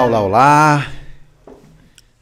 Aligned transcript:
Olá, 0.00 0.06
olá, 0.06 0.20
olá. 0.22 0.92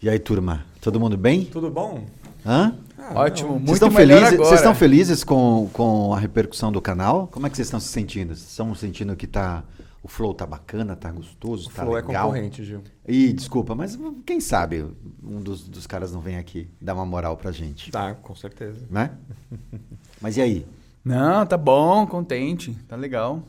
E 0.02 0.08
aí, 0.10 0.18
turma? 0.18 0.66
Todo 0.80 0.98
mundo 0.98 1.16
bem? 1.16 1.44
Tudo 1.44 1.70
bom? 1.70 2.04
Hã? 2.44 2.76
Ah, 2.98 3.20
Ótimo, 3.20 3.50
Vocês 3.50 3.62
muito 3.62 3.72
estão 3.74 3.90
melhor 3.90 4.16
felizes? 4.16 4.32
agora. 4.34 4.48
Vocês 4.48 4.60
estão 4.60 4.74
felizes 4.74 5.22
com, 5.22 5.70
com 5.72 6.12
a 6.12 6.18
repercussão 6.18 6.72
do 6.72 6.82
canal? 6.82 7.28
Como 7.28 7.46
é 7.46 7.50
que 7.50 7.54
vocês 7.54 7.68
estão 7.68 7.78
se 7.78 7.86
sentindo? 7.86 8.34
Vocês 8.34 8.50
estão 8.50 8.74
sentindo 8.74 9.14
que 9.14 9.28
tá 9.28 9.62
o 10.02 10.08
flow 10.08 10.34
tá 10.34 10.44
bacana, 10.44 10.96
tá 10.96 11.12
gostoso, 11.12 11.68
O 11.68 11.72
tá 11.72 11.82
Flow 11.82 11.96
é 11.96 12.00
legal? 12.00 12.26
concorrente, 12.26 12.64
Gil. 12.64 12.82
Ih, 13.06 13.32
desculpa, 13.32 13.76
mas 13.76 13.96
quem 14.26 14.40
sabe 14.40 14.84
um 15.22 15.40
dos, 15.40 15.68
dos 15.68 15.86
caras 15.86 16.12
não 16.12 16.20
vem 16.20 16.36
aqui 16.36 16.68
dar 16.82 16.94
uma 16.94 17.06
moral 17.06 17.36
pra 17.36 17.52
gente, 17.52 17.92
Tá, 17.92 18.12
com 18.12 18.34
certeza. 18.34 18.86
né? 18.90 19.12
Mas 20.20 20.36
e 20.36 20.40
aí? 20.42 20.66
Não, 21.04 21.46
tá 21.46 21.56
bom, 21.56 22.04
contente, 22.08 22.72
tá 22.88 22.96
legal. 22.96 23.40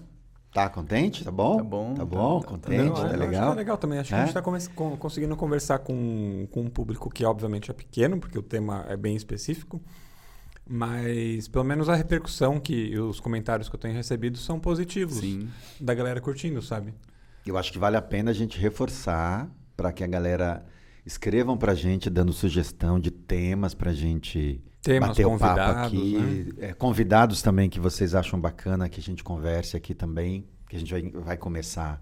Tá 0.53 0.67
contente? 0.67 1.23
Tá 1.23 1.31
bom? 1.31 1.57
Tá 1.57 1.63
bom, 1.63 1.93
Tá 1.93 1.99
tá- 1.99 2.05
bom? 2.05 2.39
tá- 2.39 2.45
tá 2.47 2.51
contente? 2.53 2.83
Não, 2.83 2.93
Tá, 2.93 2.99
eu 3.01 3.05
acho 3.05 3.13
que 3.13 3.19
legal? 3.19 3.51
é 3.51 3.55
legal 3.55 3.77
também. 3.77 3.99
Acho 3.99 4.09
que 4.09 4.15
É? 4.15 4.17
a 4.17 4.25
gente 4.25 4.35
está 4.37 4.41
conseguindo 4.97 5.35
conversar 5.35 5.79
com, 5.79 6.47
com 6.51 6.61
um 6.61 6.69
público 6.69 7.09
que, 7.09 7.23
obviamente, 7.23 7.69
é 7.69 7.73
pequeno, 7.73 8.19
porque 8.19 8.37
o 8.37 8.41
tema 8.41 8.83
é 8.89 8.97
bem 8.97 9.15
específico. 9.15 9.79
Mas, 10.67 11.47
pelo 11.47 11.63
menos, 11.63 11.89
a 11.89 11.95
repercussão 11.95 12.59
que 12.59 12.73
e 12.73 12.99
os 12.99 13.19
comentários 13.19 13.69
que 13.69 13.75
eu 13.75 13.79
tenho 13.79 13.93
recebido 13.93 14.37
são 14.37 14.59
positivos. 14.59 15.17
Sim. 15.17 15.47
Da 15.79 15.93
galera 15.93 16.21
curtindo, 16.21 16.61
sabe? 16.61 16.93
Eu 17.45 17.57
acho 17.57 17.71
que 17.71 17.79
vale 17.79 17.97
a 17.97 18.01
pena 18.01 18.29
a 18.31 18.33
gente 18.33 18.59
reforçar 18.59 19.49
para 19.75 19.91
que 19.91 20.03
a 20.03 20.07
galera 20.07 20.63
escrevam 21.05 21.57
pra 21.57 21.73
gente 21.73 22.09
dando 22.09 22.31
sugestão 22.33 22.99
de 22.99 23.09
temas 23.09 23.73
pra 23.73 23.93
gente 23.93 24.61
Temas, 24.81 25.09
bater 25.09 25.25
o 25.25 25.37
papo 25.37 25.59
aqui. 25.59 26.53
É, 26.57 26.73
convidados 26.73 27.41
também 27.41 27.69
que 27.69 27.79
vocês 27.79 28.15
acham 28.15 28.39
bacana 28.39 28.87
que 28.87 28.99
a 28.99 29.03
gente 29.03 29.23
converse 29.23 29.75
aqui 29.75 29.93
também, 29.93 30.45
que 30.69 30.75
a 30.75 30.79
gente 30.79 30.91
vai, 30.91 31.01
vai 31.23 31.37
começar 31.37 32.01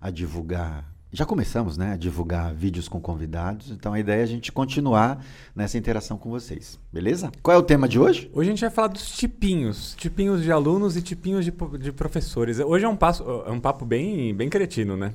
a 0.00 0.10
divulgar. 0.10 0.84
Já 1.12 1.24
começamos, 1.24 1.76
né? 1.76 1.92
A 1.92 1.96
divulgar 1.96 2.52
vídeos 2.52 2.88
com 2.88 3.00
convidados. 3.00 3.70
Então 3.70 3.92
a 3.92 4.00
ideia 4.00 4.20
é 4.20 4.22
a 4.24 4.26
gente 4.26 4.50
continuar 4.50 5.24
nessa 5.54 5.78
interação 5.78 6.18
com 6.18 6.28
vocês. 6.28 6.80
Beleza? 6.92 7.30
Qual 7.42 7.56
é 7.56 7.58
o 7.58 7.62
tema 7.62 7.88
de 7.88 7.98
hoje? 7.98 8.28
Hoje 8.34 8.50
a 8.50 8.52
gente 8.52 8.60
vai 8.60 8.70
falar 8.70 8.88
dos 8.88 9.16
tipinhos. 9.16 9.94
Tipinhos 9.96 10.42
de 10.42 10.50
alunos 10.50 10.96
e 10.96 11.02
tipinhos 11.02 11.44
de, 11.44 11.52
de 11.78 11.92
professores. 11.92 12.58
Hoje 12.58 12.84
é 12.84 12.88
um, 12.88 12.96
passo, 12.96 13.22
é 13.46 13.50
um 13.52 13.60
papo 13.60 13.86
bem, 13.86 14.34
bem 14.34 14.50
cretino, 14.50 14.96
né? 14.96 15.14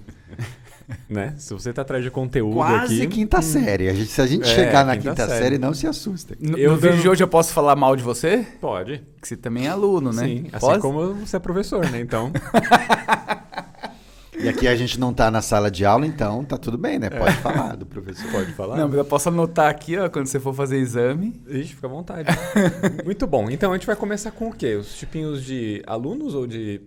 né? 1.09 1.33
Se 1.37 1.53
você 1.53 1.71
tá 1.73 1.81
atrás 1.81 2.03
de 2.03 2.11
conteúdo 2.11 2.55
Quase 2.55 3.01
aqui... 3.01 3.07
quinta 3.07 3.41
série. 3.41 3.89
A 3.89 3.93
gente- 3.93 4.09
se 4.09 4.21
a 4.21 4.27
gente 4.27 4.43
É, 4.43 4.55
chegar 4.55 4.85
na 4.85 4.95
quinta 4.97 5.09
quinta 5.11 5.27
série. 5.27 5.43
série, 5.43 5.57
não 5.57 5.73
se 5.73 5.87
assustem. 5.87 6.37
No, 6.39 6.57
Eu 6.57 6.71
no 6.71 6.77
vídeo 6.77 6.97
de 7.01 7.09
hoje 7.09 7.23
eu 7.23 7.27
posso 7.27 7.53
falar 7.53 7.75
mal 7.75 7.95
de 7.95 8.03
você? 8.03 8.45
Pode. 8.59 9.03
Que 9.21 9.27
você 9.27 9.37
também 9.37 9.67
é 9.67 9.69
aluno, 9.69 10.11
né? 10.11 10.23
Sim, 10.25 10.47
assim 10.51 10.65
Posso? 10.67 10.79
como 10.81 11.13
você 11.15 11.35
é 11.35 11.39
professor, 11.39 11.89
né? 11.89 11.99
Então... 11.99 12.31
E 14.43 14.49
aqui 14.49 14.67
a 14.67 14.75
gente 14.75 14.99
não 14.99 15.13
tá 15.13 15.29
na 15.29 15.39
sala 15.39 15.69
de 15.69 15.85
aula, 15.85 16.03
então 16.07 16.43
tá 16.43 16.57
tudo 16.57 16.75
bem, 16.75 16.97
né? 16.97 17.11
Pode 17.11 17.35
falar 17.37 17.75
do 17.77 17.85
professor. 17.85 18.31
Pode 18.31 18.51
falar? 18.53 18.75
Não, 18.75 18.87
mas 18.87 18.97
eu 18.97 19.05
posso 19.05 19.29
anotar 19.29 19.69
aqui, 19.69 19.95
ó, 19.97 20.09
quando 20.09 20.25
você 20.25 20.39
for 20.39 20.51
fazer 20.51 20.77
exame. 20.77 21.39
Ixi, 21.47 21.75
fica 21.75 21.85
à 21.85 21.89
vontade. 21.91 22.27
Muito 23.05 23.27
bom. 23.27 23.51
Então 23.51 23.71
a 23.71 23.75
gente 23.77 23.85
vai 23.85 23.95
começar 23.95 24.31
com 24.31 24.47
o 24.49 24.51
quê? 24.51 24.73
Os 24.75 24.97
tipinhos 24.97 25.43
de 25.45 25.83
alunos 25.85 26.33
ou 26.33 26.47
de 26.47 26.81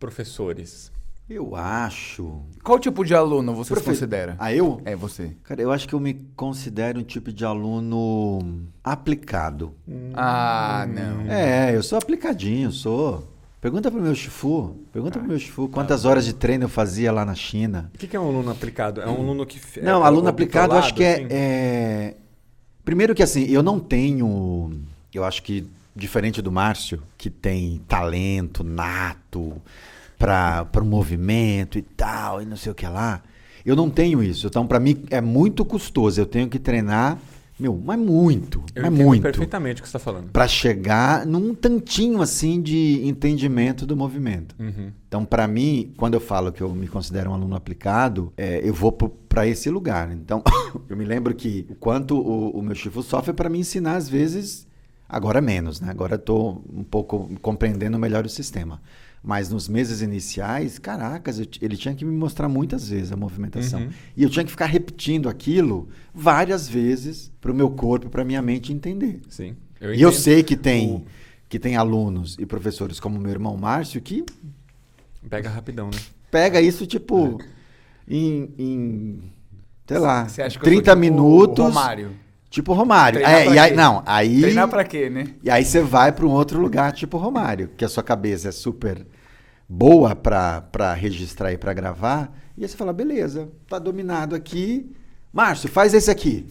professores? 0.00 0.90
Eu 1.28 1.56
acho. 1.56 2.40
Qual 2.62 2.78
tipo 2.78 3.04
de 3.04 3.12
aluno 3.14 3.52
você 3.52 3.70
Profe- 3.74 3.82
se 3.86 3.90
considera? 3.90 4.36
Ah, 4.38 4.52
eu? 4.54 4.80
É 4.84 4.94
você. 4.94 5.32
Cara, 5.42 5.60
eu 5.60 5.72
acho 5.72 5.88
que 5.88 5.94
eu 5.94 5.98
me 5.98 6.14
considero 6.36 7.00
um 7.00 7.02
tipo 7.02 7.32
de 7.32 7.44
aluno 7.44 8.62
aplicado. 8.84 9.74
Ah, 10.14 10.86
não. 10.88 11.22
É, 11.30 11.74
eu 11.74 11.82
sou 11.82 11.98
aplicadinho, 11.98 12.70
sou. 12.70 13.26
Pergunta 13.60 13.90
pro 13.90 14.00
meu 14.00 14.14
Chifu. 14.14 14.76
Pergunta 14.92 15.18
pro 15.18 15.26
meu 15.26 15.38
Chifu 15.38 15.68
quantas 15.68 16.04
horas 16.04 16.24
de 16.24 16.32
treino 16.32 16.64
eu 16.64 16.68
fazia 16.68 17.10
lá 17.10 17.24
na 17.24 17.34
China. 17.34 17.90
O 17.92 17.98
que 17.98 18.06
que 18.06 18.14
é 18.14 18.20
um 18.20 18.28
aluno 18.28 18.52
aplicado? 18.52 19.00
É 19.00 19.06
um 19.08 19.16
aluno 19.16 19.44
que... 19.44 19.58
f- 19.58 19.80
Não, 19.80 20.02
é 20.04 20.06
aluno 20.06 20.28
aplicado, 20.28 20.74
eu 20.74 20.78
acho 20.78 20.94
que 20.94 21.02
é, 21.02 21.14
assim? 21.14 21.26
é- 21.30 22.14
Primeiro 22.84 23.16
que 23.16 23.22
assim, 23.24 23.42
eu 23.50 23.64
não 23.64 23.80
tenho. 23.80 24.80
Eu 25.12 25.24
acho 25.24 25.42
que, 25.42 25.66
diferente 25.96 26.40
do 26.40 26.52
Márcio, 26.52 27.02
que 27.18 27.28
tem 27.28 27.80
talento 27.88 28.62
nato 28.62 29.60
para 30.18 30.68
o 30.80 30.84
movimento 30.84 31.78
e 31.78 31.82
tal, 31.82 32.40
e 32.40 32.46
não 32.46 32.56
sei 32.56 32.72
o 32.72 32.74
que 32.74 32.86
lá, 32.86 33.22
eu 33.64 33.74
não 33.74 33.90
tenho 33.90 34.22
isso. 34.22 34.46
Então, 34.46 34.66
para 34.66 34.78
mim, 34.78 35.04
é 35.10 35.20
muito 35.20 35.64
custoso. 35.64 36.20
Eu 36.20 36.26
tenho 36.26 36.48
que 36.48 36.58
treinar, 36.58 37.18
meu, 37.58 37.76
mas 37.84 37.98
muito. 37.98 38.62
Eu 38.74 38.82
mas 38.84 38.92
muito. 38.92 39.22
perfeitamente 39.22 39.80
o 39.80 39.82
que 39.82 39.88
você 39.88 39.96
está 39.96 39.98
falando. 39.98 40.30
Para 40.30 40.46
chegar 40.46 41.26
num 41.26 41.52
tantinho 41.52 42.22
assim 42.22 42.62
de 42.62 43.00
entendimento 43.04 43.84
do 43.84 43.96
movimento. 43.96 44.54
Uhum. 44.58 44.92
Então, 45.08 45.24
para 45.24 45.48
mim, 45.48 45.92
quando 45.96 46.14
eu 46.14 46.20
falo 46.20 46.52
que 46.52 46.62
eu 46.62 46.70
me 46.70 46.86
considero 46.86 47.30
um 47.30 47.34
aluno 47.34 47.56
aplicado, 47.56 48.32
é, 48.36 48.60
eu 48.62 48.72
vou 48.72 48.92
para 48.92 49.48
esse 49.48 49.68
lugar. 49.68 50.12
Então, 50.12 50.44
eu 50.88 50.96
me 50.96 51.04
lembro 51.04 51.34
que 51.34 51.66
o 51.68 51.74
quanto 51.74 52.16
o, 52.16 52.50
o 52.50 52.62
meu 52.62 52.74
chifu 52.74 53.02
sofre 53.02 53.32
para 53.32 53.48
me 53.48 53.58
ensinar, 53.58 53.96
às 53.96 54.08
vezes, 54.08 54.64
agora 55.08 55.40
menos, 55.40 55.80
né? 55.80 55.90
Agora 55.90 56.14
estou 56.14 56.62
um 56.72 56.84
pouco 56.84 57.28
compreendendo 57.42 57.98
melhor 57.98 58.24
o 58.24 58.28
sistema. 58.28 58.80
Mas 59.28 59.48
nos 59.50 59.68
meses 59.68 60.02
iniciais, 60.02 60.78
caracas, 60.78 61.40
eu 61.40 61.46
ele 61.60 61.76
tinha 61.76 61.92
que 61.96 62.04
me 62.04 62.16
mostrar 62.16 62.48
muitas 62.48 62.88
vezes 62.88 63.10
a 63.10 63.16
movimentação. 63.16 63.80
Uhum. 63.80 63.88
E 64.16 64.22
eu 64.22 64.30
tinha 64.30 64.44
que 64.44 64.50
ficar 64.52 64.66
repetindo 64.66 65.28
aquilo 65.28 65.88
várias 66.14 66.68
vezes 66.68 67.32
para 67.40 67.50
o 67.50 67.54
meu 67.54 67.68
corpo, 67.70 68.08
para 68.08 68.24
minha 68.24 68.40
mente 68.40 68.72
entender. 68.72 69.20
Sim. 69.28 69.56
e 69.96 70.00
eu 70.00 70.12
sei 70.12 70.44
que 70.44 70.56
tem, 70.56 70.90
O- 70.94 71.04
que 71.48 71.58
tem 71.58 71.74
alunos 71.74 72.36
e 72.38 72.46
professores 72.46 73.00
como 73.00 73.18
meu 73.18 73.32
irmão 73.32 73.56
Márcio 73.56 74.00
que 74.00 74.24
Pega 75.28 75.50
rapidão, 75.50 75.90
né? 75.90 75.98
pega 76.30 76.60
isso, 76.60 76.86
tipo, 76.86 77.40
em, 78.06 78.48
em, 78.56 79.22
sei 79.88 79.98
lá, 79.98 80.28
Você 80.28 80.40
acha 80.40 80.56
que 80.56 80.64
eu 80.64 80.70
30 80.70 80.92
sou 80.92 80.94
tipo 80.94 81.00
minutos. 81.00 81.64
Romário. 81.64 82.10
Tipo 82.48 82.72
Romário. 82.74 83.18
Treinar 83.20 83.40
É, 83.40 83.44
pra 83.44 83.54
e 83.54 83.58
aí, 83.58 83.70
quê? 83.70 83.76
não, 83.76 84.02
aí. 84.06 84.40
Treinar 84.40 84.68
pra 84.68 84.84
quê, 84.84 85.10
né? 85.10 85.34
E 85.42 85.50
aí 85.50 85.64
você 85.64 85.80
vai 85.82 86.12
para 86.12 86.24
um 86.24 86.30
outro 86.30 86.60
lugar, 86.60 86.92
tipo 86.92 87.18
Romário, 87.18 87.70
que 87.76 87.84
a 87.84 87.88
sua 87.88 88.04
cabeça 88.04 88.48
é 88.50 88.52
super 88.52 89.04
boa 89.68 90.14
para 90.14 90.94
registrar 90.94 91.52
e 91.52 91.58
para 91.58 91.72
gravar. 91.72 92.32
E 92.56 92.62
aí 92.62 92.68
você 92.68 92.76
fala, 92.76 92.92
beleza, 92.92 93.48
tá 93.68 93.78
dominado 93.78 94.34
aqui. 94.34 94.94
Aparte, 95.32 95.68
faz 95.68 95.92
esse 95.92 96.10
aqui. 96.10 96.46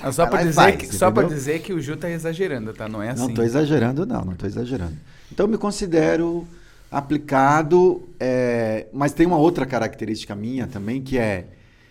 Ah, 0.00 0.10
Só 0.10 0.24
e 0.24 0.38
dizer, 0.38 0.52
faz, 0.52 0.76
que, 0.76 0.86
só 0.86 1.10
dizer 1.10 1.60
que 1.60 1.72
o 1.72 1.80
Ju 1.80 1.96
tá 1.96 2.10
exagerando, 2.10 2.72
tá? 2.72 2.88
Não 2.88 3.02
é 3.02 3.10
assim. 3.10 3.20
Não 3.20 3.28
estou 3.28 3.44
exagerando, 3.44 4.06
não, 4.06 4.24
não 4.24 4.32
estou 4.32 4.48
exagerando. 4.48 4.96
Então 5.30 5.44
eu 5.44 5.50
me 5.50 5.58
considero 5.58 6.46
aplicado, 6.90 8.02
é, 8.18 8.86
mas 8.92 9.12
tem 9.12 9.26
uma 9.26 9.36
outra 9.36 9.66
característica 9.66 10.34
minha 10.34 10.66
também, 10.66 11.02
que 11.02 11.18
é 11.18 11.46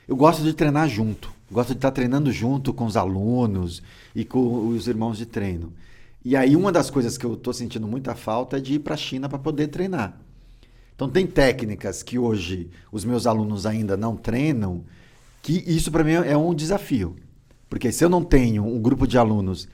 eu 0.07 0.15
gosto 0.15 0.43
de 0.43 0.53
treinar 0.53 0.89
junto. 0.89 1.31
Gosto 1.49 1.69
de 1.69 1.77
estar 1.77 1.91
treinando 1.91 2.31
junto 2.31 2.73
com 2.73 2.85
os 2.85 2.97
alunos 2.97 3.83
e 4.15 4.25
com 4.25 4.67
os 4.67 4.88
irmãos 4.88 5.17
de 5.17 5.25
treino. 5.25 5.71
E 6.23 6.35
aí 6.35 6.55
uma 6.55 6.71
das 6.71 6.89
coisas 6.89 7.17
que 7.17 7.25
eu 7.25 7.33
estou 7.33 7.53
sentindo 7.53 7.88
muita 7.88 8.15
falta 8.15 8.57
é 8.57 8.59
de 8.59 8.73
ir 8.73 8.79
para 8.79 8.95
a 8.95 8.97
China 8.97 9.29
para 9.29 9.39
poder 9.39 9.67
treinar. 9.67 10.17
Então 11.01 11.09
tem 11.09 11.25
técnicas 11.25 12.03
que 12.03 12.19
hoje 12.19 12.69
os 12.91 13.03
meus 13.03 13.25
alunos 13.25 13.66
ainda 13.66 13.97
não 13.97 14.16
treinam, 14.16 14.85
que 15.41 15.63
isso 15.66 15.91
para 15.91 16.03
mim 16.03 16.12
é 16.12 16.38
um 16.38 16.53
desafio. 16.53 17.16
Porque 17.67 17.91
se 17.91 18.06
eu 18.06 18.09
não 18.09 18.23
tenho 18.23 18.63
um 18.63 18.79
grupo 18.79 19.07
de 19.07 19.17
alunos 19.17 19.67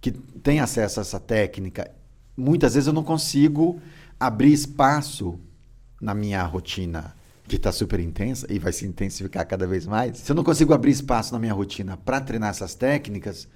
que 0.00 0.10
tem 0.10 0.58
acesso 0.58 0.98
a 0.98 1.02
essa 1.02 1.20
técnica, 1.20 1.88
muitas 2.36 2.74
vezes 2.74 2.88
eu 2.88 2.92
não 2.92 3.04
consigo 3.04 3.80
abrir 4.18 4.52
espaço 4.52 5.38
na 6.00 6.16
minha 6.16 6.42
rotina, 6.42 7.14
que 7.46 7.54
está 7.54 7.70
super 7.70 8.00
intensa 8.00 8.44
e 8.50 8.58
vai 8.58 8.72
se 8.72 8.84
intensificar 8.84 9.46
cada 9.46 9.68
vez 9.68 9.86
mais. 9.86 10.18
Se 10.18 10.32
eu 10.32 10.34
não 10.34 10.42
consigo 10.42 10.74
abrir 10.74 10.90
espaço 10.90 11.32
na 11.32 11.38
minha 11.38 11.54
rotina 11.54 11.96
para 11.96 12.20
treinar 12.20 12.50
essas 12.50 12.74
técnicas, 12.74 13.46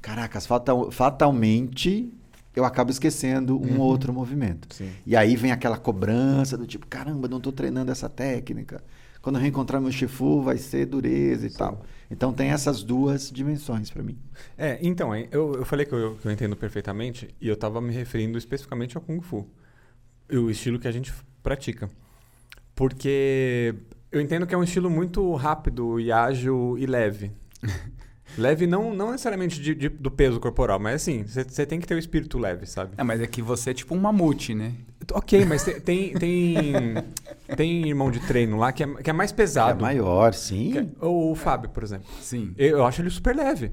caracas, 0.00 0.46
fatal, 0.46 0.90
fatalmente 0.90 2.10
eu 2.54 2.64
acabo 2.64 2.90
esquecendo 2.90 3.58
um 3.60 3.80
ou 3.80 3.86
outro 3.86 4.12
movimento. 4.12 4.74
Sim. 4.74 4.90
E 5.06 5.16
aí 5.16 5.36
vem 5.36 5.52
aquela 5.52 5.78
cobrança 5.78 6.56
do 6.56 6.66
tipo, 6.66 6.86
caramba, 6.86 7.28
não 7.28 7.38
estou 7.38 7.52
treinando 7.52 7.90
essa 7.90 8.08
técnica. 8.08 8.82
Quando 9.22 9.36
eu 9.36 9.42
reencontrar 9.42 9.80
meu 9.80 9.92
chifu, 9.92 10.42
vai 10.42 10.58
ser 10.58 10.86
dureza 10.86 11.46
e 11.46 11.50
tal. 11.50 11.82
Então 12.10 12.32
tem 12.32 12.50
essas 12.50 12.82
duas 12.82 13.30
dimensões 13.30 13.88
para 13.88 14.02
mim. 14.02 14.18
É, 14.58 14.78
então, 14.82 15.14
eu, 15.14 15.54
eu 15.54 15.64
falei 15.64 15.86
que 15.86 15.94
eu, 15.94 16.16
que 16.20 16.26
eu 16.26 16.32
entendo 16.32 16.56
perfeitamente 16.56 17.28
e 17.40 17.48
eu 17.48 17.54
estava 17.54 17.80
me 17.80 17.92
referindo 17.92 18.36
especificamente 18.36 18.96
ao 18.96 19.02
Kung 19.02 19.20
Fu. 19.20 19.48
O 20.30 20.50
estilo 20.50 20.78
que 20.78 20.88
a 20.88 20.92
gente 20.92 21.12
pratica. 21.42 21.88
Porque 22.74 23.74
eu 24.10 24.20
entendo 24.20 24.46
que 24.46 24.54
é 24.54 24.58
um 24.58 24.62
estilo 24.62 24.90
muito 24.90 25.34
rápido 25.34 26.00
e 26.00 26.10
ágil 26.10 26.76
e 26.78 26.84
leve. 26.84 27.30
leve 28.38 28.66
não, 28.66 28.94
não 28.94 29.10
necessariamente 29.12 29.60
de- 29.60 29.74
de- 29.74 29.88
do 29.88 30.10
peso 30.10 30.38
corporal, 30.40 30.78
mas 30.78 30.96
assim, 30.96 31.24
você 31.26 31.64
tem 31.66 31.78
que 31.80 31.86
ter 31.86 31.94
o 31.94 31.98
espírito 31.98 32.38
leve, 32.38 32.66
sabe? 32.66 32.92
É, 32.96 33.02
mas 33.02 33.20
é 33.20 33.26
que 33.26 33.40
você 33.42 33.70
é 33.70 33.74
tipo 33.74 33.94
um 33.94 33.98
mamute, 33.98 34.54
né? 34.54 34.72
Ok, 35.12 35.44
mas 35.44 35.64
te- 35.64 35.80
tem, 35.80 36.12
tem, 36.14 36.72
tem 37.56 37.88
irmão 37.88 38.10
de 38.10 38.20
treino 38.20 38.56
lá 38.56 38.72
que 38.72 38.82
é, 38.84 38.86
que 39.02 39.10
é 39.10 39.12
mais 39.12 39.32
pesado. 39.32 39.78
É 39.80 39.82
maior, 39.82 40.32
sim. 40.34 40.78
É- 40.78 40.86
o 41.04 41.34
Fábio, 41.34 41.70
por 41.70 41.82
exemplo. 41.82 42.06
Sim. 42.20 42.54
Eu, 42.56 42.78
eu 42.78 42.86
acho 42.86 43.02
ele 43.02 43.10
super 43.10 43.34
leve. 43.34 43.72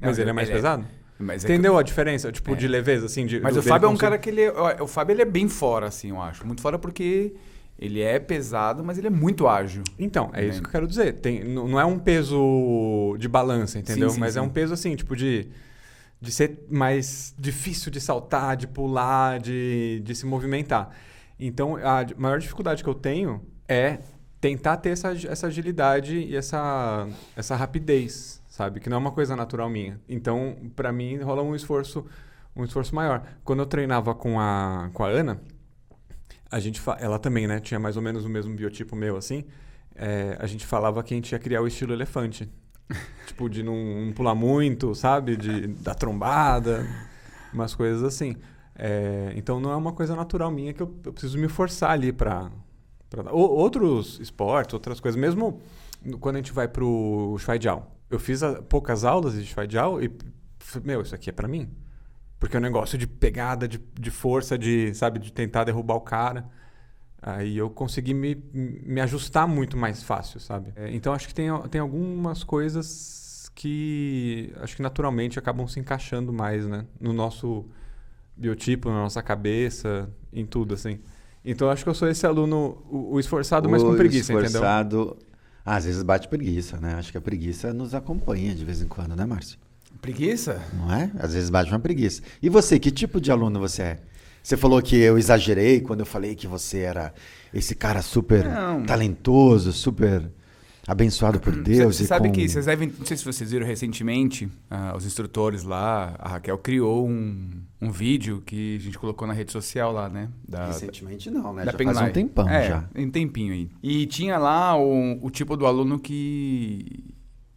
Mas 0.00 0.16
Não, 0.18 0.22
ele 0.24 0.30
é 0.30 0.32
mais 0.32 0.48
ele 0.48 0.54
é- 0.54 0.60
pesado? 0.60 0.86
É 1.18 1.34
Entendeu 1.36 1.78
a 1.78 1.82
diferença? 1.82 2.30
Tipo, 2.30 2.52
É. 2.52 2.56
de 2.56 2.68
leveza, 2.68 3.06
assim? 3.06 3.24
De, 3.24 3.40
Mas 3.40 3.56
o 3.56 3.62
Fábio 3.62 3.86
é 3.86 3.88
um 3.88 3.96
cara 3.96 4.18
que 4.18 4.28
ele. 4.28 4.42
é- 4.42 4.82
O 4.82 4.86
Fábio 4.86 5.14
ele 5.14 5.22
é 5.22 5.24
bem 5.24 5.48
fora, 5.48 5.86
assim, 5.86 6.10
eu 6.10 6.20
acho. 6.20 6.46
Muito 6.46 6.60
fora 6.60 6.78
porque 6.78 7.34
ele 7.78 8.00
é 8.00 8.18
pesado, 8.18 8.82
mas 8.82 8.96
ele 8.98 9.06
é 9.08 9.10
muito 9.10 9.46
ágil. 9.46 9.82
Então, 9.98 10.30
é 10.32 10.42
Né? 10.42 10.48
isso 10.48 10.60
que 10.60 10.66
eu 10.68 10.72
quero 10.72 10.86
dizer. 10.86 11.14
Tem, 11.20 11.44
não 11.44 11.78
é 11.78 11.84
um 11.84 11.98
peso 11.98 13.16
de 13.18 13.28
balança, 13.28 13.78
entendeu? 13.78 14.08
Sim, 14.08 14.14
sim, 14.14 14.20
Mas 14.20 14.36
é 14.36 14.40
sim. 14.40 14.46
um 14.46 14.50
peso 14.50 14.72
assim, 14.74 14.94
tipo 14.96 15.14
de, 15.14 15.48
de 16.20 16.32
ser 16.32 16.64
mais 16.70 17.34
difícil 17.38 17.90
de 17.90 18.00
saltar, 18.00 18.56
de 18.56 18.66
pular, 18.66 19.38
de, 19.38 20.00
de 20.04 20.14
se 20.14 20.24
movimentar. 20.24 20.90
Então, 21.38 21.76
a 21.76 22.06
maior 22.16 22.38
dificuldade 22.38 22.82
que 22.82 22.88
eu 22.88 22.94
tenho 22.94 23.42
é 23.68 23.98
tentar 24.40 24.78
ter 24.78 24.90
essa, 24.90 25.12
essa 25.28 25.46
agilidade 25.48 26.16
e 26.16 26.34
essa, 26.36 27.06
essa 27.36 27.54
rapidez, 27.56 28.40
sabe? 28.48 28.80
Que 28.80 28.88
não 28.88 28.96
é 28.96 29.00
uma 29.00 29.12
coisa 29.12 29.36
natural 29.36 29.68
minha. 29.68 30.00
Então, 30.08 30.56
pra 30.74 30.90
mim, 30.92 31.16
rola 31.18 31.42
um 31.42 31.54
esforço, 31.54 32.06
um 32.54 32.64
esforço 32.64 32.94
maior. 32.94 33.22
Quando 33.44 33.58
eu 33.60 33.66
treinava 33.66 34.14
com 34.14 34.40
a, 34.40 34.88
com 34.94 35.04
a 35.04 35.08
Ana, 35.08 35.40
a 36.50 36.58
gente 36.60 36.80
fa- 36.80 36.96
ela 37.00 37.18
também, 37.18 37.46
né? 37.46 37.60
Tinha 37.60 37.78
mais 37.80 37.96
ou 37.96 38.02
menos 38.02 38.24
o 38.24 38.28
mesmo 38.28 38.54
biotipo 38.54 38.94
meu, 38.96 39.16
assim. 39.16 39.44
É, 39.94 40.36
a 40.38 40.46
gente 40.46 40.66
falava 40.66 41.02
que 41.02 41.14
a 41.14 41.16
gente 41.16 41.32
ia 41.32 41.38
criar 41.38 41.60
o 41.62 41.66
estilo 41.66 41.92
elefante. 41.92 42.50
tipo, 43.26 43.48
de 43.48 43.62
não, 43.62 43.74
não 44.06 44.12
pular 44.12 44.34
muito, 44.34 44.94
sabe? 44.94 45.36
De 45.36 45.66
dar 45.68 45.94
trombada, 45.94 46.86
umas 47.52 47.74
coisas 47.74 48.02
assim. 48.02 48.36
É, 48.78 49.32
então 49.36 49.58
não 49.58 49.70
é 49.72 49.76
uma 49.76 49.92
coisa 49.92 50.14
natural 50.14 50.50
minha 50.50 50.72
que 50.72 50.82
eu, 50.82 50.94
eu 51.04 51.12
preciso 51.12 51.38
me 51.38 51.48
forçar 51.48 51.90
ali 51.90 52.12
pra. 52.12 52.50
pra 53.10 53.32
outros 53.32 54.20
esportes, 54.20 54.74
outras 54.74 55.00
coisas, 55.00 55.18
mesmo 55.20 55.60
quando 56.20 56.36
a 56.36 56.38
gente 56.38 56.52
vai 56.52 56.68
pro 56.68 57.36
Schweidjal. 57.38 57.90
Eu 58.08 58.20
fiz 58.20 58.42
a- 58.42 58.62
poucas 58.62 59.02
aulas 59.04 59.32
de 59.34 59.44
Schweidjal 59.44 60.00
e, 60.02 60.12
f- 60.60 60.80
meu, 60.84 61.00
isso 61.00 61.14
aqui 61.14 61.30
é 61.30 61.32
pra 61.32 61.48
mim. 61.48 61.68
Porque 62.38 62.56
é 62.56 62.58
um 62.58 62.62
negócio 62.62 62.98
de 62.98 63.06
pegada, 63.06 63.66
de, 63.66 63.80
de 63.98 64.10
força, 64.10 64.58
de, 64.58 64.94
sabe, 64.94 65.18
de 65.18 65.32
tentar 65.32 65.64
derrubar 65.64 65.94
o 65.94 66.00
cara. 66.00 66.46
Aí 67.22 67.56
eu 67.56 67.70
consegui 67.70 68.14
me, 68.14 68.36
me 68.52 69.00
ajustar 69.00 69.48
muito 69.48 69.76
mais 69.76 70.02
fácil, 70.02 70.38
sabe? 70.38 70.72
É, 70.76 70.94
então 70.94 71.12
acho 71.12 71.26
que 71.26 71.34
tem, 71.34 71.46
tem 71.70 71.80
algumas 71.80 72.44
coisas 72.44 73.50
que 73.54 74.52
acho 74.60 74.76
que 74.76 74.82
naturalmente 74.82 75.38
acabam 75.38 75.66
se 75.66 75.80
encaixando 75.80 76.32
mais, 76.32 76.66
né? 76.66 76.84
No 77.00 77.12
nosso 77.12 77.64
biotipo, 78.36 78.90
na 78.90 78.96
nossa 78.96 79.22
cabeça, 79.22 80.08
em 80.32 80.44
tudo, 80.44 80.74
assim. 80.74 81.00
Então 81.42 81.70
acho 81.70 81.82
que 81.82 81.88
eu 81.88 81.94
sou 81.94 82.08
esse 82.08 82.26
aluno, 82.26 82.84
o, 82.90 83.14
o 83.14 83.20
esforçado, 83.20 83.68
mas 83.68 83.82
com 83.82 83.90
O 83.90 83.96
preguiça, 83.96 84.32
entendeu? 84.32 84.46
esforçado... 84.46 85.16
Ah, 85.64 85.76
às 85.76 85.84
vezes 85.84 86.00
bate 86.04 86.28
preguiça, 86.28 86.78
né? 86.78 86.94
Acho 86.94 87.10
que 87.10 87.18
a 87.18 87.20
preguiça 87.20 87.74
nos 87.74 87.92
acompanha 87.92 88.54
de 88.54 88.64
vez 88.64 88.80
em 88.80 88.86
quando, 88.86 89.16
né, 89.16 89.26
Márcio? 89.26 89.58
Preguiça? 90.00 90.62
Não 90.74 90.92
é? 90.92 91.10
Às 91.18 91.34
vezes 91.34 91.50
bate 91.50 91.70
uma 91.70 91.78
preguiça. 91.80 92.22
E 92.42 92.48
você, 92.48 92.78
que 92.78 92.90
tipo 92.90 93.20
de 93.20 93.30
aluno 93.30 93.58
você 93.60 93.82
é? 93.82 93.98
Você 94.42 94.56
falou 94.56 94.80
que 94.80 94.96
eu 94.96 95.18
exagerei 95.18 95.80
quando 95.80 96.00
eu 96.00 96.06
falei 96.06 96.34
que 96.36 96.46
você 96.46 96.78
era 96.80 97.12
esse 97.52 97.74
cara 97.74 98.00
super 98.02 98.44
Não. 98.44 98.84
talentoso, 98.84 99.72
super 99.72 100.30
abençoado 100.86 101.40
por 101.40 101.52
Deus. 101.56 101.96
Você 101.96 102.04
sabe 102.04 102.28
com- 102.28 102.34
que, 102.34 102.48
vocês 102.48 102.64
devem, 102.66 102.92
não 102.96 103.04
sei 103.04 103.16
se 103.16 103.24
vocês 103.24 103.50
viram 103.50 103.66
recentemente, 103.66 104.48
ah, 104.70 104.94
os 104.96 105.04
instrutores 105.04 105.64
lá, 105.64 106.14
a 106.20 106.28
Raquel 106.28 106.56
criou 106.58 107.08
um, 107.08 107.60
um 107.82 107.90
vídeo 107.90 108.40
que 108.46 108.76
a 108.76 108.80
gente 108.80 108.96
colocou 108.96 109.26
na 109.26 109.34
rede 109.34 109.50
social 109.50 109.90
lá, 109.90 110.08
né? 110.08 110.28
Da, 110.48 110.66
Recentemente 110.68 111.28
não, 111.28 111.52
né? 111.52 111.64
da 111.64 111.72
Já 111.72 111.76
Penguin 111.78 111.94
faz 111.94 112.08
um 112.08 112.12
tempão 112.12 112.48
é, 112.48 112.68
já. 112.68 112.84
um 112.94 113.10
tempinho 113.10 113.52
aí. 113.52 113.68
E 113.82 114.06
tinha 114.06 114.38
lá 114.38 114.76
o, 114.78 115.18
o 115.26 115.28
tipo 115.28 115.56
do 115.56 115.66
aluno 115.66 115.98
que, 115.98 117.02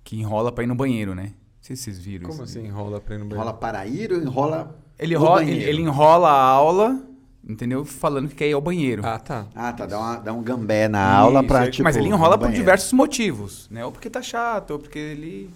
que 0.04 0.16
enrola 0.20 0.52
pra 0.52 0.64
ir 0.64 0.68
no 0.68 0.74
banheiro, 0.76 1.14
né? 1.14 1.34
Sei 1.70 1.76
se 1.76 1.84
vocês 1.84 2.00
viram 2.00 2.28
Como 2.28 2.44
isso. 2.44 2.58
assim 2.58 2.66
enrola 2.68 3.00
pra 3.00 3.14
ir 3.14 3.20
no 3.20 3.26
banheiro? 3.26 3.44
Enrola 3.44 3.54
para 3.54 3.86
ir 3.86 4.12
ou 4.12 4.20
enrola 4.20 4.76
Ele, 4.98 5.14
no 5.16 5.22
enrola, 5.22 5.44
ele, 5.44 5.64
ele 5.64 5.82
enrola 5.84 6.28
a 6.28 6.42
aula, 6.42 7.00
entendeu? 7.48 7.86
Falando 7.86 8.28
que 8.28 8.34
quer 8.34 8.48
ir 8.50 8.54
ao 8.54 8.62
banheiro. 8.62 9.06
Ah, 9.06 9.20
tá. 9.20 9.46
Ah, 9.54 9.72
tá. 9.72 9.86
Dá, 9.86 10.00
uma- 10.00 10.16
dá 10.16 10.34
um 10.34 10.42
gambé 10.42 10.88
na 10.88 11.00
aula 11.14 11.42
Isso, 11.42 11.48
pra, 11.48 11.62
ele- 11.62 11.72
tipo... 11.72 11.84
Mas 11.84 11.96
ele 11.96 12.08
enrola 12.08 12.40
por 12.40 12.52
diversos 12.52 12.92
motivos, 12.92 13.68
né? 13.70 13.86
Ou 13.86 13.92
porque 13.92 14.10
tá 14.10 14.20
chato, 14.20 14.72
ou 14.72 14.80
porque 14.80 14.98
ele... 14.98 15.52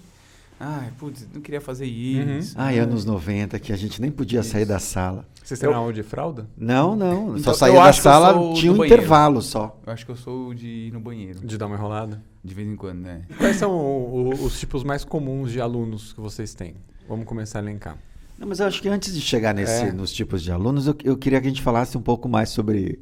Ai, 0.66 0.92
putz, 0.98 1.28
não 1.34 1.42
queria 1.42 1.60
fazer 1.60 1.86
isso. 1.86 2.56
Ai, 2.58 2.80
anos 2.80 3.04
90, 3.04 3.60
que 3.60 3.74
a 3.74 3.76
gente 3.76 4.02
nem 4.02 4.10
podia 4.10 4.42
sair 4.44 4.66
da 4.66 4.80
sala. 4.80 5.26
Vocês 5.44 5.60
têm 5.60 5.72
aula 5.74 5.92
de 5.92 6.04
fralda? 6.04 6.48
Não, 6.58 6.96
não. 6.96 7.32
só 7.32 7.38
Então, 7.38 7.54
saía 7.54 7.76
eu 7.76 7.84
da 7.84 7.92
sala, 7.92 8.54
tinha 8.54 8.72
um 8.72 8.78
banheiro. 8.78 9.02
intervalo 9.02 9.42
só. 9.42 9.78
Eu 9.86 9.92
acho 9.92 10.06
que 10.06 10.12
eu 10.12 10.16
sou 10.16 10.54
de 10.54 10.68
ir 10.88 10.94
no 10.94 11.02
banheiro, 11.02 11.46
De 11.46 11.58
dar 11.58 11.66
uma 11.68 11.76
enrolada? 11.76 12.22
de 12.44 12.54
vez 12.54 12.68
em 12.68 12.76
quando, 12.78 13.00
né? 13.00 13.24
Quais 13.38 13.58
são 13.58 13.72
o- 13.72 14.30
o- 14.30 14.46
os 14.46 14.60
tipos 14.60 14.84
mais 14.84 15.04
comuns 15.04 15.52
de 15.52 15.60
alunos 15.60 16.14
que 16.14 16.20
vocês 16.22 16.54
têm? 16.54 16.76
Vamos 17.10 17.26
começar 17.26 17.60
a 17.60 17.62
elencar. 17.62 17.98
Não, 18.40 18.48
mas 18.48 18.60
eu 18.60 18.68
acho 18.68 18.82
que 18.82 18.88
antes 18.90 19.14
de 19.14 19.20
chegar 19.22 19.54
nesse, 19.54 19.84
É. 19.84 19.92
nos 19.92 20.12
tipos 20.14 20.42
de 20.42 20.52
alunos, 20.52 20.88
eu, 20.88 20.96
eu 21.04 21.18
queria 21.18 21.40
que 21.42 21.48
a 21.48 21.50
gente 21.50 21.62
falasse 21.62 21.98
um 21.98 22.02
pouco 22.02 22.28
mais 22.30 22.50
sobre 22.50 23.00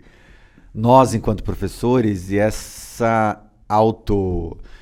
nós 0.73 1.13
enquanto 1.13 1.43
professores 1.43 2.31
e 2.31 2.37
essa 2.39 3.39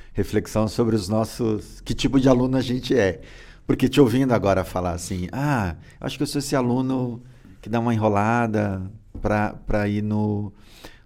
auto-reflexão 0.09 0.67
sobre 0.67 0.95
os 0.95 1.07
nossos. 1.07 1.81
que 1.81 1.93
tipo 1.93 2.19
de 2.19 2.27
aluno 2.27 2.57
a 2.57 2.61
gente 2.61 2.97
é. 2.97 3.21
Porque 3.65 3.87
te 3.87 4.01
ouvindo 4.01 4.33
agora 4.33 4.63
falar 4.63 4.93
assim, 4.93 5.27
ah, 5.31 5.75
acho 5.99 6.17
que 6.17 6.23
eu 6.23 6.27
sou 6.27 6.39
esse 6.39 6.55
aluno 6.55 7.21
que 7.61 7.69
dá 7.69 7.79
uma 7.79 7.93
enrolada 7.93 8.91
para 9.21 9.87
ir 9.87 10.01
no, 10.01 10.51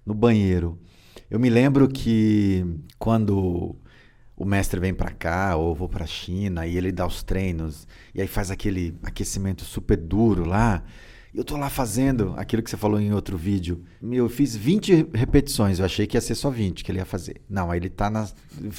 no 0.05 0.13
banheiro. 0.13 0.79
Eu 1.29 1.39
me 1.39 1.49
lembro 1.49 1.87
que 1.87 2.65
quando 2.97 3.75
o 4.35 4.45
mestre 4.45 4.79
vem 4.79 4.93
para 4.93 5.11
cá 5.11 5.55
ou 5.55 5.69
eu 5.71 5.75
vou 5.75 5.89
para 5.89 6.05
a 6.05 6.07
China 6.07 6.65
e 6.65 6.77
ele 6.77 6.91
dá 6.91 7.05
os 7.05 7.21
treinos 7.21 7.87
e 8.15 8.21
aí 8.21 8.27
faz 8.27 8.49
aquele 8.49 8.97
aquecimento 9.03 9.63
super 9.65 9.97
duro 9.97 10.45
lá, 10.45 10.83
eu 11.33 11.43
tô 11.43 11.57
lá 11.57 11.69
fazendo 11.69 12.33
aquilo 12.37 12.61
que 12.61 12.69
você 12.69 12.77
falou 12.77 12.99
em 12.99 13.11
outro 13.11 13.35
vídeo. 13.37 13.83
Eu 14.11 14.29
fiz 14.29 14.55
20 14.55 15.09
repetições, 15.13 15.79
eu 15.79 15.85
achei 15.85 16.05
que 16.05 16.15
ia 16.15 16.21
ser 16.21 16.35
só 16.35 16.49
20 16.51 16.83
que 16.83 16.91
ele 16.91 16.99
ia 16.99 17.05
fazer. 17.05 17.41
Não, 17.49 17.71
aí 17.71 17.79
ele 17.79 17.89
tá 17.89 18.09
na 18.09 18.27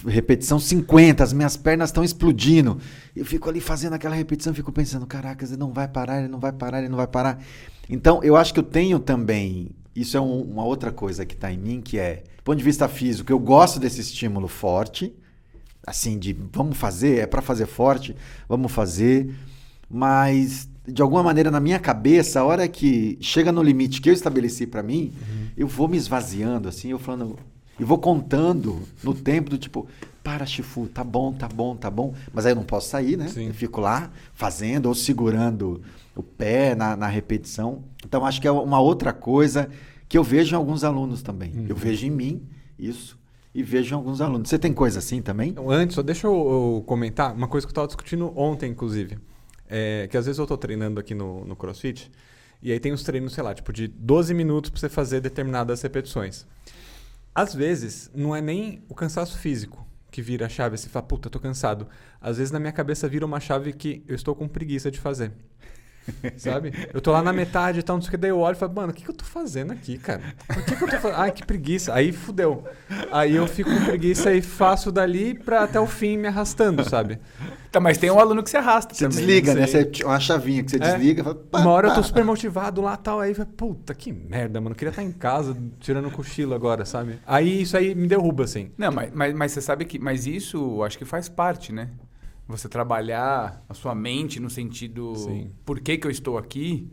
repetição 0.06 0.60
50, 0.60 1.24
as 1.24 1.32
minhas 1.32 1.56
pernas 1.56 1.88
estão 1.90 2.04
explodindo. 2.04 2.78
Eu 3.14 3.24
fico 3.24 3.48
ali 3.48 3.60
fazendo 3.60 3.94
aquela 3.94 4.14
repetição, 4.14 4.54
fico 4.54 4.70
pensando, 4.70 5.04
caracas, 5.06 5.50
ele 5.50 5.58
não 5.58 5.72
vai 5.72 5.88
parar, 5.88 6.20
ele 6.20 6.28
não 6.28 6.38
vai 6.38 6.52
parar, 6.52 6.78
ele 6.78 6.88
não 6.88 6.96
vai 6.96 7.08
parar. 7.08 7.42
Então, 7.90 8.22
eu 8.22 8.36
acho 8.36 8.54
que 8.54 8.60
eu 8.60 8.64
tenho 8.64 8.98
também, 9.00 9.70
isso 9.94 10.16
é 10.16 10.20
um- 10.20 10.42
uma 10.42 10.64
outra 10.64 10.92
coisa 10.92 11.26
que 11.26 11.34
está 11.34 11.50
em 11.52 11.58
mim, 11.58 11.80
que 11.80 11.98
é, 11.98 12.22
do 12.36 12.42
ponto 12.44 12.56
de 12.58 12.64
vista 12.64 12.86
físico, 12.88 13.32
eu 13.32 13.38
gosto 13.38 13.80
desse 13.80 14.00
estímulo 14.00 14.46
forte, 14.46 15.12
assim, 15.86 16.18
de 16.18 16.32
vamos 16.52 16.76
fazer, 16.78 17.18
é 17.18 17.26
para 17.26 17.42
fazer 17.42 17.66
forte, 17.66 18.14
vamos 18.48 18.70
fazer, 18.72 19.34
mas 19.90 20.68
de 20.86 21.00
alguma 21.00 21.22
maneira 21.22 21.50
na 21.50 21.60
minha 21.60 21.78
cabeça, 21.78 22.40
a 22.40 22.44
hora 22.44 22.68
que 22.68 23.16
chega 23.20 23.50
no 23.50 23.62
limite 23.62 24.00
que 24.00 24.10
eu 24.10 24.14
estabeleci 24.14 24.66
para 24.66 24.82
mim, 24.82 25.12
eu 25.56 25.66
vou 25.66 25.88
me 25.88 25.96
esvaziando 25.96 26.68
assim, 26.68 26.90
eu 26.90 26.98
falando, 26.98 27.38
e 27.78 27.84
vou 27.84 27.98
contando 27.98 28.82
no 29.02 29.14
tempo 29.14 29.50
do 29.50 29.58
tipo, 29.58 29.86
para 30.22 30.46
Chifu, 30.46 30.86
tá 30.86 31.02
bom, 31.02 31.32
tá 31.32 31.48
bom, 31.48 31.76
tá 31.76 31.90
bom, 31.90 32.14
mas 32.32 32.46
aí 32.46 32.52
eu 32.52 32.56
não 32.56 32.64
posso 32.64 32.88
sair, 32.88 33.16
né? 33.16 33.28
Sim. 33.28 33.48
Eu 33.48 33.54
fico 33.54 33.80
lá 33.80 34.10
fazendo 34.34 34.86
ou 34.86 34.94
segurando 34.94 35.82
o 36.14 36.22
pé 36.22 36.74
na, 36.74 36.96
na 36.96 37.06
repetição. 37.06 37.82
Então 38.06 38.24
acho 38.24 38.40
que 38.40 38.46
é 38.46 38.50
uma 38.50 38.80
outra 38.80 39.12
coisa 39.12 39.68
que 40.08 40.16
eu 40.16 40.22
vejo 40.22 40.54
em 40.54 40.56
alguns 40.56 40.84
alunos 40.84 41.22
também. 41.22 41.66
Eu 41.68 41.76
vejo 41.76 42.06
em 42.06 42.10
mim 42.10 42.42
isso 42.78 43.18
e 43.54 43.62
vejo 43.62 43.94
em 43.94 43.96
alguns 43.96 44.20
alunos. 44.20 44.48
Você 44.48 44.58
tem 44.58 44.72
coisa 44.72 44.98
assim 44.98 45.22
também? 45.22 45.50
Então, 45.50 45.70
antes, 45.70 45.94
só 45.94 46.02
deixa 46.02 46.26
eu, 46.26 46.32
eu 46.32 46.84
comentar 46.86 47.34
uma 47.34 47.46
coisa 47.46 47.66
que 47.66 47.70
eu 47.70 47.72
estava 47.72 47.86
discutindo 47.86 48.32
ontem, 48.36 48.70
inclusive. 48.70 49.18
É, 49.68 50.06
que 50.10 50.16
às 50.16 50.26
vezes 50.26 50.38
eu 50.38 50.44
estou 50.44 50.58
treinando 50.58 51.00
aqui 51.00 51.14
no, 51.14 51.44
no 51.44 51.56
CrossFit 51.56 52.10
e 52.62 52.72
aí 52.72 52.80
tem 52.80 52.92
uns 52.92 53.02
treinos, 53.02 53.32
sei 53.32 53.42
lá, 53.42 53.54
tipo 53.54 53.72
de 53.72 53.88
12 53.88 54.32
minutos 54.34 54.70
para 54.70 54.80
você 54.80 54.88
fazer 54.88 55.20
determinadas 55.20 55.82
repetições. 55.82 56.46
Às 57.34 57.54
vezes, 57.54 58.10
não 58.14 58.34
é 58.34 58.40
nem 58.40 58.82
o 58.88 58.94
cansaço 58.94 59.38
físico 59.38 59.86
que 60.10 60.22
vira 60.22 60.46
a 60.46 60.48
chave, 60.48 60.78
você 60.78 60.88
fala, 60.88 61.04
puta, 61.04 61.28
tô 61.28 61.40
cansado. 61.40 61.88
Às 62.20 62.38
vezes 62.38 62.52
na 62.52 62.60
minha 62.60 62.72
cabeça 62.72 63.08
vira 63.08 63.26
uma 63.26 63.40
chave 63.40 63.72
que 63.72 64.04
eu 64.06 64.14
estou 64.14 64.34
com 64.34 64.46
preguiça 64.46 64.88
de 64.88 65.00
fazer. 65.00 65.32
Sabe? 66.36 66.72
Eu 66.92 67.00
tô 67.00 67.12
lá 67.12 67.22
na 67.22 67.32
metade 67.32 67.80
e 67.80 67.82
tal, 67.82 67.96
não 67.96 68.02
sei 68.02 68.08
o 68.08 68.10
que, 68.12 68.16
daí 68.16 68.30
eu 68.30 68.38
olho 68.38 68.54
e 68.54 68.58
falo, 68.58 68.72
mano, 68.74 68.90
o 68.90 68.94
que, 68.94 69.02
que 69.04 69.10
eu 69.10 69.14
tô 69.14 69.24
fazendo 69.24 69.72
aqui, 69.72 69.96
cara? 69.98 70.20
Por 70.46 70.62
que, 70.64 70.76
que 70.76 70.84
eu 70.84 70.88
tô 70.88 70.96
fazendo? 70.98 71.18
Ai, 71.20 71.32
que 71.32 71.44
preguiça. 71.46 71.94
Aí 71.94 72.12
fudeu. 72.12 72.64
Aí 73.10 73.34
eu 73.36 73.46
fico 73.46 73.70
com 73.70 73.84
preguiça 73.84 74.32
e 74.32 74.42
faço 74.42 74.92
dali 74.92 75.34
pra 75.34 75.62
até 75.64 75.80
o 75.80 75.86
fim 75.86 76.16
me 76.18 76.28
arrastando, 76.28 76.88
sabe? 76.88 77.18
Tá, 77.72 77.80
mas 77.80 77.98
tem 77.98 78.10
um 78.10 78.20
aluno 78.20 78.42
que 78.42 78.50
se 78.50 78.56
arrasta 78.56 78.94
Você 78.94 79.04
também. 79.08 79.18
desliga, 79.26 79.54
né? 79.54 79.66
sei. 79.66 79.84
Você, 79.92 80.04
uma 80.04 80.20
chavinha 80.20 80.62
que 80.62 80.70
você 80.70 80.76
É. 80.76 80.80
desliga. 80.80 81.24
Fala, 81.24 81.34
pá, 81.34 81.58
Uma 81.60 81.70
hora 81.70 81.88
eu 81.88 81.94
tô 81.94 82.02
super 82.02 82.24
motivado 82.24 82.80
lá 82.80 82.96
tal, 82.96 83.18
aí 83.20 83.32
vai, 83.32 83.46
puta, 83.46 83.94
que 83.94 84.12
merda, 84.12 84.60
mano. 84.60 84.74
Eu 84.74 84.76
queria 84.78 84.90
estar 84.90 85.02
em 85.02 85.10
casa 85.10 85.56
tirando 85.80 86.06
um 86.06 86.10
cochilo 86.10 86.54
agora, 86.54 86.84
sabe? 86.84 87.18
Aí 87.26 87.62
isso 87.62 87.76
aí 87.76 87.94
me 87.94 88.06
derruba, 88.06 88.44
assim. 88.44 88.70
Não, 88.78 88.92
mas, 88.92 89.10
mas, 89.12 89.34
mas 89.34 89.52
você 89.52 89.60
sabe 89.60 89.84
que. 89.84 89.98
Mas 89.98 90.26
isso 90.26 90.56
eu 90.56 90.84
acho 90.84 90.96
que 90.98 91.04
faz 91.04 91.28
parte, 91.28 91.72
né? 91.72 91.88
Você 92.46 92.68
trabalhar 92.68 93.64
a 93.68 93.74
sua 93.74 93.94
mente 93.94 94.38
no 94.38 94.50
sentido 94.50 95.14
Sim. 95.16 95.50
por 95.64 95.80
que, 95.80 95.96
que 95.96 96.06
eu 96.06 96.10
estou 96.10 96.36
aqui. 96.36 96.90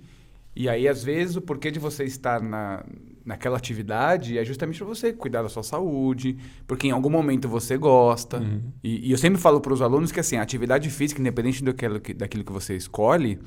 E 0.55 0.67
aí, 0.67 0.87
às 0.87 1.03
vezes, 1.03 1.35
o 1.35 1.41
porquê 1.41 1.71
de 1.71 1.79
você 1.79 2.03
estar 2.03 2.41
na, 2.41 2.83
naquela 3.25 3.57
atividade 3.57 4.37
é 4.37 4.43
justamente 4.43 4.77
para 4.77 4.87
você 4.87 5.13
cuidar 5.13 5.41
da 5.41 5.49
sua 5.49 5.63
saúde, 5.63 6.37
porque 6.67 6.87
em 6.87 6.91
algum 6.91 7.09
momento 7.09 7.47
você 7.47 7.77
gosta. 7.77 8.39
Uhum. 8.39 8.61
E, 8.83 9.07
e 9.07 9.11
eu 9.11 9.17
sempre 9.17 9.39
falo 9.39 9.61
para 9.61 9.73
os 9.73 9.81
alunos 9.81 10.11
que 10.11 10.19
assim, 10.19 10.35
a 10.37 10.41
atividade 10.41 10.89
física, 10.89 11.21
independente 11.21 11.63
daquilo 11.63 11.99
que, 11.99 12.13
daquilo 12.13 12.43
que 12.43 12.51
você 12.51 12.75
escolhe, 12.75 13.39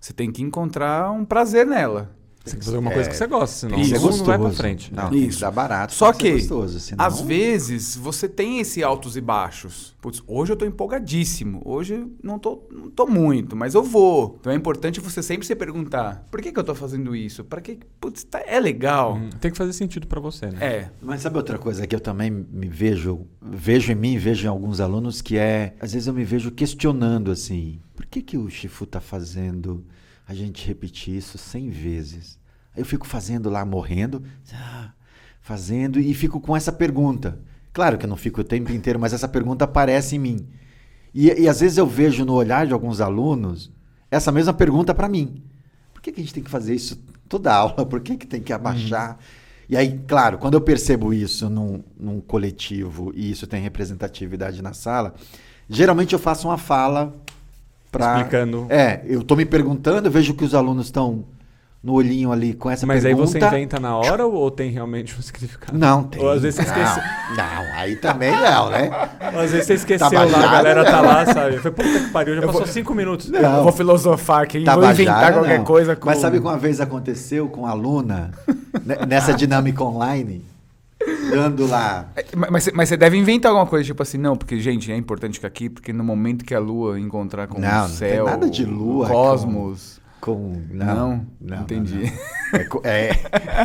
você 0.00 0.12
tem 0.12 0.30
que 0.30 0.42
encontrar 0.42 1.10
um 1.10 1.24
prazer 1.24 1.66
nela. 1.66 2.16
Você 2.48 2.52
tem 2.52 2.58
que 2.58 2.64
fazer 2.64 2.76
alguma 2.76 2.94
coisa 2.94 3.10
que 3.10 3.16
você 3.16 3.26
gosta, 3.26 3.56
senão 3.56 3.74
Tem 3.76 3.84
que 3.84 3.98
ser 3.98 4.04
o 4.06 4.10
não 4.16 4.24
vai 4.24 4.38
pra 4.38 4.50
frente. 4.50 4.94
Não, 4.94 5.10
tem 5.10 5.22
que 5.22 5.28
Isso. 5.28 5.40
dar 5.40 5.50
barato. 5.50 5.92
Só 5.92 6.12
que, 6.12 6.32
gostoso, 6.32 6.80
senão... 6.80 7.04
às 7.04 7.20
vezes, 7.20 7.96
você 7.96 8.28
tem 8.28 8.58
esse 8.60 8.82
altos 8.82 9.16
e 9.16 9.20
baixos. 9.20 9.96
Putz, 10.00 10.22
hoje 10.26 10.52
eu 10.52 10.56
tô 10.56 10.64
empolgadíssimo. 10.64 11.60
Hoje 11.64 12.06
não 12.22 12.38
tô, 12.38 12.62
não 12.70 12.90
tô 12.90 13.06
muito, 13.06 13.56
mas 13.56 13.74
eu 13.74 13.82
vou. 13.82 14.36
Então 14.40 14.52
é 14.52 14.56
importante 14.56 15.00
você 15.00 15.22
sempre 15.22 15.46
se 15.46 15.54
perguntar: 15.54 16.26
por 16.30 16.40
que, 16.40 16.52
que 16.52 16.58
eu 16.58 16.64
tô 16.64 16.74
fazendo 16.74 17.14
isso? 17.14 17.44
Para 17.44 17.60
que. 17.60 17.78
Putz, 18.00 18.24
tá- 18.24 18.42
é 18.46 18.60
legal. 18.60 19.16
Hum, 19.16 19.30
Tem 19.40 19.50
que 19.50 19.56
fazer 19.56 19.72
sentido 19.72 20.06
pra 20.06 20.20
você, 20.20 20.46
né? 20.46 20.58
É. 20.60 20.90
Mas 21.02 21.22
sabe 21.22 21.36
outra 21.36 21.58
coisa 21.58 21.86
que 21.86 21.94
eu 21.94 22.00
também 22.00 22.30
me 22.30 22.68
vejo, 22.68 23.26
vejo 23.42 23.92
em 23.92 23.94
mim, 23.94 24.18
vejo 24.18 24.46
em 24.46 24.48
alguns 24.48 24.80
alunos, 24.80 25.20
que 25.20 25.36
é, 25.36 25.74
às 25.80 25.92
vezes 25.92 26.06
eu 26.06 26.14
me 26.14 26.24
vejo 26.24 26.50
questionando 26.50 27.30
assim, 27.30 27.80
por 27.96 28.06
que 28.06 28.22
que 28.22 28.38
o 28.38 28.48
Chifu 28.48 28.86
tá 28.86 29.00
fazendo 29.00 29.84
a 30.26 30.34
gente 30.34 30.66
repetir 30.66 31.16
isso 31.16 31.36
100 31.38 31.70
vezes? 31.70 32.37
Eu 32.78 32.84
fico 32.84 33.06
fazendo 33.06 33.50
lá, 33.50 33.64
morrendo, 33.64 34.22
ah, 34.54 34.92
fazendo, 35.40 35.98
e 35.98 36.14
fico 36.14 36.40
com 36.40 36.56
essa 36.56 36.72
pergunta. 36.72 37.38
Claro 37.72 37.98
que 37.98 38.04
eu 38.04 38.08
não 38.08 38.16
fico 38.16 38.40
o 38.40 38.44
tempo 38.44 38.72
inteiro, 38.72 38.98
mas 38.98 39.12
essa 39.12 39.28
pergunta 39.28 39.64
aparece 39.64 40.16
em 40.16 40.18
mim. 40.18 40.48
E, 41.14 41.26
e 41.42 41.48
às 41.48 41.60
vezes 41.60 41.78
eu 41.78 41.86
vejo 41.86 42.24
no 42.24 42.34
olhar 42.34 42.66
de 42.66 42.72
alguns 42.72 43.00
alunos 43.00 43.70
essa 44.10 44.32
mesma 44.32 44.52
pergunta 44.52 44.94
para 44.94 45.08
mim. 45.08 45.42
Por 45.92 46.02
que, 46.02 46.12
que 46.12 46.20
a 46.20 46.22
gente 46.22 46.34
tem 46.34 46.42
que 46.42 46.50
fazer 46.50 46.74
isso 46.74 46.98
toda 47.28 47.54
aula? 47.54 47.84
Por 47.86 48.00
que, 48.00 48.16
que 48.16 48.26
tem 48.26 48.40
que 48.40 48.52
abaixar? 48.52 49.18
E 49.68 49.76
aí, 49.76 50.00
claro, 50.06 50.38
quando 50.38 50.54
eu 50.54 50.60
percebo 50.60 51.12
isso 51.12 51.50
num, 51.50 51.82
num 51.98 52.20
coletivo 52.20 53.12
e 53.14 53.30
isso 53.30 53.46
tem 53.46 53.60
representatividade 53.62 54.62
na 54.62 54.72
sala, 54.72 55.14
geralmente 55.68 56.14
eu 56.14 56.18
faço 56.18 56.48
uma 56.48 56.56
fala 56.56 57.14
para. 57.92 58.16
Explicando. 58.16 58.66
É, 58.70 59.02
eu 59.06 59.20
estou 59.20 59.36
me 59.36 59.44
perguntando, 59.44 60.08
eu 60.08 60.12
vejo 60.12 60.34
que 60.34 60.44
os 60.44 60.54
alunos 60.54 60.86
estão 60.86 61.24
no 61.82 61.92
olhinho 61.92 62.32
ali 62.32 62.54
com 62.54 62.68
essa 62.68 62.84
Mas 62.86 63.04
pergunta. 63.04 63.22
aí 63.24 63.40
você 63.40 63.46
inventa 63.56 63.78
na 63.78 63.96
hora 63.96 64.26
ou, 64.26 64.34
ou 64.34 64.50
tem 64.50 64.70
realmente 64.70 65.14
um 65.16 65.22
significado? 65.22 65.78
Não, 65.78 66.02
tem. 66.04 66.20
Ou 66.20 66.30
às 66.30 66.42
vezes 66.42 66.56
você 66.60 66.68
não, 66.70 66.82
esquece. 66.82 67.00
não, 67.36 67.74
aí 67.78 67.96
também 67.96 68.32
não, 68.32 68.68
né? 68.70 68.90
Ou 69.32 69.40
às 69.40 69.50
vezes 69.52 69.66
você 69.66 69.74
esqueceu 69.74 70.06
lá, 70.06 70.10
Tabajara, 70.26 70.46
a 70.48 70.50
galera 70.52 70.84
tá 70.84 70.96
não. 71.02 71.04
lá, 71.08 71.26
sabe? 71.26 71.58
Foi 71.58 71.70
puta 71.70 71.88
que 71.88 72.10
pariu, 72.10 72.34
já 72.34 72.40
Eu 72.42 72.46
passou 72.46 72.62
vou- 72.64 72.70
cinco 72.72 72.94
minutos. 72.94 73.30
Não. 73.30 73.58
Eu 73.58 73.62
vou 73.62 73.72
filosofar 73.72 74.42
aqui, 74.42 74.58
vou 74.58 74.66
Tabajara, 74.66 74.92
inventar 74.94 75.32
qualquer 75.32 75.58
não. 75.58 75.64
coisa 75.64 75.94
com. 75.94 76.06
Mas 76.06 76.18
sabe 76.18 76.38
que 76.40 76.44
uma 76.44 76.58
vez 76.58 76.80
aconteceu 76.80 77.48
com 77.48 77.64
a 77.64 77.70
aluna, 77.70 78.32
ne- 78.84 79.06
nessa 79.06 79.32
dinâmica 79.32 79.84
online, 79.84 80.44
dando 81.30 81.64
lá. 81.68 82.06
É, 82.16 82.24
Mas, 82.34 82.50
mas 82.50 82.64
você- 82.64 82.72
mas 82.72 82.90
deve 82.90 83.16
inventar 83.16 83.50
alguma 83.52 83.66
coisa, 83.68 83.84
tipo 83.84 84.02
assim, 84.02 84.18
não, 84.18 84.36
porque, 84.36 84.58
gente, 84.58 84.90
é 84.90 84.96
importante 84.96 85.38
que 85.38 85.46
aqui, 85.46 85.70
porque 85.70 85.92
no 85.92 86.02
momento 86.02 86.44
que 86.44 86.54
a 86.54 86.58
lua 86.58 86.98
encontrar 86.98 87.46
com 87.46 87.60
Não, 87.60 87.68
o 87.68 87.72
não 87.82 87.86
tem 87.86 87.96
céu, 87.96 88.24
nada 88.26 88.50
de 88.50 88.64
lua 88.64 89.06
o 89.06 89.08
cosmos. 89.10 90.00
Com. 90.20 90.62
Não, 90.70 91.24
Não, 91.40 91.60
entendi. 91.62 91.94
não, 91.94 92.02
não. 92.02 92.80
É 92.84 93.08
é, 93.10 93.14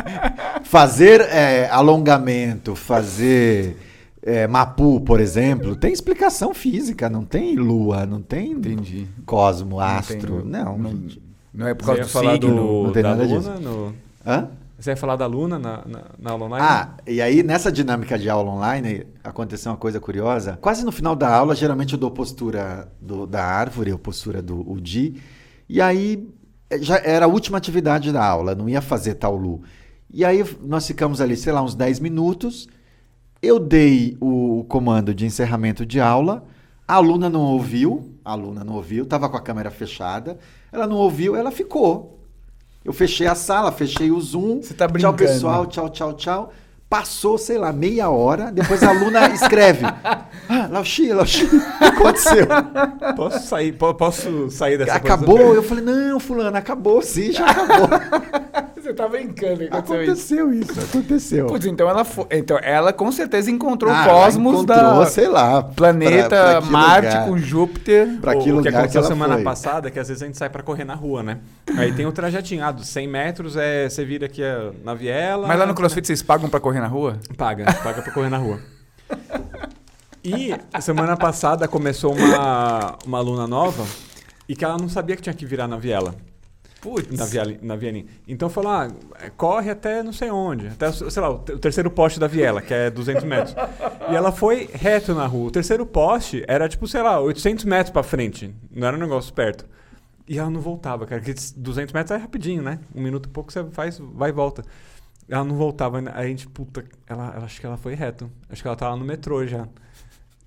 fazer 0.64 1.20
é, 1.22 1.68
alongamento, 1.68 2.74
fazer 2.76 3.76
é, 4.22 4.46
Mapu, 4.46 5.00
por 5.00 5.20
exemplo, 5.20 5.74
tem 5.76 5.92
explicação 5.92 6.54
física, 6.54 7.10
não 7.10 7.24
tem 7.24 7.56
lua, 7.56 8.06
não 8.06 8.20
tem 8.22 8.52
Entendi. 8.52 9.06
cosmo, 9.26 9.76
Não 9.76 9.80
astro. 9.80 10.44
Não, 10.44 10.78
não- 10.78 10.90
gente. 10.90 11.22
Não 11.52 11.68
é 11.68 11.74
por 11.74 11.84
Você 11.84 11.96
causa 11.96 12.02
do 12.02 12.08
falar 12.08 12.32
signo. 12.32 12.48
do, 12.56 12.82
não 12.84 12.92
tem 12.92 13.02
da 13.02 13.08
nada 13.10 13.24
Luna 13.24 13.38
disso. 13.38 13.60
no... 13.62 13.94
Hã? 14.26 14.48
Você 14.76 14.90
ia 14.90 14.96
falar 14.96 15.14
da 15.16 15.26
Luna 15.26 15.56
na, 15.56 15.82
na, 15.86 16.02
na 16.18 16.30
aula 16.32 16.46
online? 16.46 16.66
Ah, 16.68 16.94
e 17.06 17.22
aí 17.22 17.42
nessa 17.44 17.70
dinâmica 17.70 18.18
de 18.18 18.28
aula 18.28 18.50
online 18.50 19.06
aconteceu 19.22 19.70
uma 19.70 19.78
coisa 19.78 20.00
curiosa. 20.00 20.58
Quase 20.60 20.84
no 20.84 20.90
final 20.90 21.14
da 21.14 21.28
aula, 21.32 21.54
geralmente 21.54 21.92
eu 21.92 21.98
dou 21.98 22.10
postura 22.10 22.88
do- 23.00 23.24
da 23.26 23.44
árvore, 23.44 23.92
ou 23.92 23.98
postura 23.98 24.42
do 24.42 24.68
UDI, 24.68 25.22
e 25.68 25.80
aí 25.80 26.28
já 26.80 26.98
era 26.98 27.26
a 27.26 27.28
última 27.28 27.58
atividade 27.58 28.12
da 28.12 28.24
aula, 28.24 28.54
não 28.54 28.68
ia 28.68 28.80
fazer 28.80 29.14
tal 29.14 29.36
Lu. 29.36 29.62
E 30.12 30.24
aí 30.24 30.44
nós 30.62 30.86
ficamos 30.86 31.20
ali, 31.20 31.36
sei 31.36 31.52
lá, 31.52 31.62
uns 31.62 31.74
10 31.74 32.00
minutos. 32.00 32.68
Eu 33.42 33.58
dei 33.58 34.16
o, 34.20 34.64
comando 34.68 35.14
de 35.14 35.26
encerramento 35.26 35.84
de 35.84 36.00
aula, 36.00 36.44
a 36.88 36.94
aluna 36.94 37.28
não 37.28 37.42
ouviu, 37.42 38.14
a 38.24 38.32
aluna 38.32 38.64
não 38.64 38.74
ouviu, 38.74 39.04
estava 39.04 39.28
com 39.28 39.36
a 39.36 39.40
câmera 39.40 39.70
fechada, 39.70 40.38
ela 40.72 40.86
não 40.86 40.96
ouviu, 40.96 41.36
ela 41.36 41.50
ficou. 41.50 42.20
Eu 42.84 42.92
fechei 42.92 43.26
a 43.26 43.34
sala, 43.34 43.72
fechei 43.72 44.10
o 44.10 44.20
Zoom. 44.20 44.62
Você 44.62 44.74
tá 44.74 44.86
Tchau, 44.86 44.92
brincando. 44.92 45.16
pessoal, 45.16 45.66
tchau, 45.66 45.88
tchau, 45.88 46.12
tchau. 46.14 46.52
Passou, 46.98 47.36
sei 47.36 47.58
lá, 47.58 47.72
meia 47.72 48.08
hora, 48.08 48.52
depois 48.52 48.80
a 48.84 48.90
aluna 48.90 49.26
escreve. 49.34 49.84
Ah, 49.84 50.68
Lauxi, 50.70 51.12
Lauxi, 51.12 51.44
o 51.44 51.48
que 51.50 51.84
aconteceu? 51.84 52.46
Posso 53.16 53.48
sair, 53.48 53.72
po- 53.72 53.92
posso 53.94 54.48
sair 54.48 54.78
dessa 54.78 54.94
Acabou? 54.94 55.34
posição? 55.36 55.54
Eu 55.56 55.62
falei, 55.64 55.84
não, 55.84 56.20
fulano, 56.20 56.56
acabou 56.56 57.02
sim, 57.02 57.32
já 57.32 57.46
acabou. 57.46 57.88
Você 58.84 58.92
tá 58.92 59.08
brincando 59.08 59.60
que 59.60 59.64
aconteceu 59.74 60.02
isso. 60.02 60.10
aconteceu 60.12 60.52
isso, 60.52 60.80
aconteceu. 60.80 61.46
Putz, 61.46 61.64
então 61.64 61.88
ela 61.88 62.04
foi, 62.04 62.26
então 62.32 62.58
ela 62.62 62.92
com 62.92 63.10
certeza 63.10 63.50
encontrou 63.50 63.90
Ah, 63.90 64.02
o 64.02 64.10
cosmos 64.10 64.52
encontrou, 64.54 64.76
da 65.00 65.06
sei 65.06 65.26
lá, 65.26 65.62
planeta 65.62 66.28
pra- 66.28 66.52
pra 66.52 66.62
que 66.62 66.68
Marte 66.70 67.06
lugar. 67.06 67.26
com 67.26 67.38
Júpiter. 67.38 68.18
Pra 68.20 68.32
que 68.34 68.40
o 68.40 68.42
que 68.42 68.52
lugar 68.52 68.70
que 68.72 68.76
aconteceu 68.78 68.98
ela 69.00 69.08
semana 69.08 69.34
foi? 69.36 69.42
passada 69.44 69.88
é 69.88 69.90
que 69.90 69.98
às 69.98 70.08
vezes 70.08 70.22
a 70.22 70.26
gente 70.26 70.36
sai 70.36 70.50
pra 70.50 70.62
correr 70.62 70.84
na 70.84 70.94
rua, 70.94 71.22
né? 71.22 71.38
Aí 71.78 71.92
tem 71.94 72.04
o 72.04 72.12
trajetinho, 72.12 72.62
ah, 72.62 72.70
dos 72.70 72.86
100 72.88 73.08
metros 73.08 73.56
é, 73.56 73.88
você 73.88 74.04
vira 74.04 74.26
aqui 74.26 74.42
é, 74.42 74.70
na 74.84 74.92
viela. 74.92 75.48
Mas 75.48 75.58
lá 75.58 75.64
no 75.64 75.74
CrossFit 75.74 76.06
vocês 76.06 76.20
pagam 76.22 76.50
pra 76.50 76.60
correr 76.60 76.80
na 76.80 76.86
rua? 76.88 77.18
Paga, 77.38 77.64
paga 77.82 78.02
pra 78.02 78.12
correr 78.12 78.28
na 78.28 78.36
rua. 78.38 78.60
E 80.22 80.54
semana 80.80 81.16
passada 81.16 81.66
começou 81.68 82.14
uma, 82.14 82.96
uma 83.06 83.18
aluna 83.18 83.46
nova 83.46 83.84
e 84.48 84.54
que 84.54 84.64
ela 84.64 84.76
não 84.78 84.88
sabia 84.88 85.16
que 85.16 85.22
tinha 85.22 85.34
que 85.34 85.44
virar 85.46 85.66
na 85.68 85.76
viela. 85.78 86.14
Putz. 86.84 87.18
Na, 87.18 87.24
viela, 87.24 87.54
na 87.62 87.76
vielinha. 87.76 88.04
Então 88.28 88.48
falou, 88.50 88.70
ah, 88.70 88.88
corre 89.36 89.70
até 89.70 90.02
não 90.02 90.12
sei 90.12 90.30
onde. 90.30 90.66
Até, 90.68 90.92
sei 90.92 91.22
lá, 91.22 91.30
o 91.30 91.38
te- 91.38 91.52
o 91.54 91.58
terceiro 91.58 91.90
poste 91.90 92.20
da 92.20 92.26
viela, 92.26 92.60
que 92.60 92.74
é 92.74 92.90
200 92.90 93.24
metros. 93.24 93.56
E 94.10 94.14
ela 94.14 94.30
foi 94.30 94.68
reto 94.72 95.14
na 95.14 95.26
rua. 95.26 95.48
O 95.48 95.50
terceiro 95.50 95.86
poste 95.86 96.44
era 96.46 96.68
tipo, 96.68 96.86
sei 96.86 97.00
lá, 97.02 97.18
800 97.20 97.64
metros 97.64 97.90
pra 97.90 98.02
frente. 98.02 98.54
Não 98.70 98.86
era 98.86 98.96
um 98.96 99.00
negócio 99.00 99.32
perto. 99.32 99.66
E 100.28 100.38
ela 100.38 100.50
não 100.50 100.60
voltava, 100.60 101.06
cara. 101.06 101.20
Porque 101.22 101.34
200 101.56 101.92
metros 101.94 102.10
é 102.10 102.20
rapidinho, 102.20 102.62
né? 102.62 102.78
Um 102.94 103.00
minuto 103.02 103.26
e 103.26 103.28
pouco 103.30 103.50
você 103.52 103.64
faz, 103.70 103.98
vai 103.98 104.28
e 104.28 104.32
volta. 104.32 104.62
Ela 105.28 105.42
não 105.44 105.56
voltava. 105.56 105.98
Aí 105.98 106.26
a 106.26 106.28
gente, 106.28 106.46
puta, 106.48 106.84
ela, 107.06 107.32
ela- 107.34 107.44
acho 107.46 107.58
que 107.60 107.66
ela 107.66 107.78
foi 107.78 107.94
reto. 107.94 108.30
Acho 108.50 108.60
que 108.60 108.68
ela 108.68 108.76
tava 108.76 108.94
no 108.94 109.04
metrô 109.06 109.46
já. 109.46 109.66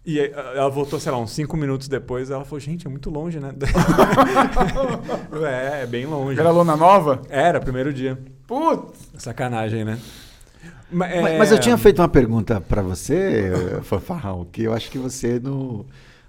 E 0.09 0.19
ela 0.21 0.69
voltou, 0.69 0.97
sei 1.01 1.11
lá, 1.11 1.17
uns 1.19 1.31
5 1.31 1.57
minutos 1.57 1.89
depois. 1.89 2.29
Ela 2.31 2.45
falou, 2.45 2.61
gente, 2.61 2.87
é 2.87 2.89
muito 2.89 3.09
longe, 3.09 3.41
né? 3.41 3.51
é, 5.45 5.83
é 5.83 5.85
bem 5.85 6.05
longe. 6.05 6.39
Era 6.39 6.49
lona 6.49 6.75
nova? 6.77 7.21
Era, 7.29 7.59
primeiro 7.59 7.93
dia. 7.93 8.17
Putz. 8.47 8.97
Sacanagem, 9.17 9.83
né? 9.83 9.99
Ma- 10.89 11.07
Mas, 11.07 11.13
é- 11.25 11.37
mas 11.37 11.51
eu 11.51 11.59
tinha 11.59 11.77
feito 11.77 12.01
uma 12.01 12.07
pergunta 12.07 12.61
para 12.61 12.81
você, 12.81 13.51
Fanfarrão, 13.83 14.45
que 14.49 14.63
eu 14.63 14.73
acho 14.73 14.89
que 14.89 14.97
você 14.97 15.39
não, 15.39 15.85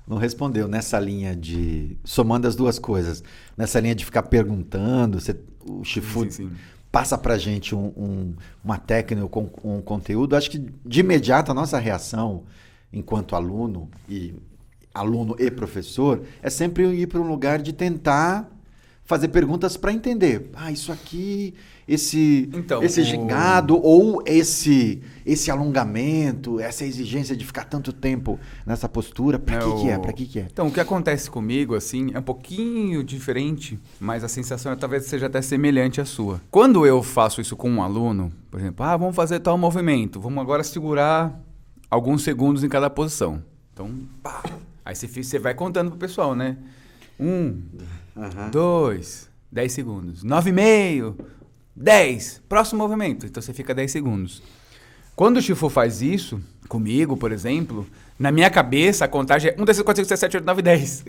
não 0.07 0.17
respondeu 0.19 0.67
nessa 0.67 0.99
linha 0.99 1.37
de. 1.37 1.97
somando 2.05 2.49
as 2.49 2.57
duas 2.57 2.79
coisas. 2.79 3.23
Nessa 3.57 3.79
linha 3.79 3.95
de 3.95 4.05
ficar 4.05 4.25
perguntando, 4.25 5.21
você- 5.21 5.37
o 5.65 5.85
Chifu 5.85 6.25
Sim, 6.25 6.31
sim. 6.31 6.51
passa 6.91 7.17
pra 7.17 7.39
gente 7.39 7.75
um- 7.75 7.93
um- 7.97 8.35
uma 8.65 8.79
técnica 8.79 9.29
com 9.29 9.49
um 9.63 9.81
conteúdo. 9.81 10.35
Acho 10.35 10.51
que 10.51 10.59
de 10.85 11.01
imediato 11.01 11.53
a 11.53 11.55
nossa 11.55 11.79
reação, 11.79 12.43
enquanto 12.93 13.35
aluno 13.37 13.89
e 14.09 14.35
aluno 14.95 15.37
e 15.39 15.51
professor, 15.51 16.23
é 16.43 16.51
sempre 16.51 16.85
ir 16.93 17.07
para 17.07 17.21
um 17.21 17.29
lugar 17.29 17.61
de 17.61 17.73
tentar 17.73 18.51
fazer 19.05 19.29
perguntas 19.29 19.75
para 19.77 19.91
entender. 19.93 20.51
Ah, 20.53 20.71
isso 20.71 20.93
aqui, 20.93 21.55
esse 21.87 22.51
Então, 22.53 22.83
esse 22.83 23.01
o- 23.01 23.05
gingado 23.05 23.81
ou 23.83 24.23
esse 24.27 25.01
esse 25.25 25.51
alongamento, 25.51 26.59
essa 26.61 26.85
exigência 26.85 27.35
de 27.37 27.45
ficar 27.45 27.65
tanto 27.65 27.91
tempo 27.93 28.39
nessa 28.67 28.87
postura, 28.89 29.39
para 29.39 29.59
que, 29.59 29.81
que 29.83 29.89
é? 29.89 29.97
o- 29.97 30.01
Para 30.01 30.13
que 30.13 30.27
que 30.27 30.39
é? 30.41 30.47
Então, 30.53 30.67
o 30.67 30.71
que 30.73 30.81
acontece 30.81 31.31
comigo, 31.31 31.75
assim, 31.75 32.11
é 32.13 32.19
um 32.19 32.23
pouquinho 32.23 33.03
diferente, 33.05 33.79
mas 34.01 34.23
a 34.25 34.29
sensação 34.29 34.73
é, 34.73 34.77
talvez 34.77 35.05
seja 35.07 35.27
até 35.27 35.41
semelhante 35.41 36.01
à 36.01 36.05
sua. 36.05 36.41
Quando 36.51 36.85
eu 36.85 37.03
faço 37.03 37.41
isso 37.41 37.57
com 37.57 37.71
um 37.71 37.83
aluno, 37.83 38.31
por 38.51 38.61
exemplo, 38.61 38.85
ah, 38.85 38.97
vamos 38.97 39.17
fazer 39.17 39.41
tal 39.41 39.57
movimento, 39.57 40.21
vamos 40.21 40.41
agora 40.43 40.63
segurar 40.63 41.39
alguns 41.91 42.23
segundos 42.23 42.63
em 42.65 42.69
cada 42.69 42.91
posição. 42.91 43.43
Então, 43.73 43.91
pá. 44.23 44.43
Aí 44.85 44.95
você, 44.95 45.39
vai 45.39 45.55
contando 45.55 45.91
pro 45.91 45.99
pessoal, 45.99 46.35
né? 46.35 46.57
Um, 47.21 47.63
dois, 48.51 49.29
dez 49.53 49.73
segundos. 49.73 50.23
Nove 50.23 50.51
e 50.51 50.53
meio, 50.53 51.17
dez. 51.77 52.41
Próximo 52.49 52.79
movimento. 52.79 53.27
Então 53.27 53.43
você 53.43 53.53
fica 53.53 53.75
dez 53.75 53.93
segundos. 53.93 54.43
Quando 55.15 55.39
o 55.39 55.43
Chifu 55.43 55.69
faz 55.69 56.01
isso, 56.01 56.41
comigo, 56.69 57.17
por 57.17 57.33
exemplo, 57.33 57.87
na 58.19 58.31
minha 58.31 58.49
cabeça 58.49 59.05
a 59.05 59.09
contagem 59.09 59.51
é 59.51 59.55
1, 59.55 59.65
2, 59.65 59.77
3, 59.77 59.83
4, 59.83 60.05
5, 60.05 60.09
6, 60.09 60.21
7, 60.21 60.37
8, 60.39 60.47
9, 60.47 60.63
10. 60.63 61.05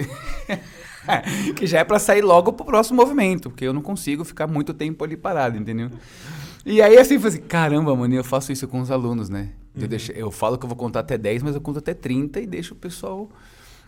que 1.56 1.68
já 1.68 1.80
é 1.80 1.84
pra 1.84 2.00
sair 2.00 2.22
logo 2.22 2.54
pro 2.54 2.66
próximo 2.66 2.98
movimento, 2.98 3.50
porque 3.50 3.66
eu 3.66 3.74
não 3.74 3.82
consigo 3.82 4.24
ficar 4.24 4.48
muito 4.48 4.74
tempo 4.74 5.04
ali 5.04 5.16
parado, 5.16 5.58
entendeu? 5.58 5.90
E 6.66 6.82
aí 6.82 6.98
assim, 6.98 7.16
eu 7.16 7.22
falei 7.22 7.38
assim, 7.38 7.48
caramba, 7.48 7.96
mano, 7.96 8.14
eu 8.14 8.24
faço 8.24 8.52
isso 8.52 8.68
com 8.68 8.80
os 8.82 8.92
alunos, 8.92 9.30
né? 9.30 9.50
Eu, 9.84 9.88
deixo- 9.88 10.12
eu 10.12 10.32
falo 10.32 10.58
que 10.58 10.66
eu 10.66 10.70
vou 10.70 10.78
contar 10.78 11.00
até 11.02 11.18
10, 11.18 11.44
mas 11.44 11.56
eu 11.56 11.62
conto 11.62 11.80
até 11.80 11.94
30 11.94 12.40
e 12.40 12.46
deixo 12.48 12.74
o 12.74 12.78
pessoal... 12.78 13.30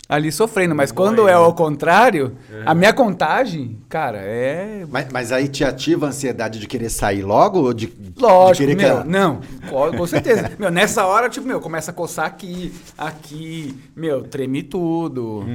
ali 0.10 0.30
sofrendo. 0.32 0.76
Mas 0.76 0.92
quando 0.92 1.28
é 1.28 1.34
ao 1.34 1.54
contrário, 1.54 2.36
a 2.66 2.76
minha 2.76 2.92
contagem, 2.92 3.78
cara, 3.88 4.18
é. 4.20 4.86
Mas, 4.90 5.08
mas 5.12 5.32
aí 5.32 5.48
te 5.48 5.64
ativa 5.64 6.06
a 6.08 6.10
ansiedade 6.10 6.60
de 6.60 6.68
querer 6.68 6.90
sair 6.90 7.24
logo? 7.24 7.60
Ou 7.60 7.74
de, 7.74 7.88
Lógico, 8.18 8.68
de 8.68 8.76
querer 8.76 8.76
que 8.76 8.84
meu, 8.84 8.92
ela- 8.98 9.04
não, 9.06 9.40
com, 9.70 9.92
com 9.98 10.08
certeza. 10.08 10.52
meu, 10.60 10.70
nessa 10.70 11.06
hora, 11.06 11.30
tipo, 11.30 11.48
meu, 11.48 11.62
começa 11.62 11.92
a 11.92 11.94
coçar 11.94 12.26
aqui, 12.26 12.74
aqui, 12.98 13.74
meu, 13.96 14.24
treme 14.24 14.64
tudo. 14.64 15.46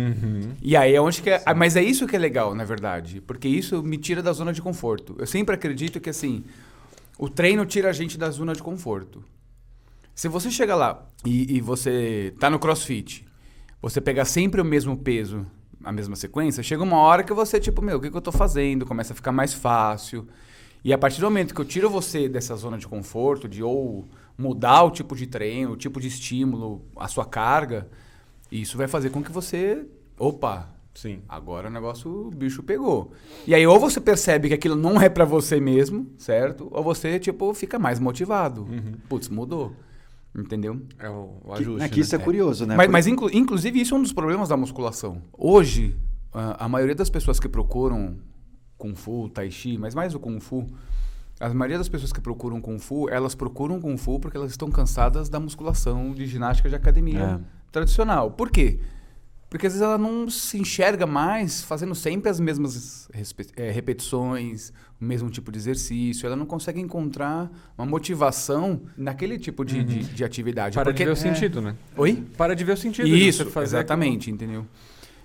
E 0.63 0.75
aí 0.77 0.95
é 0.95 1.01
onde 1.03 1.21
que 1.21 1.29
é, 1.31 1.43
ah, 1.45 1.55
mas 1.55 1.77
é 1.77 1.83
isso 1.83 2.07
que 2.07 2.17
é 2.17 2.19
legal, 2.19 2.55
na 2.55 2.65
verdade, 2.65 3.21
porque 3.27 3.47
isso 3.49 3.83
me 3.83 3.99
tira 3.99 4.23
da 4.23 4.33
zona 4.33 4.53
de 4.55 4.63
conforto. 4.63 5.15
Eu 5.19 5.27
sempre 5.27 5.55
acredito 5.55 6.01
que 6.01 6.09
assim, 6.09 6.45
o 7.19 7.29
treino 7.29 7.67
tira 7.67 7.91
a 7.91 7.93
gente 7.93 8.17
da 8.17 8.31
zona 8.31 8.55
de 8.55 8.63
conforto. 8.63 9.23
Se 10.17 10.29
você 10.29 10.51
chega 10.51 10.75
lá 10.75 11.07
e, 11.27 11.59
e 11.59 11.61
você 11.61 12.35
tá 12.41 12.49
no 12.49 12.59
CrossFit, 12.59 13.27
você 13.83 14.01
pegar 14.01 14.25
sempre 14.25 14.63
o 14.63 14.65
mesmo 14.65 14.97
peso, 14.97 15.45
a 15.85 15.93
mesma 15.93 16.17
sequência, 16.17 16.63
chega 16.63 16.83
uma 16.83 16.97
hora 16.97 17.23
que 17.23 17.35
você, 17.35 17.61
tipo, 17.61 17.83
meu, 17.83 17.99
o 17.99 18.01
que, 18.01 18.11
que 18.11 18.17
eu 18.17 18.23
tô 18.23 18.33
fazendo? 18.33 18.87
Começa 18.87 19.13
a 19.13 19.17
ficar 19.17 19.31
mais 19.31 19.53
fácil. 19.53 20.27
E 20.83 20.91
a 20.91 20.97
partir 20.97 21.21
do 21.21 21.27
momento 21.27 21.55
que 21.55 21.61
eu 21.61 21.67
tiro 21.67 21.91
você 21.91 22.31
dessa 22.31 22.57
zona 22.57 22.79
de 22.79 22.89
conforto, 22.89 23.47
de 23.47 23.63
ou 23.63 24.07
mudar 24.39 24.85
o 24.85 24.91
tipo 24.91 25.15
de 25.15 25.27
treino, 25.27 25.73
o 25.73 25.77
tipo 25.77 26.01
de 26.01 26.09
estímulo, 26.09 26.83
a 26.97 27.09
sua 27.09 27.27
carga, 27.27 27.87
isso 28.51 28.79
vai 28.79 28.89
fazer 28.89 29.11
com 29.11 29.23
que 29.23 29.31
você. 29.31 29.85
Opa! 30.19 30.75
Sim. 30.95 31.21
Agora 31.29 31.69
o 31.69 31.71
negócio, 31.71 32.11
o 32.11 32.31
bicho 32.31 32.63
pegou. 32.63 33.13
E 33.47 33.55
aí, 33.55 33.67
ou 33.67 33.79
você 33.79 34.01
percebe 34.01 34.49
que 34.49 34.55
aquilo 34.55 34.77
não 34.77 34.99
é 34.99 35.11
pra 35.11 35.27
você 35.27 35.61
mesmo, 35.61 36.11
certo? 36.17 36.69
Ou 36.71 36.83
você, 36.83 37.19
tipo, 37.19 37.53
fica 37.53 37.79
mais 37.79 38.01
motivado. 38.01 38.67
Putz, 39.11 39.29
mudou. 39.29 39.77
Entendeu? 40.37 40.83
É 40.99 41.09
o, 41.09 41.39
o 41.45 41.55
Que, 41.55 41.63
ajuste. 41.63 41.83
é 41.85 41.89
que 41.89 42.01
isso 42.01 42.15
é 42.15 42.19
né? 42.19 42.25
curioso, 42.25 42.67
né? 42.67 42.77
Mas, 42.77 42.91
mas 42.91 43.07
inclu- 43.07 43.31
inclusive, 43.33 43.81
isso 43.81 43.95
é 43.95 43.99
um 43.99 44.03
dos 44.03 44.13
problemas 44.13 44.49
da 44.51 44.57
musculação. 44.57 45.23
Hoje, 45.33 45.97
a, 46.33 46.65
a 46.65 46.69
maioria 46.69 46.95
das 46.95 47.09
pessoas 47.09 47.41
que 47.41 47.49
procuram 47.49 48.17
Kung 48.77 48.95
Fu, 48.95 49.29
Tai 49.31 49.51
Chi, 49.51 49.79
mas 49.79 49.95
mais 49.95 50.15
o 50.15 50.21
Kung 50.21 50.39
Fu, 50.39 50.67
a 51.41 51.49
maioria 51.55 51.79
das 51.79 51.89
pessoas 51.89 52.13
que 52.13 52.21
procuram 52.21 52.61
Kung 52.61 52.79
Fu, 52.79 53.09
elas 53.09 53.35
procuram 53.35 53.81
Kung 53.81 53.97
Fu 53.97 54.21
porque 54.21 54.37
elas 54.37 54.51
estão 54.51 54.71
cansadas 54.71 55.29
da 55.31 55.41
musculação 55.41 56.13
de 56.13 56.27
ginástica 56.27 56.69
de 56.69 56.75
academia 56.75 57.41
É. 57.41 57.73
tradicional. 57.73 58.31
Por 58.31 58.51
quê? 58.51 58.79
Porque 59.57 59.69
às 59.69 59.73
vezes 59.73 59.83
ela 59.83 59.97
não 59.97 60.29
se 60.29 60.59
enxerga 60.59 61.07
mais 61.07 61.63
fazendo 61.63 61.95
sempre 61.95 62.29
as 62.29 62.39
mesmas 62.39 63.09
eh, 63.57 63.71
repetições, 63.71 64.71
o 65.01 65.05
mesmo 65.05 65.31
tipo 65.31 65.51
de 65.51 65.57
exercício. 65.57 66.27
Ela 66.27 66.37
não 66.37 66.45
consegue 66.45 66.79
encontrar 66.79 67.51
uma 67.79 67.87
motivação 67.87 68.83
naquele 68.99 69.39
tipo 69.39 69.65
de, 69.65 69.83
de, 69.83 70.05
de 70.05 70.25
atividade. 70.25 70.75
Para 70.75 70.85
porque, 70.85 70.99
de 70.99 71.05
ver 71.07 71.11
o 71.11 71.13
é. 71.15 71.17
sentido, 71.17 71.63
né? 71.63 71.75
Oi? 71.97 72.23
Para 72.37 72.55
de 72.55 72.65
ver 72.65 72.73
o 72.73 72.77
sentido. 72.77 73.09
Isso, 73.09 73.51
exatamente, 73.59 74.31
entendeu? 74.31 74.67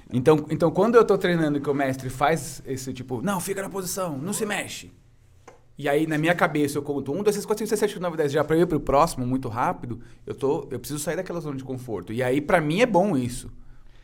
Então, 0.09 0.45
então, 0.49 0.71
quando 0.71 0.95
eu 0.95 1.03
tô 1.03 1.17
treinando 1.17 1.59
que 1.59 1.69
o 1.69 1.73
mestre 1.73 2.09
faz 2.09 2.63
esse 2.65 2.93
tipo, 2.93 3.21
não, 3.21 3.41
fica 3.41 3.61
na 3.61 3.69
posição, 3.69 4.17
não 4.17 4.31
se 4.31 4.45
mexe. 4.45 4.93
E 5.77 5.89
aí, 5.89 6.07
na 6.07 6.17
minha 6.17 6.33
cabeça, 6.33 6.77
eu 6.77 6.81
conto 6.81 7.11
1, 7.11 7.15
2, 7.15 7.35
3, 7.35 7.45
4, 7.45 7.65
5, 7.65 7.69
6, 7.69 7.79
7, 7.79 7.93
8, 7.95 8.01
9, 8.01 8.17
10. 8.17 8.31
Já 8.31 8.43
pra 8.45 8.55
eu 8.55 8.61
ir 8.61 8.65
pro 8.65 8.79
próximo 8.79 9.27
muito 9.27 9.49
rápido, 9.49 9.99
eu, 10.25 10.33
tô, 10.33 10.69
eu 10.71 10.79
preciso 10.79 10.99
sair 10.99 11.17
daquela 11.17 11.41
zona 11.41 11.57
de 11.57 11.65
conforto. 11.65 12.13
E 12.13 12.23
aí, 12.23 12.39
pra 12.39 12.61
mim, 12.61 12.79
é 12.79 12.85
bom 12.85 13.17
isso. 13.17 13.51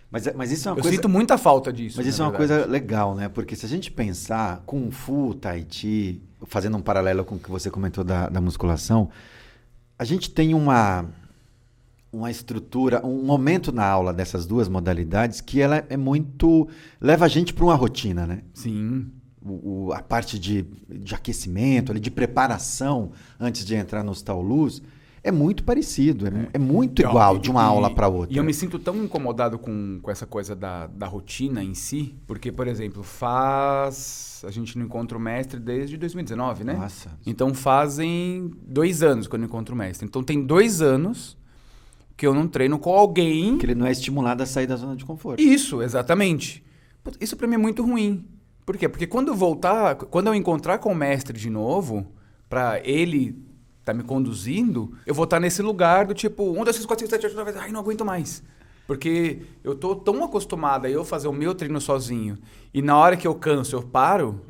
Mas, 0.10 0.26
é- 0.28 0.34
mas 0.34 0.52
isso 0.52 0.68
é 0.68 0.72
uma 0.72 0.78
eu 0.78 0.82
coisa. 0.82 0.96
sinto 0.96 1.10
muita 1.10 1.38
falta 1.38 1.72
disso. 1.72 1.98
Mas 1.98 2.08
isso 2.08 2.22
é 2.22 2.26
uma 2.26 2.32
verdade. 2.32 2.60
coisa 2.62 2.72
legal, 2.72 3.14
né? 3.16 3.28
Porque 3.30 3.56
se 3.56 3.66
a 3.66 3.70
gente 3.70 3.92
pensar 3.92 4.64
Kung 4.66 4.90
Fu, 4.92 5.34
Tai 5.36 5.66
Chi, 5.70 6.22
fazendo 6.46 6.78
um 6.78 6.82
paralelo 6.82 7.26
com 7.26 7.36
o 7.36 7.40
que 7.40 7.50
você 7.50 7.70
comentou 7.70 8.04
da, 8.04 8.30
da 8.30 8.40
musculação, 8.40 9.10
a 10.00 10.06
gente 10.06 10.30
tem 10.30 10.54
uma, 10.54 11.06
uma 12.12 12.32
estrutura, 12.32 13.06
um 13.06 13.24
momento 13.24 13.72
na 13.72 13.86
aula 13.86 14.14
dessas 14.14 14.46
duas 14.46 14.70
modalidades 14.70 15.42
que 15.42 15.60
ela 15.62 15.84
é 15.90 15.98
muito. 15.98 16.68
leva 17.02 17.26
a 17.26 17.28
gente 17.28 17.54
para 17.54 17.66
uma 17.66 17.76
rotina, 17.76 18.26
né? 18.26 18.42
Sim. 18.54 19.08
O, 19.44 19.88
o- 19.88 19.94
a 19.94 20.02
parte 20.02 20.40
de, 20.40 20.66
de 20.90 21.16
aquecimento, 21.16 21.92
ali, 21.92 22.00
de 22.00 22.12
preparação 22.12 23.12
antes 23.40 23.66
de 23.66 23.76
entrar 23.76 24.04
nos 24.04 24.22
taulus, 24.22 24.82
é 25.28 25.32
muito 25.32 25.64
parecido, 25.64 26.28
é, 26.28 26.50
é 26.54 26.58
muito 26.60 27.02
igual 27.02 27.38
de 27.38 27.50
uma 27.52 27.62
E- 27.62 27.66
aula 27.66 27.94
para 27.94 28.08
outra. 28.08 28.34
E 28.34 28.38
eu 28.38 28.44
me 28.44 28.54
sinto 28.54 28.80
tão 28.80 28.96
incomodado 29.04 29.60
com, 29.60 30.00
com 30.02 30.10
essa 30.12 30.26
coisa 30.26 30.56
da, 30.56 30.88
da 30.88 31.06
rotina 31.08 31.64
em 31.64 31.74
si, 31.74 32.16
porque, 32.26 32.52
por 32.52 32.68
exemplo, 32.68 33.04
faz. 33.04 34.42
A 34.46 34.52
gente 34.52 34.78
não 34.78 34.86
encontra 34.86 35.18
o 35.18 35.22
mestre 35.22 35.60
desde 35.60 35.98
2019, 35.98 36.64
né? 36.64 36.74
Nossa. 36.74 37.12
Então 37.26 37.54
fazem 37.54 38.52
dois 38.62 39.02
anos 39.04 39.28
que 39.28 39.36
eu 39.36 39.40
não 39.40 39.46
encontro 39.46 39.74
o 39.76 39.78
mestre. 39.78 40.08
Então 40.08 40.24
tem 40.24 40.44
dois 40.46 40.82
anos 40.82 41.38
que 42.16 42.26
eu 42.26 42.34
não 42.34 42.48
treino 42.48 42.78
com 42.80 42.92
alguém. 42.94 43.58
Que 43.58 43.66
ele 43.66 43.76
não 43.76 43.86
é 43.86 43.92
estimulado 43.92 44.42
a 44.44 44.46
sair 44.46 44.68
da 44.68 44.76
zona 44.76 44.96
de 44.96 45.06
conforto. 45.06 45.42
Isso, 45.42 45.82
exatamente. 45.82 46.64
Isso 47.20 47.36
pra 47.36 47.48
mim 47.48 47.56
é 47.56 47.58
muito 47.60 47.84
ruim. 47.84 48.26
Por 48.66 48.76
quê? 48.78 48.88
Porque 48.90 49.08
quando 49.08 49.30
eu 49.30 49.36
voltar, 49.36 49.96
quando 49.96 50.28
eu 50.28 50.36
encontrar 50.36 50.78
com 50.80 50.92
o 50.92 50.96
mestre 50.96 51.38
de 51.40 51.50
novo, 51.50 52.06
pra 52.50 52.80
ele 52.84 53.36
tá 53.88 53.94
me 53.94 54.04
conduzindo, 54.04 54.94
eu 55.06 55.14
vou 55.14 55.24
estar 55.24 55.40
nesse 55.40 55.62
lugar 55.62 56.06
do 56.06 56.14
tipo, 56.14 56.52
1, 56.52 56.64
2, 56.64 56.76
3, 56.76 56.86
4, 56.86 57.06
5, 57.08 57.10
7, 57.10 57.26
8, 57.26 57.36
9, 57.36 57.52
10, 57.52 57.64
ai, 57.64 57.72
não 57.72 57.80
aguento 57.80 58.06
mais. 58.06 58.44
Porque 58.86 59.42
eu 59.64 59.76
tô 59.76 59.96
tão 59.96 60.24
acostumado 60.24 60.86
a 60.86 60.90
eu 60.90 61.04
fazer 61.04 61.28
o 61.28 61.34
meu 61.34 61.54
treino 61.54 61.80
sozinho, 61.82 62.38
e 62.74 62.82
na 62.82 62.98
hora 62.98 63.18
que 63.18 63.28
eu 63.28 63.36
canso, 63.36 63.76
eu 63.76 63.84
paro, 63.84 64.42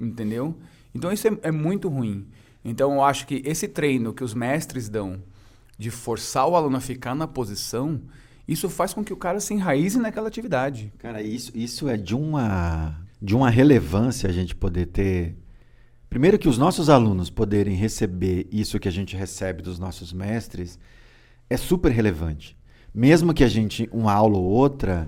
entendeu? 0.00 0.54
Então 0.94 1.12
isso 1.12 1.28
é, 1.28 1.38
é 1.42 1.50
muito 1.50 1.88
ruim. 1.88 2.26
Então 2.64 2.94
eu 2.94 3.04
acho 3.04 3.26
que 3.26 3.42
esse 3.44 3.68
treino 3.68 4.12
que 4.12 4.24
os 4.24 4.34
mestres 4.34 4.88
dão 4.88 5.22
de 5.78 5.90
forçar 5.90 6.48
o 6.48 6.56
aluno 6.56 6.76
a 6.76 6.80
ficar 6.80 7.14
na 7.14 7.26
posição, 7.26 8.00
isso 8.48 8.68
faz 8.68 8.94
com 8.94 9.04
que 9.04 9.12
o 9.12 9.16
cara 9.16 9.40
se 9.40 9.52
enraize 9.54 9.98
naquela 9.98 10.28
atividade. 10.28 10.92
Cara, 10.98 11.22
isso, 11.22 11.52
isso 11.54 11.88
é 11.88 11.96
de 11.96 12.14
uma, 12.14 12.96
de 13.20 13.34
uma 13.34 13.50
relevância 13.50 14.28
a 14.28 14.32
gente 14.32 14.54
poder 14.54 14.86
ter. 14.86 15.36
Primeiro, 16.16 16.38
que 16.38 16.48
os 16.48 16.56
nossos 16.56 16.88
alunos 16.88 17.28
poderem 17.28 17.76
receber 17.76 18.48
isso 18.50 18.80
que 18.80 18.88
a 18.88 18.90
gente 18.90 19.14
recebe 19.14 19.60
dos 19.60 19.78
nossos 19.78 20.14
mestres 20.14 20.78
é 21.50 21.58
super 21.58 21.92
relevante. 21.92 22.56
Mesmo 22.94 23.34
que 23.34 23.44
a 23.44 23.48
gente, 23.48 23.86
uma 23.92 24.14
aula 24.14 24.38
ou 24.38 24.44
outra, 24.44 25.06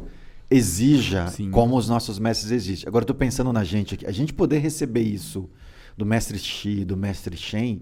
exija 0.50 1.28
Sim. 1.28 1.50
como 1.50 1.78
os 1.78 1.88
nossos 1.88 2.18
mestres 2.18 2.50
exigem. 2.50 2.86
Agora, 2.86 3.06
tô 3.06 3.14
pensando 3.14 3.50
na 3.54 3.64
gente 3.64 3.94
aqui. 3.94 4.04
A 4.04 4.12
gente 4.12 4.34
poder 4.34 4.58
receber 4.58 5.00
isso 5.00 5.48
do 5.96 6.04
mestre 6.04 6.38
Xi, 6.38 6.84
do 6.84 6.94
mestre 6.94 7.38
Shen. 7.38 7.80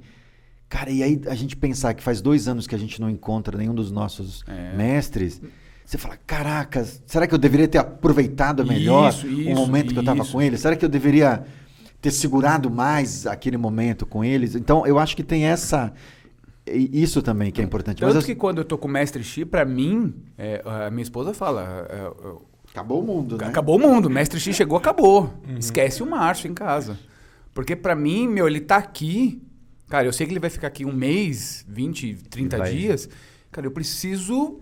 Cara, 0.69 0.93
e 0.93 1.03
aí 1.03 1.21
a 1.27 1.35
gente 1.35 1.57
pensar 1.57 1.95
que 1.95 2.05
faz 2.05 2.21
dois 2.21 2.47
anos 2.47 2.69
que 2.69 2.77
a 2.77 2.79
gente 2.79 3.01
não 3.01 3.11
encontra 3.11 3.59
nenhum 3.59 3.75
dos 3.75 3.91
nossos 3.91 4.45
É. 4.47 4.77
mestres. 4.77 5.43
Você 5.85 5.99
fala, 5.99 6.17
caracas, 6.25 7.03
será 7.05 7.27
que 7.27 7.35
eu 7.35 7.39
deveria 7.39 7.67
ter 7.67 7.79
aproveitado 7.79 8.65
melhor 8.65 9.13
Isso, 9.13 9.27
o 9.27 9.31
isso, 9.33 9.51
momento 9.51 9.93
que 9.93 9.99
eu 9.99 10.03
estava 10.03 10.23
isso. 10.23 10.31
com 10.31 10.41
eles? 10.41 10.61
Será 10.61 10.77
que 10.77 10.85
eu 10.85 10.89
deveria 10.89 11.45
ter 12.07 12.13
segurado 12.13 12.71
mais 12.71 13.27
aquele 13.27 13.57
momento 13.57 14.07
com 14.07 14.25
eles? 14.25 14.55
Então, 14.55 14.87
eu 14.87 14.99
acho 14.99 15.17
que 15.17 15.23
tem 15.25 15.45
essa. 15.45 15.93
e- 16.67 17.03
Isso 17.03 17.21
também 17.23 17.51
que 17.51 17.61
é 17.61 17.65
importante. 17.65 18.03
Mas 18.03 18.13
Tanto 18.13 18.23
eu- 18.23 18.27
que 18.27 18.35
quando 18.35 18.59
eu 18.59 18.65
tô 18.65 18.77
com 18.79 18.87
o 18.89 18.91
mestre 18.91 19.23
Xi, 19.25 19.45
pra 19.45 19.65
mim, 19.65 20.15
é, 20.39 20.63
a 20.65 20.91
minha 20.91 21.03
esposa 21.03 21.33
fala, 21.35 21.87
é, 21.91 21.95
é, 21.97 22.13
acabou 22.71 23.01
o 23.03 23.07
mundo, 23.07 23.37
né? 23.39 23.47
acabou 23.47 23.77
o 23.77 23.79
mundo, 23.81 24.07
o 24.07 24.11
mestre 24.11 24.39
Xi 24.41 24.53
chegou, 24.53 24.77
acabou. 24.79 25.33
Esquece 25.59 26.03
o 26.03 26.07
Márcio 26.07 26.49
em 26.51 26.55
casa. 26.55 26.99
Porque 27.55 27.75
pra 27.77 27.95
mim, 27.95 28.29
meu, 28.29 28.47
ele 28.47 28.61
tá 28.61 28.77
aqui, 28.77 29.41
cara, 29.89 30.07
eu 30.07 30.13
sei 30.13 30.27
que 30.27 30.33
ele 30.33 30.41
vai 30.41 30.51
ficar 30.51 30.67
aqui 30.69 30.85
um 30.85 30.93
mês, 30.93 31.65
20, 31.69 32.15
30 32.29 32.59
Vai. 32.59 32.73
dias. 32.73 33.09
Cara, 33.51 33.67
eu 33.67 33.71
preciso, 33.71 34.61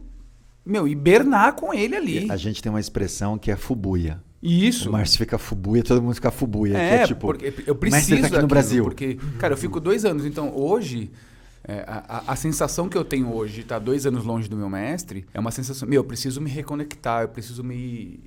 meu, 0.65 0.87
hibernar 0.87 1.55
com 1.55 1.75
ele 1.75 1.97
ali. 1.97 2.31
A 2.31 2.37
gente 2.37 2.63
tem 2.63 2.71
uma 2.71 2.81
expressão 2.81 3.37
que 3.37 3.51
é 3.51 3.57
fubuia. 3.57 4.23
Isso. 4.45 4.91
O 4.91 4.93
Márcio 4.93 5.17
fica 5.19 5.39
fubuia, 5.39 5.83
todo 5.83 6.03
mundo 6.03 6.15
fica 6.15 6.31
fubuia. 6.31 6.77
É, 6.77 6.95
é 6.97 7.07
tipo, 7.07 7.21
porque 7.27 7.53
eu 7.67 7.73
o 7.73 7.77
preciso 7.77 8.21
tá 8.21 8.27
aqui 8.27 8.39
no 8.39 8.47
Brasil. 8.47 8.85
Porque, 8.85 9.15
cara, 9.39 9.55
eu 9.55 9.57
fico 9.59 9.81
dois 9.81 10.05
anos. 10.05 10.27
Então, 10.27 10.55
hoje, 10.55 11.11
é, 11.67 11.83
a, 11.87 12.25
a- 12.33 12.37
sensação 12.37 12.89
que 12.89 12.97
eu 12.99 13.05
tenho 13.05 13.33
hoje 13.35 13.55
de 13.55 13.61
estar 13.63 13.79
dois 13.79 14.05
anos 14.05 14.23
longe 14.25 14.47
do 14.49 14.57
meu 14.57 14.69
mestre 14.69 15.25
é 15.33 15.41
uma 15.41 15.51
sensação... 15.51 15.89
Meu, 15.89 16.01
eu 16.01 16.05
preciso 16.05 16.41
me 16.43 16.51
reconectar, 16.51 17.23
eu 17.23 17.29
preciso 17.29 17.65
me... 17.65 18.21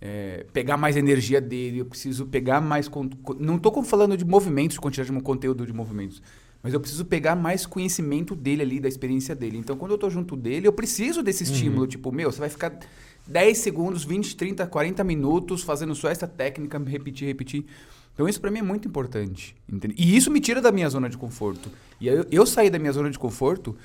é, 0.00 0.44
pegar 0.52 0.76
mais 0.76 0.96
energia 0.96 1.40
dele, 1.40 1.78
eu 1.78 1.86
preciso 1.86 2.26
pegar 2.26 2.60
mais... 2.60 2.88
con- 2.88 3.08
con- 3.22 3.36
Não 3.38 3.54
estou 3.56 3.82
falando 3.84 4.16
de 4.16 4.24
movimentos, 4.24 4.76
quantidade 4.78 5.12
de 5.12 5.20
conteúdo 5.22 5.64
de 5.64 5.72
movimentos. 5.72 6.20
Mas 6.64 6.72
eu 6.72 6.80
preciso 6.80 7.04
pegar 7.04 7.36
mais 7.36 7.66
conhecimento 7.66 8.34
dele 8.34 8.62
ali, 8.62 8.80
da 8.80 8.88
experiência 8.88 9.34
dele. 9.34 9.58
Então, 9.58 9.76
quando 9.76 9.92
eu 9.92 9.98
tô 9.98 10.08
junto 10.08 10.34
dele, 10.34 10.66
eu 10.66 10.72
preciso 10.72 11.22
desse 11.22 11.44
estímulo. 11.44 11.86
Tipo, 11.86 12.10
meu, 12.10 12.32
você 12.32 12.40
vai 12.40 12.48
ficar 12.48 12.78
10 13.26 13.58
segundos, 13.58 14.04
20, 14.04 14.36
30, 14.36 14.66
40 14.66 15.04
minutos 15.04 15.62
fazendo 15.62 15.94
só 15.94 16.08
essa 16.08 16.26
técnica, 16.26 16.78
repetir, 16.78 17.26
repetir. 17.26 17.64
Então, 18.12 18.28
isso 18.28 18.40
pra 18.40 18.50
mim 18.50 18.60
é 18.60 18.62
muito 18.62 18.86
importante. 18.86 19.56
entende? 19.70 19.94
E 19.98 20.16
isso 20.16 20.30
me 20.30 20.40
tira 20.40 20.60
da 20.60 20.70
minha 20.70 20.88
zona 20.88 21.08
de 21.08 21.16
conforto. 21.16 21.70
E 22.00 22.06
eu, 22.06 22.24
eu 22.30 22.46
sair 22.46 22.70
da 22.70 22.78
minha 22.78 22.92
zona 22.92 23.10
de 23.10 23.18
conforto, 23.18 23.76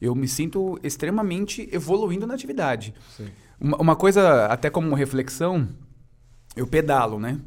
eu 0.00 0.14
me 0.14 0.26
sinto 0.26 0.78
extremamente 0.82 1.68
evoluindo 1.72 2.26
na 2.26 2.34
atividade. 2.34 2.94
Uma, 3.60 3.76
uma 3.78 3.96
coisa, 3.96 4.46
até 4.46 4.70
como 4.70 4.94
reflexão, 4.94 5.68
eu 6.56 6.66
pedalo, 6.66 7.18
né? 7.18 7.38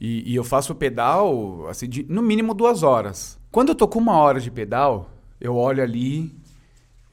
E, 0.00 0.30
e 0.30 0.34
eu 0.34 0.44
faço 0.44 0.74
pedal, 0.74 1.66
assim, 1.68 1.88
de, 1.88 2.04
no 2.04 2.22
mínimo 2.22 2.52
duas 2.52 2.82
horas. 2.82 3.38
Quando 3.50 3.70
eu 3.70 3.74
tô 3.74 3.88
com 3.88 3.98
uma 3.98 4.18
hora 4.18 4.38
de 4.38 4.50
pedal, 4.50 5.10
eu 5.40 5.56
olho 5.56 5.82
ali, 5.82 6.34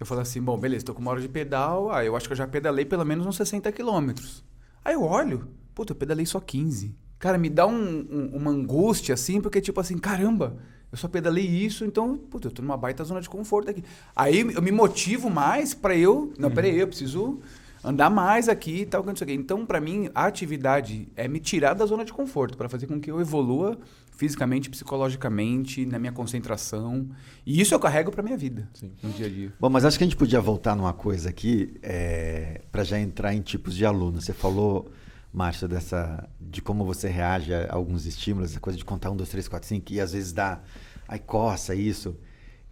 Eu 0.03 0.05
falo 0.05 0.19
assim, 0.19 0.41
bom, 0.41 0.57
beleza, 0.57 0.83
tô 0.83 0.93
com 0.93 0.99
uma 0.99 1.11
hora 1.11 1.21
de 1.21 1.29
pedal, 1.29 1.89
ah, 1.89 2.03
eu 2.03 2.13
acho 2.13 2.27
que 2.27 2.33
eu 2.33 2.37
já 2.37 2.45
pedalei 2.45 2.83
pelo 2.83 3.05
menos 3.05 3.25
uns 3.25 3.37
60 3.37 3.71
quilômetros. 3.71 4.43
Aí 4.83 4.95
eu 4.95 5.03
olho, 5.03 5.47
puta, 5.73 5.93
eu 5.93 5.95
pedalei 5.95 6.25
só 6.25 6.41
15. 6.41 6.93
Cara, 7.17 7.37
me 7.37 7.49
dá 7.49 7.65
um, 7.65 8.05
um, 8.11 8.31
uma 8.33 8.51
angústia, 8.51 9.13
assim, 9.13 9.39
porque 9.39 9.61
tipo 9.61 9.79
assim, 9.79 9.97
caramba, 9.97 10.57
eu 10.91 10.97
só 10.97 11.07
pedalei 11.07 11.45
isso, 11.45 11.85
então, 11.85 12.17
puta, 12.17 12.49
eu 12.49 12.51
tô 12.51 12.61
numa 12.61 12.75
baita 12.75 13.01
zona 13.05 13.21
de 13.21 13.29
conforto 13.29 13.69
aqui. 13.69 13.81
Aí 14.13 14.41
eu 14.41 14.61
me 14.61 14.73
motivo 14.73 15.29
mais 15.29 15.73
para 15.73 15.95
eu, 15.95 16.33
não, 16.37 16.49
uhum. 16.49 16.55
peraí, 16.55 16.77
eu 16.77 16.87
preciso 16.87 17.39
andar 17.83 18.09
mais 18.09 18.47
aqui 18.47 18.81
e 18.81 18.85
tal, 18.85 19.03
não 19.03 19.15
sei 19.15 19.25
o 19.25 19.27
quê. 19.27 19.33
Então, 19.33 19.65
para 19.65 19.81
mim, 19.81 20.09
a 20.15 20.25
atividade 20.25 21.09
é 21.15 21.27
me 21.27 21.39
tirar 21.39 21.73
da 21.73 21.85
zona 21.85 22.05
de 22.05 22.13
conforto, 22.13 22.57
para 22.57 22.69
fazer 22.69 22.87
com 22.87 22.99
que 22.99 23.11
eu 23.11 23.19
evolua 23.19 23.77
fisicamente, 24.15 24.69
psicologicamente, 24.69 25.85
na 25.85 25.99
minha 25.99 26.11
concentração. 26.11 27.09
E 27.45 27.59
isso 27.59 27.73
eu 27.73 27.79
carrego 27.79 28.11
para 28.11 28.23
minha 28.23 28.37
vida, 28.37 28.69
Sim. 28.73 28.91
no 29.01 29.09
dia 29.09 29.25
a 29.25 29.29
dia. 29.29 29.53
Bom, 29.59 29.69
mas 29.69 29.83
acho 29.83 29.97
que 29.97 30.03
a 30.03 30.07
gente 30.07 30.15
podia 30.15 30.39
voltar 30.39 30.75
numa 30.75 30.93
coisa 30.93 31.29
aqui, 31.29 31.73
é, 31.81 32.61
para 32.71 32.83
já 32.83 32.99
entrar 32.99 33.33
em 33.33 33.41
tipos 33.41 33.75
de 33.75 33.85
aluno. 33.85 34.21
Você 34.21 34.33
falou, 34.33 34.91
Márcia, 35.33 35.67
dessa, 35.67 36.29
de 36.39 36.61
como 36.61 36.85
você 36.85 37.09
reage 37.09 37.53
a 37.53 37.73
alguns 37.73 38.05
estímulos, 38.05 38.51
essa 38.51 38.59
coisa 38.59 38.77
de 38.77 38.85
contar 38.85 39.09
um, 39.11 39.15
dois, 39.15 39.29
três, 39.29 39.47
quatro, 39.47 39.67
cinco, 39.67 39.91
e 39.91 39.99
às 39.99 40.13
vezes 40.13 40.31
dá, 40.31 40.61
aí 41.07 41.19
coça 41.19 41.73
isso. 41.73 42.15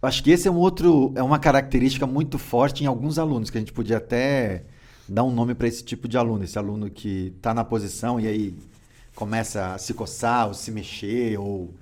Eu 0.00 0.08
acho 0.08 0.22
que 0.22 0.30
esse 0.30 0.48
é 0.48 0.50
um 0.50 0.56
outro, 0.56 1.12
é 1.16 1.22
uma 1.22 1.38
característica 1.38 2.06
muito 2.06 2.38
forte 2.38 2.82
em 2.82 2.86
alguns 2.86 3.18
alunos, 3.18 3.50
que 3.50 3.58
a 3.58 3.60
gente 3.60 3.72
podia 3.72 3.98
até 3.98 4.64
dar 5.08 5.24
um 5.24 5.32
nome 5.32 5.54
para 5.54 5.68
esse 5.68 5.82
tipo 5.84 6.08
de 6.08 6.16
aluno, 6.16 6.44
esse 6.44 6.58
aluno 6.58 6.90
que 6.90 7.32
está 7.36 7.52
na 7.52 7.64
posição 7.64 8.20
e 8.20 8.26
aí 8.26 8.54
começa 9.14 9.74
a 9.74 9.78
se 9.78 9.94
coçar 9.94 10.48
ou 10.48 10.54
se 10.54 10.70
mexer 10.70 11.38
ou 11.38 11.74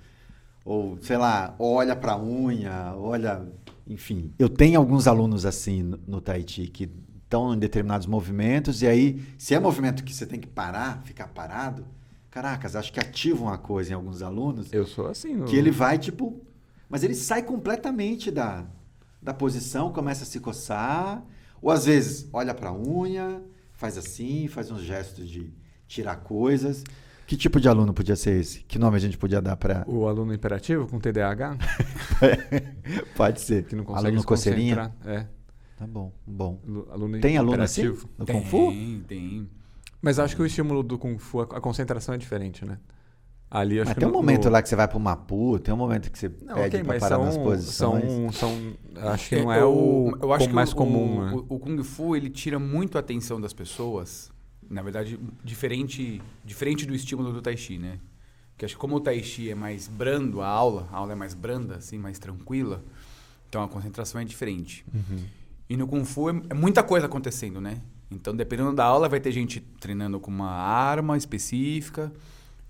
ou 0.65 0.99
sei 1.01 1.17
lá, 1.17 1.55
olha 1.59 1.97
para 1.97 2.13
a 2.13 2.23
unha, 2.23 2.95
olha, 2.95 3.43
enfim. 3.89 4.33
Eu 4.39 4.49
tenho 4.49 4.79
alguns 4.79 5.07
alunos 5.07 5.47
assim 5.47 5.83
no, 5.83 5.99
no 6.07 6.21
Tahiti 6.21 6.67
que 6.67 6.89
estão 7.25 7.55
em 7.55 7.59
determinados 7.59 8.07
movimentos 8.07 8.83
e 8.83 8.87
aí, 8.87 9.25
se 9.39 9.55
é 9.55 9.59
movimento 9.59 10.05
que 10.05 10.15
você 10.15 10.27
tem 10.27 10.39
que 10.39 10.47
parar, 10.47 11.03
ficar 11.05 11.29
parado, 11.29 11.85
caracas, 12.31 12.77
acho 12.77 12.93
que 12.93 13.01
ativa 13.01 13.43
uma 13.43 13.59
coisa 13.59 13.93
em 13.93 13.95
alguns 13.95 14.23
alunos. 14.23 14.73
Eu 14.73 14.87
sou 14.87 15.09
assim, 15.09 15.35
no... 15.35 15.47
que 15.47 15.57
ele 15.57 15.71
vai 15.71 15.99
tipo, 15.99 16.41
mas 16.89 17.03
ele 17.03 17.15
sai 17.15 17.43
completamente 17.43 18.31
da 18.31 18.67
da 19.23 19.35
posição, 19.35 19.93
começa 19.93 20.23
a 20.23 20.27
se 20.27 20.41
coçar, 20.41 21.23
ou 21.61 21.71
às 21.71 21.87
vezes 21.87 22.29
olha 22.33 22.55
para 22.55 22.71
a 22.71 22.73
unha, 22.73 23.43
faz 23.73 23.97
assim, 23.97 24.49
faz 24.49 24.71
uns 24.71 24.83
gestos 24.83 25.29
de 25.29 25.53
tirar 25.87 26.17
coisas. 26.17 26.85
Que 27.27 27.37
tipo 27.37 27.61
de 27.61 27.69
aluno 27.69 27.95
podia 27.95 28.17
ser 28.17 28.41
esse? 28.41 28.61
Que 28.65 28.79
nome 28.79 28.97
a 28.97 29.01
gente 29.01 29.17
podia 29.17 29.41
dar 29.41 29.57
para. 29.57 29.85
O 29.87 30.09
aluno 30.09 30.35
imperativo 30.35 30.89
com 30.89 30.99
TDAH? 30.99 31.57
Pode 33.15 33.41
ser. 33.41 33.65
Que 33.65 33.77
não 33.77 33.85
consegue 33.85 34.09
aluno 34.09 34.21
se 34.21 34.27
coceirinha? 34.27 34.93
É. 35.05 35.27
Tá 35.77 35.87
bom, 35.87 36.13
bom. 36.27 36.61
Aluno 36.91 37.21
tem 37.21 37.39
aluno 37.39 37.63
assim 37.63 37.85
no 38.19 38.27
tem, 38.27 38.37
Kung 38.37 38.49
Fu? 38.49 38.71
Tem, 38.71 39.05
tem. 39.07 39.51
Mas 40.03 40.19
acho 40.19 40.35
que 40.35 40.43
o 40.43 40.47
estímulo 40.47 40.83
do 40.83 40.99
Kung 40.99 41.19
Fu, 41.19 41.41
a 41.41 41.61
concentração 41.61 42.15
é 42.15 42.19
diferente, 42.19 42.65
né? 42.65 42.79
Ali, 43.51 43.81
acho 43.81 43.89
mas 43.89 43.99
tem 43.99 44.07
um 44.07 44.13
no, 44.13 44.17
momento 44.17 44.45
no... 44.45 44.51
lá 44.53 44.63
que 44.63 44.69
você 44.69 44.77
vai 44.77 44.87
para 44.87 44.97
o 44.97 45.01
Mapu, 45.01 45.59
tem 45.59 45.75
um 45.75 45.77
momento 45.77 46.11
que 46.11 46.19
você 46.19 46.31
não, 46.45 46.55
pede 46.55 46.77
okay, 46.77 46.85
para 46.85 47.01
parar 47.01 47.17
são, 47.17 47.25
nas 47.25 47.37
posições. 47.37 48.05
São, 48.05 48.33
são, 48.33 49.09
acho 49.11 49.29
que 49.29 49.43
não 49.43 49.53
é, 49.53 49.59
é 49.59 49.65
o, 49.65 50.17
eu 50.23 50.33
acho 50.33 50.49
mais 50.51 50.73
o, 50.73 50.77
comum. 50.77 51.19
O, 51.19 51.25
né? 51.25 51.33
o, 51.49 51.57
o 51.57 51.59
Kung 51.59 51.83
Fu 51.83 52.15
ele 52.15 52.31
tira 52.31 52.61
muito 52.61 52.97
a 52.97 53.01
atenção 53.01 53.41
das 53.41 53.53
pessoas 53.53 54.31
na 54.71 54.83
verdade, 54.83 55.19
diferente, 55.43 56.23
diferente 56.45 56.87
do 56.87 56.95
estímulo 56.95 57.33
do 57.33 57.43
Tai 57.43 57.57
Chi, 57.57 57.77
né? 57.77 57.99
Porque 58.53 58.65
acho 58.65 58.75
que 58.75 58.81
como 58.81 58.97
o 58.97 59.01
Tai 59.01 59.21
Chi 59.21 59.51
é 59.51 59.55
mais 59.55 59.89
brando, 59.89 60.41
a 60.41 60.47
aula, 60.47 60.89
a 60.93 60.97
aula 60.97 61.13
é 61.13 61.17
mais 61.17 61.35
branda, 61.35 61.77
assim, 61.77 61.99
mais 61.99 62.21
tranquila, 62.21 62.85
então 63.49 63.65
a 63.65 63.69
concentração 63.69 64.21
é 64.21 64.25
diferente. 64.25 64.85
Uhum. 64.95 65.25
E 65.69 65.77
no 65.77 65.89
Kung 65.89 66.05
Fu 66.05 66.31
é, 66.31 66.41
é 66.51 66.55
muita 66.55 66.85
coisa 66.85 67.07
acontecendo, 67.07 67.61
né? 67.61 67.81
Então, 68.13 68.35
dependendo 68.35 68.73
da 68.73 68.85
aula, 68.85 69.09
vai 69.09 69.19
ter 69.19 69.33
gente 69.33 69.61
treinando 69.61 70.21
com 70.21 70.31
uma 70.31 70.51
arma 70.51 71.17
específica, 71.17 72.13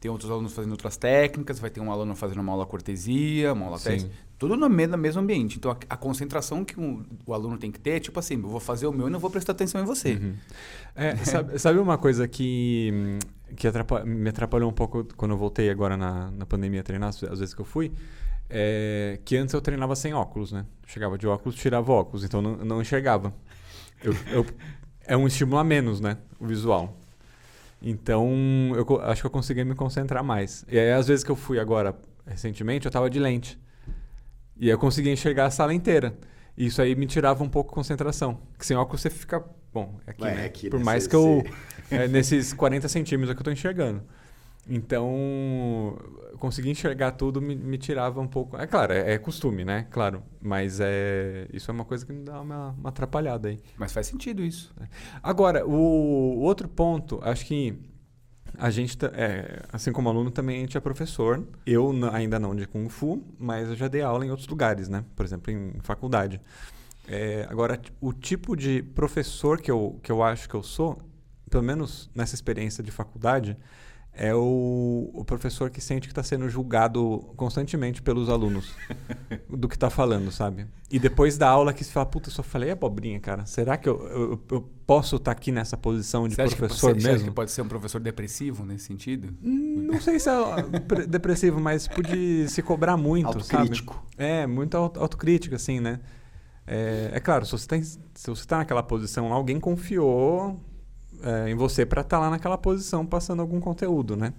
tem 0.00 0.10
outros 0.10 0.30
alunos 0.30 0.54
fazendo 0.54 0.72
outras 0.72 0.96
técnicas, 0.96 1.58
vai 1.58 1.68
ter 1.68 1.80
um 1.80 1.92
aluno 1.92 2.16
fazendo 2.16 2.40
uma 2.40 2.52
aula 2.52 2.64
cortesia, 2.64 3.52
uma 3.52 3.66
aula 3.66 3.78
teste. 3.78 4.10
Tudo 4.38 4.56
no 4.56 4.68
mesmo 4.70 5.20
ambiente. 5.20 5.58
Então, 5.58 5.70
a, 5.70 5.76
a 5.90 5.96
concentração 5.96 6.64
que 6.64 6.80
um, 6.80 7.04
o 7.26 7.34
aluno 7.34 7.58
tem 7.58 7.70
que 7.70 7.78
ter 7.78 7.90
é 7.90 8.00
tipo 8.00 8.18
assim, 8.18 8.34
eu 8.34 8.48
vou 8.48 8.58
fazer 8.58 8.86
o 8.86 8.92
meu 8.92 9.08
e 9.08 9.10
não 9.10 9.18
vou 9.18 9.30
prestar 9.30 9.52
atenção 9.52 9.82
em 9.82 9.84
você. 9.84 10.14
Uhum. 10.14 10.34
É, 10.96 11.16
sabe, 11.16 11.58
sabe, 11.58 11.78
uma 11.78 11.98
coisa 11.98 12.26
que, 12.26 13.18
que 13.54 13.68
atrapalha, 13.68 14.06
me 14.06 14.30
atrapalhou 14.30 14.70
um 14.70 14.72
pouco 14.72 15.04
quando 15.14 15.32
eu 15.32 15.36
voltei 15.36 15.68
agora 15.68 15.98
na, 15.98 16.30
na 16.30 16.46
pandemia 16.46 16.80
a 16.80 16.82
treinar, 16.82 17.10
às 17.10 17.20
vezes 17.20 17.52
que 17.52 17.60
eu 17.60 17.66
fui, 17.66 17.92
é 18.48 19.20
que 19.22 19.36
antes 19.36 19.52
eu 19.52 19.60
treinava 19.60 19.94
sem 19.94 20.14
óculos, 20.14 20.50
né? 20.50 20.64
Chegava 20.86 21.18
de 21.18 21.26
óculos, 21.26 21.54
tirava 21.56 21.92
óculos, 21.92 22.24
então 22.24 22.40
não, 22.40 22.56
não 22.56 22.80
enxergava. 22.80 23.34
Eu, 24.02 24.14
eu, 24.32 24.46
é 25.06 25.14
um 25.14 25.26
estímulo 25.26 25.58
a 25.58 25.64
menos, 25.64 26.00
né? 26.00 26.16
O 26.40 26.46
visual. 26.46 26.96
Então, 27.82 28.28
eu 28.74 29.00
acho 29.02 29.22
que 29.22 29.26
eu 29.26 29.30
consegui 29.30 29.64
me 29.64 29.74
concentrar 29.74 30.22
mais. 30.22 30.64
E 30.68 30.78
aí, 30.78 30.92
às 30.92 31.08
vezes 31.08 31.24
que 31.24 31.30
eu 31.30 31.36
fui 31.36 31.58
agora, 31.58 31.96
recentemente, 32.26 32.86
eu 32.86 32.92
tava 32.92 33.08
de 33.08 33.18
lente. 33.18 33.58
E 34.56 34.68
eu 34.68 34.78
conseguia 34.78 35.12
enxergar 35.12 35.46
a 35.46 35.50
sala 35.50 35.72
inteira. 35.72 36.14
E 36.56 36.66
isso 36.66 36.82
aí 36.82 36.94
me 36.94 37.06
tirava 37.06 37.42
um 37.42 37.48
pouco 37.48 37.72
a 37.72 37.74
concentração. 37.74 38.34
Porque 38.52 38.64
sem 38.64 38.76
óculos 38.76 39.00
você 39.00 39.08
fica. 39.08 39.42
Bom, 39.72 39.98
é 40.06 40.10
aqui, 40.10 40.22
Ué, 40.22 40.34
né? 40.34 40.44
Aqui, 40.44 40.68
Por 40.68 40.78
né? 40.78 40.84
mais 40.84 41.06
que 41.06 41.16
eu. 41.16 41.42
É, 41.90 42.06
nesses 42.06 42.52
40 42.52 42.88
centímetros 42.88 43.30
é 43.30 43.34
que 43.34 43.40
eu 43.40 43.44
tô 43.44 43.50
enxergando. 43.50 44.02
Então, 44.68 45.98
conseguir 46.38 46.70
enxergar 46.70 47.12
tudo 47.12 47.40
me, 47.40 47.54
me, 47.56 47.78
tirava 47.78 48.20
um 48.20 48.26
pouco. 48.26 48.56
É 48.56 48.66
claro, 48.66 48.92
é, 48.92 49.14
é, 49.14 49.18
costume, 49.18 49.64
né? 49.64 49.86
Claro. 49.90 50.22
Mas 50.40 50.78
é, 50.80 51.48
isso 51.52 51.70
é 51.70 51.74
uma 51.74 51.84
coisa 51.84 52.04
que 52.04 52.12
me 52.12 52.22
dá 52.24 52.40
uma, 52.40 52.70
uma 52.70 52.88
atrapalhada 52.88 53.48
aí. 53.48 53.58
Mas 53.76 53.92
faz 53.92 54.06
sentido 54.06 54.42
isso. 54.42 54.72
Agora, 55.22 55.66
o, 55.66 55.72
o 55.72 56.40
outro 56.40 56.68
ponto, 56.68 57.18
acho 57.22 57.46
que 57.46 57.78
a 58.58 58.70
gente, 58.70 58.96
é, 59.14 59.62
assim 59.72 59.92
como 59.92 60.08
aluno, 60.08 60.30
também 60.30 60.58
a 60.58 60.60
gente 60.60 60.76
é 60.76 60.80
professor. 60.80 61.42
Eu 61.66 61.92
ainda 62.12 62.38
não 62.38 62.54
de 62.54 62.66
Kung 62.66 62.88
Fu, 62.88 63.22
mas 63.38 63.68
eu 63.68 63.76
já 63.76 63.88
dei 63.88 64.02
aula 64.02 64.24
em 64.24 64.30
outros 64.30 64.48
lugares, 64.48 64.88
né? 64.88 65.04
Por 65.16 65.24
exemplo, 65.24 65.52
em 65.52 65.80
faculdade. 65.82 66.40
É, 67.08 67.46
agora, 67.48 67.80
o 68.00 68.12
tipo 68.12 68.54
de 68.54 68.82
professor 68.82 69.60
que 69.60 69.70
eu, 69.70 69.98
que 70.02 70.12
eu 70.12 70.22
acho 70.22 70.48
que 70.48 70.54
eu 70.54 70.62
sou, 70.62 70.98
pelo 71.48 71.62
menos 71.62 72.10
nessa 72.14 72.34
experiência 72.34 72.84
de 72.84 72.90
faculdade, 72.90 73.56
é 74.12 74.34
o, 74.34 75.10
o 75.14 75.24
professor 75.24 75.70
que 75.70 75.80
sente 75.80 76.06
que 76.06 76.12
está 76.12 76.22
sendo 76.22 76.48
julgado 76.48 77.32
constantemente 77.36 78.02
pelos 78.02 78.28
alunos 78.28 78.74
do 79.48 79.68
que 79.68 79.76
está 79.76 79.88
falando, 79.88 80.30
sabe? 80.30 80.66
E 80.90 80.98
depois 80.98 81.38
da 81.38 81.48
aula 81.48 81.72
que 81.72 81.84
se 81.84 81.92
fala, 81.92 82.04
puta, 82.06 82.28
eu 82.28 82.32
só 82.32 82.42
falei 82.42 82.70
abobrinha, 82.70 83.20
cara. 83.20 83.46
Será 83.46 83.76
que 83.76 83.88
eu, 83.88 84.06
eu, 84.08 84.42
eu 84.50 84.70
posso 84.84 85.16
estar 85.16 85.32
tá 85.32 85.38
aqui 85.38 85.52
nessa 85.52 85.76
posição 85.76 86.26
de 86.26 86.34
você 86.34 86.56
professor 86.56 86.88
que, 86.88 86.96
mesmo? 86.96 87.02
Você 87.02 87.16
acha 87.16 87.24
que 87.24 87.30
pode 87.30 87.50
ser 87.52 87.62
um 87.62 87.68
professor 87.68 88.00
depressivo 88.00 88.64
nesse 88.64 88.86
sentido? 88.86 89.32
Hum, 89.42 89.86
não 89.90 90.00
sei 90.00 90.18
se 90.18 90.28
é 90.28 91.06
depressivo, 91.06 91.60
mas 91.60 91.86
pode 91.86 92.48
se 92.48 92.62
cobrar 92.62 92.96
muito, 92.96 93.28
autocrítico. 93.28 93.94
sabe? 93.94 94.06
É, 94.18 94.46
muito 94.46 94.76
autocrítica, 94.76 95.56
assim, 95.56 95.78
né? 95.78 96.00
É, 96.66 97.10
é 97.14 97.20
claro, 97.20 97.46
se 97.46 97.52
você 97.52 97.82
está 98.14 98.58
naquela 98.58 98.82
posição, 98.82 99.32
alguém 99.32 99.58
confiou 99.58 100.60
é, 101.22 101.50
em 101.50 101.54
você 101.54 101.84
para 101.86 102.02
estar 102.02 102.16
tá 102.16 102.20
lá 102.20 102.30
naquela 102.30 102.58
posição 102.58 103.06
passando 103.06 103.40
algum 103.40 103.60
conteúdo, 103.60 104.16
né? 104.16 104.32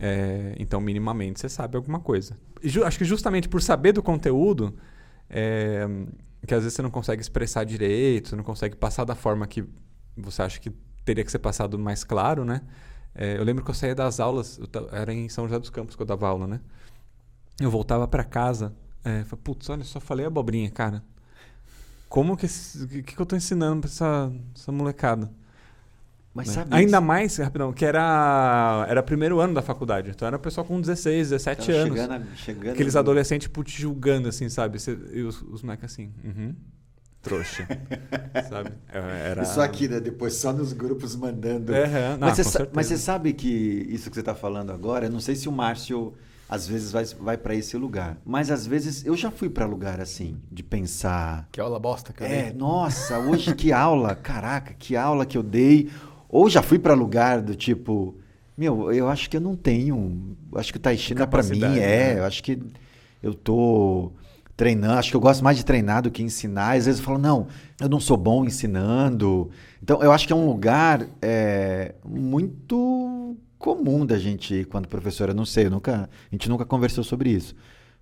É, 0.00 0.54
então, 0.58 0.80
minimamente, 0.80 1.40
você 1.40 1.48
sabe 1.48 1.76
alguma 1.76 2.00
coisa. 2.00 2.38
E 2.62 2.82
acho 2.82 2.98
que 2.98 3.04
justamente 3.04 3.48
por 3.48 3.60
saber 3.60 3.92
do 3.92 4.02
conteúdo, 4.02 4.74
é, 5.28 5.86
que 6.46 6.54
às 6.54 6.62
vezes 6.62 6.74
você 6.74 6.82
não 6.82 6.90
consegue 6.90 7.20
expressar 7.20 7.64
direito, 7.64 8.36
não 8.36 8.44
consegue 8.44 8.76
passar 8.76 9.04
da 9.04 9.14
forma 9.14 9.46
que 9.46 9.64
você 10.16 10.42
acha 10.42 10.60
que 10.60 10.70
teria 11.04 11.24
que 11.24 11.30
ser 11.30 11.38
passado 11.38 11.78
mais 11.78 12.04
claro, 12.04 12.44
né? 12.44 12.62
É, 13.14 13.36
eu 13.36 13.44
lembro 13.44 13.64
que 13.64 13.70
eu 13.70 13.74
saía 13.74 13.94
das 13.94 14.20
aulas, 14.20 14.60
era 14.92 15.12
em 15.12 15.28
São 15.28 15.46
José 15.46 15.58
dos 15.58 15.70
Campos 15.70 15.96
que 15.96 16.02
eu 16.02 16.06
dava 16.06 16.28
aula, 16.28 16.46
né? 16.46 16.60
Eu 17.60 17.70
voltava 17.70 18.06
para 18.06 18.22
casa, 18.22 18.72
é, 19.04 19.24
falei, 19.24 19.42
putz, 19.42 19.68
olha, 19.68 19.82
só 19.82 19.98
falei 19.98 20.26
abobrinha, 20.26 20.70
cara. 20.70 21.02
Como 22.08 22.36
que, 22.36 22.46
que, 22.46 23.02
que 23.02 23.20
eu 23.20 23.26
tô 23.26 23.36
ensinando 23.36 23.80
pra 23.80 23.90
essa, 23.90 24.32
essa 24.54 24.70
molecada? 24.70 25.30
Mas 26.38 26.46
né? 26.46 26.54
sabe 26.54 26.72
Ainda 26.72 26.98
isso? 26.98 27.06
mais, 27.06 27.36
rapidão, 27.36 27.72
que 27.72 27.84
era, 27.84 28.86
era 28.88 29.02
primeiro 29.02 29.40
ano 29.40 29.54
da 29.54 29.60
faculdade. 29.60 30.10
Então 30.10 30.28
era 30.28 30.36
o 30.36 30.40
pessoal 30.40 30.64
com 30.64 30.80
16, 30.80 31.30
17 31.30 31.62
então, 31.62 31.74
anos. 31.74 31.98
Chegando, 31.98 32.26
chegando 32.36 32.72
aqueles 32.74 32.94
no... 32.94 33.00
adolescentes, 33.00 33.48
tipo, 33.48 33.64
te 33.64 33.82
julgando, 33.82 34.28
assim, 34.28 34.48
sabe? 34.48 34.78
e 35.12 35.22
os, 35.22 35.42
os 35.42 35.62
moleques 35.64 35.92
assim, 35.92 36.12
uhum, 36.24 36.54
trouxa. 37.20 37.66
sabe? 38.48 38.70
É, 38.88 39.30
era... 39.30 39.42
Isso 39.42 39.60
aqui, 39.60 39.88
né? 39.88 39.98
Depois 39.98 40.34
só 40.34 40.52
nos 40.52 40.72
grupos 40.72 41.16
mandando. 41.16 41.74
É, 41.74 42.16
não, 42.16 42.28
mas, 42.28 42.38
você, 42.38 42.68
mas 42.72 42.86
você 42.86 42.96
sabe 42.96 43.32
que 43.32 43.48
isso 43.90 44.08
que 44.08 44.14
você 44.14 44.20
está 44.20 44.34
falando 44.36 44.70
agora, 44.70 45.06
eu 45.06 45.10
não 45.10 45.20
sei 45.20 45.34
se 45.34 45.48
o 45.48 45.52
Márcio 45.52 46.14
às 46.48 46.66
vezes 46.66 46.90
vai, 46.90 47.04
vai 47.04 47.36
para 47.36 47.54
esse 47.54 47.76
lugar. 47.76 48.16
Mas 48.24 48.50
às 48.50 48.66
vezes 48.66 49.04
eu 49.04 49.16
já 49.16 49.30
fui 49.30 49.50
para 49.50 49.66
lugar 49.66 50.00
assim, 50.00 50.40
de 50.50 50.62
pensar. 50.62 51.46
Que 51.52 51.60
aula 51.60 51.78
bosta, 51.78 52.12
cara. 52.12 52.32
É, 52.32 52.52
nossa, 52.52 53.18
hoje 53.18 53.54
que 53.54 53.70
aula, 53.70 54.14
caraca, 54.14 54.72
que 54.72 54.96
aula 54.96 55.26
que 55.26 55.36
eu 55.36 55.42
dei. 55.42 55.90
Ou 56.28 56.48
já 56.50 56.62
fui 56.62 56.78
para 56.78 56.94
lugar 56.94 57.40
do 57.40 57.54
tipo, 57.54 58.14
meu, 58.56 58.92
eu 58.92 59.08
acho 59.08 59.30
que 59.30 59.36
eu 59.36 59.40
não 59.40 59.56
tenho, 59.56 60.36
acho 60.54 60.72
que 60.72 60.78
o 60.78 60.80
Tai 60.80 60.96
Chi 60.96 61.14
não 61.14 61.22
é 61.22 61.26
para 61.26 61.42
mim, 61.42 61.62
é, 61.62 62.14
né? 62.14 62.18
eu 62.18 62.24
acho 62.24 62.42
que 62.42 62.60
eu 63.22 63.34
tô 63.34 64.12
treinando. 64.58 64.94
Acho 64.94 65.10
que 65.10 65.16
eu 65.16 65.20
gosto 65.20 65.42
mais 65.42 65.56
de 65.56 65.64
treinar 65.64 66.02
do 66.02 66.10
que 66.10 66.22
ensinar. 66.22 66.76
Às 66.76 66.84
vezes 66.84 67.00
eu 67.00 67.06
falo, 67.06 67.18
não, 67.18 67.46
eu 67.80 67.88
não 67.88 68.00
sou 68.00 68.16
bom 68.16 68.44
ensinando. 68.44 69.48
Então, 69.82 70.02
eu 70.02 70.12
acho 70.12 70.26
que 70.26 70.32
é 70.32 70.36
um 70.36 70.46
lugar 70.46 71.06
é, 71.22 71.94
muito 72.04 73.36
comum 73.56 74.04
da 74.04 74.18
gente 74.18 74.52
ir 74.52 74.64
quando 74.66 74.88
professora. 74.88 75.32
Não 75.32 75.46
sei, 75.46 75.70
nunca, 75.70 76.10
a 76.30 76.34
gente 76.34 76.48
nunca 76.48 76.66
conversou 76.66 77.04
sobre 77.04 77.30
isso. 77.30 77.54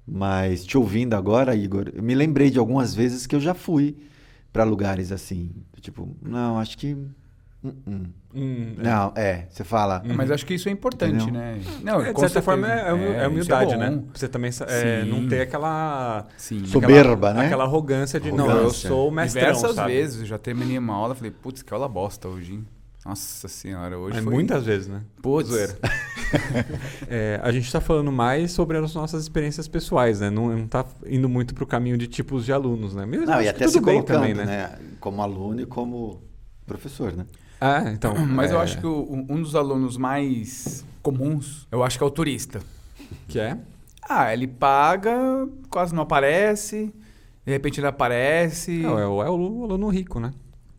Mas 0.08 0.64
te 0.64 0.78
ouvindo 0.78 1.14
agora, 1.14 1.54
Igor, 1.54 1.90
eu 1.92 2.02
me 2.02 2.14
lembrei 2.14 2.48
de 2.48 2.58
algumas 2.58 2.94
vezes 2.94 3.26
que 3.26 3.36
eu 3.36 3.40
já 3.40 3.52
fui 3.52 3.94
para 4.52 4.64
lugares 4.64 5.12
assim. 5.12 5.50
Tipo, 5.80 6.08
não, 6.22 6.58
acho 6.58 6.78
que. 6.78 6.96
Uh 7.68 7.90
-uh. 7.90 8.06
Hum, 8.38 8.74
é. 8.78 8.82
Não, 8.82 9.12
é, 9.16 9.46
você 9.48 9.64
fala. 9.64 10.02
Mas 10.04 10.30
acho 10.30 10.44
que 10.44 10.54
isso 10.54 10.68
é 10.68 10.72
importante, 10.72 11.22
Entendeu? 11.22 11.32
né? 11.40 11.58
Não, 11.82 11.94
É, 11.94 11.98
de 11.98 12.04
certa 12.04 12.20
certeza. 12.20 12.42
forma 12.42 12.70
é, 12.70 12.80
é 12.90 13.24
é 13.24 13.28
humildade, 13.28 13.72
bom. 13.74 13.80
né? 13.80 14.02
Você 14.12 14.28
também 14.28 14.50
é, 14.68 15.04
não 15.04 15.26
ter 15.26 15.40
aquela. 15.40 16.26
Sim. 16.36 16.66
Soberba, 16.66 17.28
aquela, 17.30 17.34
né? 17.34 17.46
Aquela 17.46 17.64
arrogância 17.64 18.20
de, 18.20 18.30
não, 18.30 18.44
eu 18.44 18.50
Arrogância. 18.50 18.88
sou 18.88 19.08
o 19.08 19.10
mestrão, 19.10 19.40
Diversas 19.42 19.74
sabe? 19.74 19.92
vezes 19.92 20.20
eu 20.20 20.26
já 20.26 20.36
terminei 20.38 20.76
uma 20.78 20.94
aula 20.94 21.14
e 21.14 21.16
falei, 21.16 21.30
putz, 21.30 21.62
que 21.62 21.72
aula 21.72 21.88
bosta 21.88 22.28
hoje, 22.28 22.52
hein? 22.54 22.66
Nossa 23.06 23.46
senhora, 23.46 23.96
hoje 23.96 24.16
Mas 24.16 24.24
foi... 24.24 24.34
muitas 24.34 24.66
vezes, 24.66 24.88
né? 24.88 25.00
Putz. 25.22 25.48
Zoeira. 25.48 25.76
É, 27.08 27.38
a 27.42 27.52
gente 27.52 27.66
está 27.66 27.80
falando 27.80 28.10
mais 28.10 28.50
sobre 28.50 28.76
as 28.78 28.92
nossas 28.92 29.22
experiências 29.22 29.68
pessoais, 29.68 30.18
né? 30.20 30.28
Não, 30.28 30.48
não 30.48 30.66
tá 30.66 30.84
indo 31.06 31.28
muito 31.28 31.54
pro 31.54 31.64
caminho 31.64 31.96
de 31.96 32.08
tipos 32.08 32.44
de 32.44 32.52
alunos, 32.52 32.94
né? 32.96 33.06
Mesmo 33.06 33.26
Não, 33.26 33.40
e 33.40 33.48
até 33.48 33.60
tudo 33.64 33.70
se 33.70 33.80
colocando, 33.80 34.06
também, 34.18 34.34
né? 34.34 34.44
né? 34.44 34.78
Como 34.98 35.22
aluno 35.22 35.60
e 35.60 35.66
como 35.66 36.20
professor, 36.66 37.12
né? 37.12 37.24
Ah, 37.60 37.84
então. 37.92 38.14
Mas 38.26 38.50
eu 38.50 38.58
é, 38.58 38.62
acho 38.62 38.78
que 38.78 38.86
o- 38.86 39.26
um 39.28 39.40
dos 39.42 39.54
alunos 39.54 39.96
mais 39.96 40.84
comuns, 41.02 41.66
eu 41.70 41.82
acho 41.82 41.96
que 41.98 42.04
é 42.04 42.06
o 42.06 42.10
turista. 42.10 42.60
Que 43.28 43.38
é? 43.38 43.58
Ah, 44.02 44.32
ele 44.32 44.46
paga, 44.46 45.16
quase 45.70 45.94
não 45.94 46.02
aparece, 46.02 46.92
de 47.44 47.52
repente 47.52 47.80
ele 47.80 47.86
aparece. 47.86 48.72
Não, 48.72 48.98
é, 48.98 49.06
o, 49.06 49.22
é 49.22 49.30
o 49.30 49.64
aluno 49.64 49.88
rico, 49.88 50.20
né? 50.20 50.32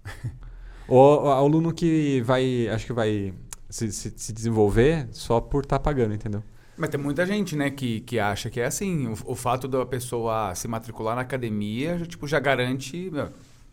o, 0.88 0.96
o 0.96 1.30
aluno 1.30 1.74
que 1.74 2.22
vai, 2.22 2.68
acho 2.70 2.86
que 2.86 2.94
vai 2.94 3.34
se, 3.70 3.92
se, 3.92 4.14
se 4.16 4.34
desenvolver 4.34 5.08
só 5.12 5.42
por 5.42 5.64
estar 5.64 5.80
pagando, 5.80 6.14
entendeu? 6.14 6.44
Mas 6.78 6.90
tem 6.90 7.00
muita 7.00 7.26
gente, 7.26 7.56
né, 7.56 7.70
que, 7.72 8.02
que 8.02 8.20
acha 8.20 8.50
que 8.50 8.60
é 8.60 8.66
assim. 8.66 9.08
O, 9.08 9.32
o 9.32 9.36
fato 9.36 9.68
da 9.68 9.86
pessoa 9.86 10.54
se 10.54 10.68
matricular 10.68 11.16
na 11.16 11.22
academia, 11.22 11.98
já, 11.98 12.06
tipo, 12.06 12.28
já 12.28 12.40
garante. 12.40 13.12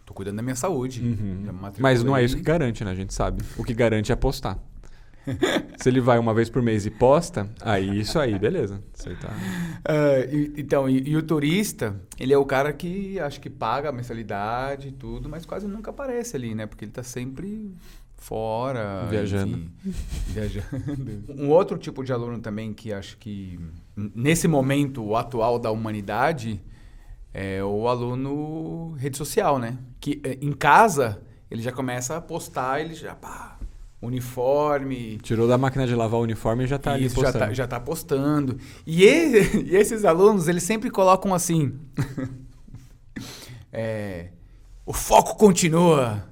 "Meu, 0.05 0.07
Tô 0.07 0.15
cuidando 0.15 0.37
da 0.37 0.43
minha 0.43 0.55
saúde. 0.57 1.01
Uhum. 1.03 1.45
Mas 1.79 2.03
não 2.03 2.17
é 2.17 2.21
matriculei." 2.21 2.25
isso 2.25 2.37
que 2.37 2.43
garante, 2.43 2.85
né? 2.85 2.91
A 2.91 2.95
gente 2.95 3.15
sabe. 3.15 3.43
O 3.57 3.65
que 3.65 3.73
garante 3.75 4.13
é 4.13 4.17
postar. 4.17 4.59
Se 5.81 5.89
ele 5.89 6.01
vai 6.03 6.19
uma 6.19 6.35
vez 6.35 6.51
por 6.51 6.61
mês 6.61 6.85
e 6.85 6.91
posta, 6.91 7.49
aí 7.63 8.01
isso 8.01 8.19
aí, 8.19 8.39
beleza. 8.39 8.83
Tá. 9.21 9.33
E- 10.31 10.53
então, 10.59 10.87
e, 10.89 11.09
e 11.09 11.17
o 11.17 11.23
turista, 11.23 11.99
ele 12.21 12.33
é 12.33 12.37
o 12.39 12.45
cara 12.45 12.73
que 12.75 13.19
acho 13.19 13.41
que 13.41 13.49
paga 13.49 13.89
a 13.89 13.93
mensalidade 13.93 14.89
e 14.89 14.93
tudo, 14.93 15.27
mas 15.29 15.47
quase 15.47 15.67
nunca 15.67 15.91
aparece 15.91 16.37
ali, 16.37 16.55
né? 16.55 16.67
Porque 16.67 16.85
ele 16.85 16.93
tá 16.93 17.03
sempre 17.03 17.75
fora. 18.17 19.07
Viajando. 19.11 19.57
enfim, 19.85 19.95
viajando. 20.29 21.25
Um 21.39 21.49
outro 21.51 21.79
tipo 21.79 22.05
de 22.05 22.13
aluno 22.13 22.39
também 22.41 22.73
que 22.75 22.93
acho 22.93 23.17
que, 23.19 23.59
nesse 23.97 24.47
momento 24.47 25.17
atual 25.17 25.59
da 25.59 25.71
humanidade, 25.71 26.61
é 27.35 27.63
o 27.65 27.89
aluno 27.89 28.93
rede 28.93 29.17
social, 29.19 29.59
né? 29.59 29.77
Que 30.01 30.21
eh, 30.25 30.39
em 30.41 30.53
casa, 30.53 31.21
ele 31.51 31.61
já 31.61 31.73
começa 31.73 32.17
a 32.17 32.21
postar, 32.21 32.81
ele 32.81 32.95
já, 32.95 33.15
pá, 33.15 33.59
uniforme, 34.01 35.19
Tirou 35.23 35.49
da 35.49 35.59
máquina 35.59 35.87
de 35.87 35.95
lavar 35.95 36.21
o 36.21 36.23
uniforme 36.23 36.65
e 36.65 36.67
já 36.67 36.79
tá 36.79 36.93
ali 36.93 37.07
isso, 37.07 37.17
já 37.17 37.23
postando. 37.23 37.45
tá, 37.47 37.53
já 37.55 37.67
tá 37.67 37.81
postando. 37.81 38.59
E, 38.87 39.03
e- 39.05 39.57
e 39.73 39.77
esses 39.77 40.05
alunos, 40.05 40.47
eles 40.47 40.63
sempre 40.63 40.91
colocam 40.91 41.35
assim. 41.35 41.75
é, 43.73 44.29
o 44.87 44.93
foco 44.93 45.37
continua. 45.37 46.29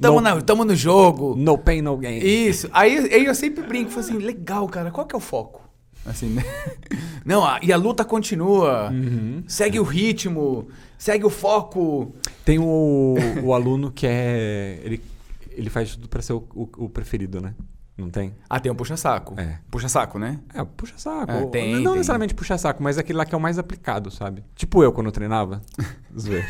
Tamo, 0.00 0.20
No- 0.20 0.20
na- 0.36 0.40
tamo 0.40 0.64
no 0.64 0.74
jogo. 0.76 1.34
No 1.36 1.58
pain, 1.58 1.82
no 1.82 1.96
gain. 1.96 2.18
Isso. 2.20 2.68
Aí, 2.72 2.96
aí 3.12 3.24
eu 3.24 3.34
sempre 3.34 3.64
brinco, 3.64 3.90
falo 3.90 4.00
assim, 4.06 4.18
legal, 4.18 4.66
cara, 4.68 4.90
qual 4.90 5.06
que 5.06 5.14
é 5.14 5.18
o 5.18 5.20
foco? 5.20 5.67
Assim, 6.06 6.28
né? 6.30 6.42
Não, 7.24 7.44
a- 7.44 7.60
e 7.62 7.72
a 7.72 7.76
luta 7.76 8.04
continua. 8.04 8.90
Uhum. 8.90 9.42
Segue 9.46 9.78
o 9.78 9.82
ritmo, 9.82 10.68
segue 10.96 11.24
o 11.24 11.30
foco. 11.30 12.14
Tem 12.44 12.58
o, 12.58 13.14
o 13.42 13.52
aluno 13.52 13.90
que 13.90 14.06
é. 14.06 14.80
Ele, 14.82 15.02
ele 15.50 15.68
faz 15.70 15.90
tudo 15.96 16.08
pra 16.08 16.22
ser 16.22 16.32
o, 16.32 16.46
o- 16.54 16.68
o 16.84 16.88
preferido, 16.88 17.40
né? 17.40 17.54
Não 17.96 18.08
tem? 18.08 18.32
Ah, 18.48 18.60
tem 18.60 18.70
um 18.70 18.76
puxa-saco. 18.76 19.34
É. 19.38 19.58
Puxa-saco, 19.72 20.20
né? 20.20 20.38
É, 20.54 20.62
puxa 20.64 20.94
saco. 20.96 21.32
É, 21.32 21.46
tem, 21.46 21.74
não 21.74 21.90
tem. 21.90 21.92
necessariamente 21.98 22.32
puxa 22.32 22.56
saco, 22.56 22.80
mas 22.80 22.96
aquele 22.96 23.18
lá 23.18 23.26
que 23.26 23.34
é 23.34 23.38
o 23.38 23.40
mais 23.40 23.58
aplicado, 23.58 24.08
sabe? 24.08 24.44
Tipo 24.54 24.84
eu 24.84 24.92
quando 24.92 25.08
eu 25.08 25.12
treinava. 25.12 25.60
Zoeira. 26.16 26.46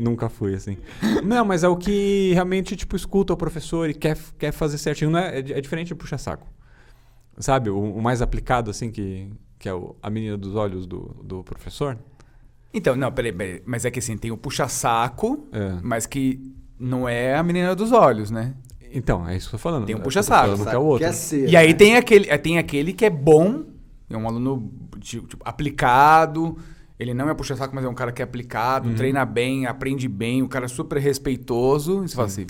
Nunca 0.00 0.28
fui 0.28 0.54
assim. 0.54 0.76
Não, 1.24 1.44
mas 1.44 1.62
é 1.62 1.68
o 1.68 1.76
que 1.76 2.32
realmente, 2.34 2.74
tipo, 2.74 2.96
escuta 2.96 3.32
o 3.32 3.36
professor 3.36 3.88
e 3.88 3.94
quer, 3.94 4.18
quer 4.38 4.50
fazer 4.52 4.76
certinho. 4.78 5.08
Não 5.10 5.20
é, 5.20 5.36
é, 5.36 5.38
é 5.38 5.60
diferente 5.60 5.86
de 5.88 5.94
puxa 5.94 6.18
saco. 6.18 6.46
Sabe? 7.38 7.70
O, 7.70 7.78
o 7.78 8.02
mais 8.02 8.22
aplicado, 8.22 8.70
assim, 8.70 8.90
que, 8.90 9.28
que 9.58 9.68
é 9.68 9.74
o- 9.74 9.94
a 10.02 10.08
menina 10.10 10.36
dos 10.36 10.54
olhos 10.54 10.86
do, 10.86 11.16
do 11.22 11.42
professor. 11.44 11.98
Então, 12.72 12.94
não, 12.96 13.10
peraí, 13.12 13.32
peraí. 13.32 13.62
Mas 13.66 13.84
é 13.84 13.90
que 13.90 13.98
assim, 13.98 14.16
tem 14.16 14.30
o 14.30 14.36
puxa-saco, 14.36 15.46
É. 15.52 15.78
mas 15.82 16.06
que 16.06 16.40
não 16.78 17.08
é 17.08 17.34
a 17.36 17.42
menina 17.42 17.74
dos 17.74 17.92
olhos, 17.92 18.30
né? 18.30 18.54
Então, 18.92 19.26
é 19.28 19.36
isso 19.36 19.48
que 19.50 19.54
eu 19.54 19.58
tô 19.58 19.62
falando. 19.62 19.86
Tem 19.86 19.94
um 19.94 20.00
puxa-saco. 20.00 20.62
que 20.64 20.68
é 20.74 20.78
o 20.78 20.82
outro. 20.84 21.12
Ser, 21.12 21.48
E 21.48 21.56
aí 21.56 21.68
né? 21.68 21.74
tem 21.74 21.96
aquele, 21.96 22.28
é, 22.28 22.38
tem 22.38 22.58
aquele 22.58 22.92
que 22.92 23.04
é 23.04 23.10
bom, 23.10 23.64
é 24.08 24.16
um 24.16 24.26
aluno 24.26 24.70
tipo, 25.00 25.26
tipo, 25.26 25.42
aplicado, 25.46 26.56
ele 26.98 27.12
não 27.12 27.28
é 27.28 27.34
puxa-saco, 27.34 27.74
mas 27.74 27.84
é 27.84 27.88
um 27.88 27.94
cara 27.94 28.12
que 28.12 28.22
é 28.22 28.24
aplicado, 28.24 28.88
Uhum. 28.88 28.94
treina 28.94 29.24
bem, 29.24 29.66
aprende 29.66 30.08
bem, 30.08 30.42
o 30.42 30.48
cara 30.48 30.64
é 30.64 30.68
super 30.68 30.98
respeitoso. 30.98 32.04
E 32.04 32.08
você 32.08 32.14
fala 32.14 32.28
assim, 32.28 32.46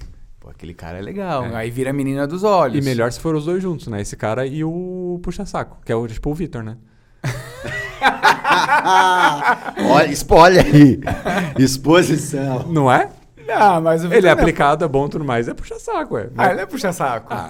pô, 0.47 0.51
aquele 0.51 0.75
cara 0.75 0.99
é 0.99 1.03
legal. 1.03 1.47
É. 1.47 1.57
Aí 1.57 1.71
vira 1.71 1.91
a 1.91 1.93
menina 1.93 2.27
dos 2.27 2.45
olhos. 2.45 2.79
E 2.79 2.89
melhor 2.89 3.11
se 3.11 3.19
for 3.19 3.35
os 3.35 3.47
dois 3.47 3.63
juntos, 3.63 3.89
né? 3.89 4.01
Esse 4.01 4.17
cara 4.17 4.47
e 4.47 4.63
o 4.63 5.19
puxa-saco, 5.23 5.79
que 5.85 5.91
é 5.91 5.97
o, 5.97 6.07
tipo 6.07 6.31
o 6.31 6.35
Vitor, 6.35 6.63
né? 6.63 6.77
Olha, 9.91 10.13
spoiler 10.13 10.65
aí. 10.65 11.01
Exposição. 11.59 12.69
Não 12.69 12.91
é? 12.91 13.11
Ah, 13.49 13.81
mas 13.81 14.05
o 14.05 14.13
Ele 14.13 14.27
é 14.27 14.35
não 14.35 14.41
aplicado, 14.41 14.85
é 14.85 14.89
bom 14.89 15.07
e 15.07 15.11
tudo 15.11 15.25
mais. 15.25 15.49
É 15.49 15.55
puxa-saco, 15.55 16.19
é. 16.19 16.29
Ah, 16.37 16.51
ele 16.51 16.61
é 16.61 16.67
puxa-saco. 16.67 17.33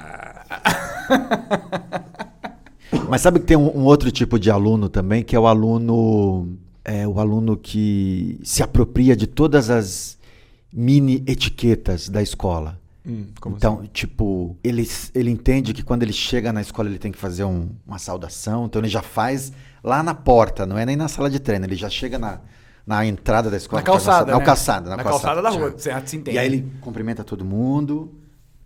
Mas 3.09 3.21
sabe 3.21 3.41
que 3.41 3.47
tem 3.47 3.57
um, 3.57 3.79
um 3.79 3.85
outro 3.85 4.11
tipo 4.11 4.39
de 4.39 4.51
aluno 4.51 4.89
também, 4.89 5.23
que 5.23 5.37
é 5.37 5.39
o 5.39 5.47
aluno. 5.47 6.57
É 6.85 7.07
o 7.07 7.19
aluno 7.19 7.57
que 7.57 8.39
se 8.43 8.63
apropria 8.63 9.17
de 9.17 9.27
todas 9.27 9.71
as 9.71 10.19
mini 10.73 11.23
etiquetas 11.27 12.09
da 12.09 12.23
escola. 12.23 12.79
Hum, 13.07 13.27
como 13.41 13.57
então, 13.57 13.79
assim? 13.81 13.91
tipo, 13.93 14.57
ele, 14.65 14.89
ele 15.15 15.31
entende 15.31 15.73
que 15.73 15.83
quando 15.83 16.03
ele 16.03 16.13
chega 16.13 16.53
na 16.53 16.61
escola 16.61 16.89
ele 16.89 16.99
tem 16.99 17.13
que 17.13 17.19
fazer 17.19 17.45
um- 17.45 17.69
uma 17.87 17.99
saudação, 17.99 18.67
então 18.67 18.81
ele 18.81 18.89
já 18.89 19.03
faz 19.03 19.53
lá 19.85 20.03
na 20.03 20.13
porta, 20.15 20.67
não 20.67 20.77
é 20.77 20.85
nem 20.85 20.97
na 20.97 21.07
sala 21.09 21.31
de 21.31 21.39
treino, 21.39 21.65
ele 21.67 21.77
já 21.77 21.89
chega 21.89 22.19
na, 22.19 22.41
na 22.87 23.07
entrada 23.07 23.49
da 23.51 23.57
escola. 23.57 23.81
Na 23.81 23.87
calçada, 23.87 24.33
Na 24.33 24.39
né? 24.39 24.45
calçada, 24.45 24.91
na, 24.91 24.97
Na 24.97 25.05
calçada 25.05 25.41
da 25.41 25.51
rua, 25.51 25.71
Tchau. 25.71 25.79
certo, 25.79 26.09
se 26.09 26.17
entende. 26.17 26.37
E 26.37 26.39
aí 26.41 26.47
ele 26.47 26.73
cumprimenta 26.81 27.23
todo 27.23 27.45
mundo, 27.45 28.13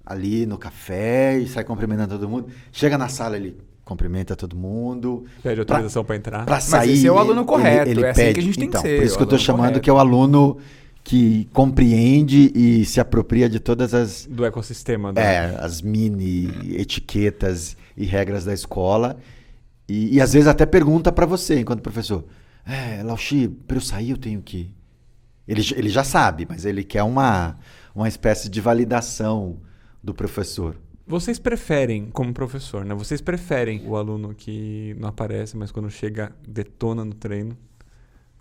ali 0.07 0.47
no 0.47 0.57
café, 0.57 1.39
e 1.39 1.47
sai 1.47 1.63
cumprimentando 1.65 2.19
todo 2.19 2.29
mundo. 2.29 2.49
Chega 2.73 2.97
na 2.97 3.09
sala, 3.09 3.37
ele 3.37 3.57
cumprimenta 3.85 4.35
todo 4.37 4.57
mundo. 4.57 5.25
Pede 5.43 5.61
autorização 5.61 6.05
pra 6.05 6.17
entrar. 6.17 6.45
Pra 6.47 6.61
sair. 6.61 6.93
esse 6.93 7.07
é 7.07 7.13
o 7.13 7.19
aluno 7.19 7.41
ele- 7.41 7.47
correto, 7.47 7.91
Ele, 7.91 8.05
é 8.05 8.11
assim 8.11 8.21
pede. 8.23 8.35
que 8.35 8.41
a 8.41 8.43
gente 8.43 8.59
tem 8.59 8.69
que 8.69 8.77
então, 8.77 8.81
ser, 8.83 8.97
Por 8.99 9.05
isso 9.05 9.17
que 9.17 9.23
eu 9.23 9.27
tô 9.27 9.35
aluno 9.35 9.45
chamando 9.47 9.61
correto. 9.67 9.81
que 9.81 9.91
é 9.91 9.93
o 9.93 9.99
aluno 9.99 10.57
que 11.03 11.49
compreende 11.53 12.53
e 12.55 12.85
se 12.85 13.01
apropria 13.01 13.49
de 13.49 13.59
todas 13.59 13.95
as, 13.95 14.27
Do 14.27 14.45
ecossistema. 14.45 15.13
Da... 15.13 15.21
é, 15.21 15.57
as 15.59 15.83
mini 15.83 16.77
etiquetas 16.77 17.77
e 17.97 18.05
regras 18.05 18.45
da 18.45 18.53
escola. 18.53 19.17
E, 19.89 20.17
e 20.17 20.21
às 20.21 20.33
vezes 20.33 20.47
até 20.47 20.65
pergunta 20.65 21.11
pra 21.11 21.27
você, 21.27 21.61
enquanto 21.61 21.83
professor: 21.83 22.25
É, 22.67 23.03
Lauchi, 23.03 23.49
pra 23.49 23.77
eu 23.77 23.81
sair 23.81 24.11
eu 24.11 24.17
tenho 24.17 24.41
que. 24.43 24.73
Ele, 25.49 25.63
ele 25.75 25.89
já 25.89 26.05
sabe, 26.05 26.47
mas 26.49 26.65
ele 26.65 26.85
quer 26.85 27.03
uma, 27.03 27.59
uma 27.95 28.07
espécie 28.07 28.49
de 28.49 28.61
validação 28.61 29.59
do 30.03 30.15
professor. 30.15 30.77
Vocês 31.07 31.41
preferem, 31.41 32.09
como 32.13 32.33
professor, 32.33 32.85
né? 32.85 32.95
Vocês 32.95 33.21
preferem 33.21 33.83
o 33.85 33.97
aluno 33.97 34.33
que 34.33 34.95
não 34.97 35.09
aparece, 35.09 35.57
mas 35.57 35.73
quando 35.73 35.91
chega 35.91 36.33
detona 36.47 37.05
no 37.05 37.15
treino? 37.15 37.59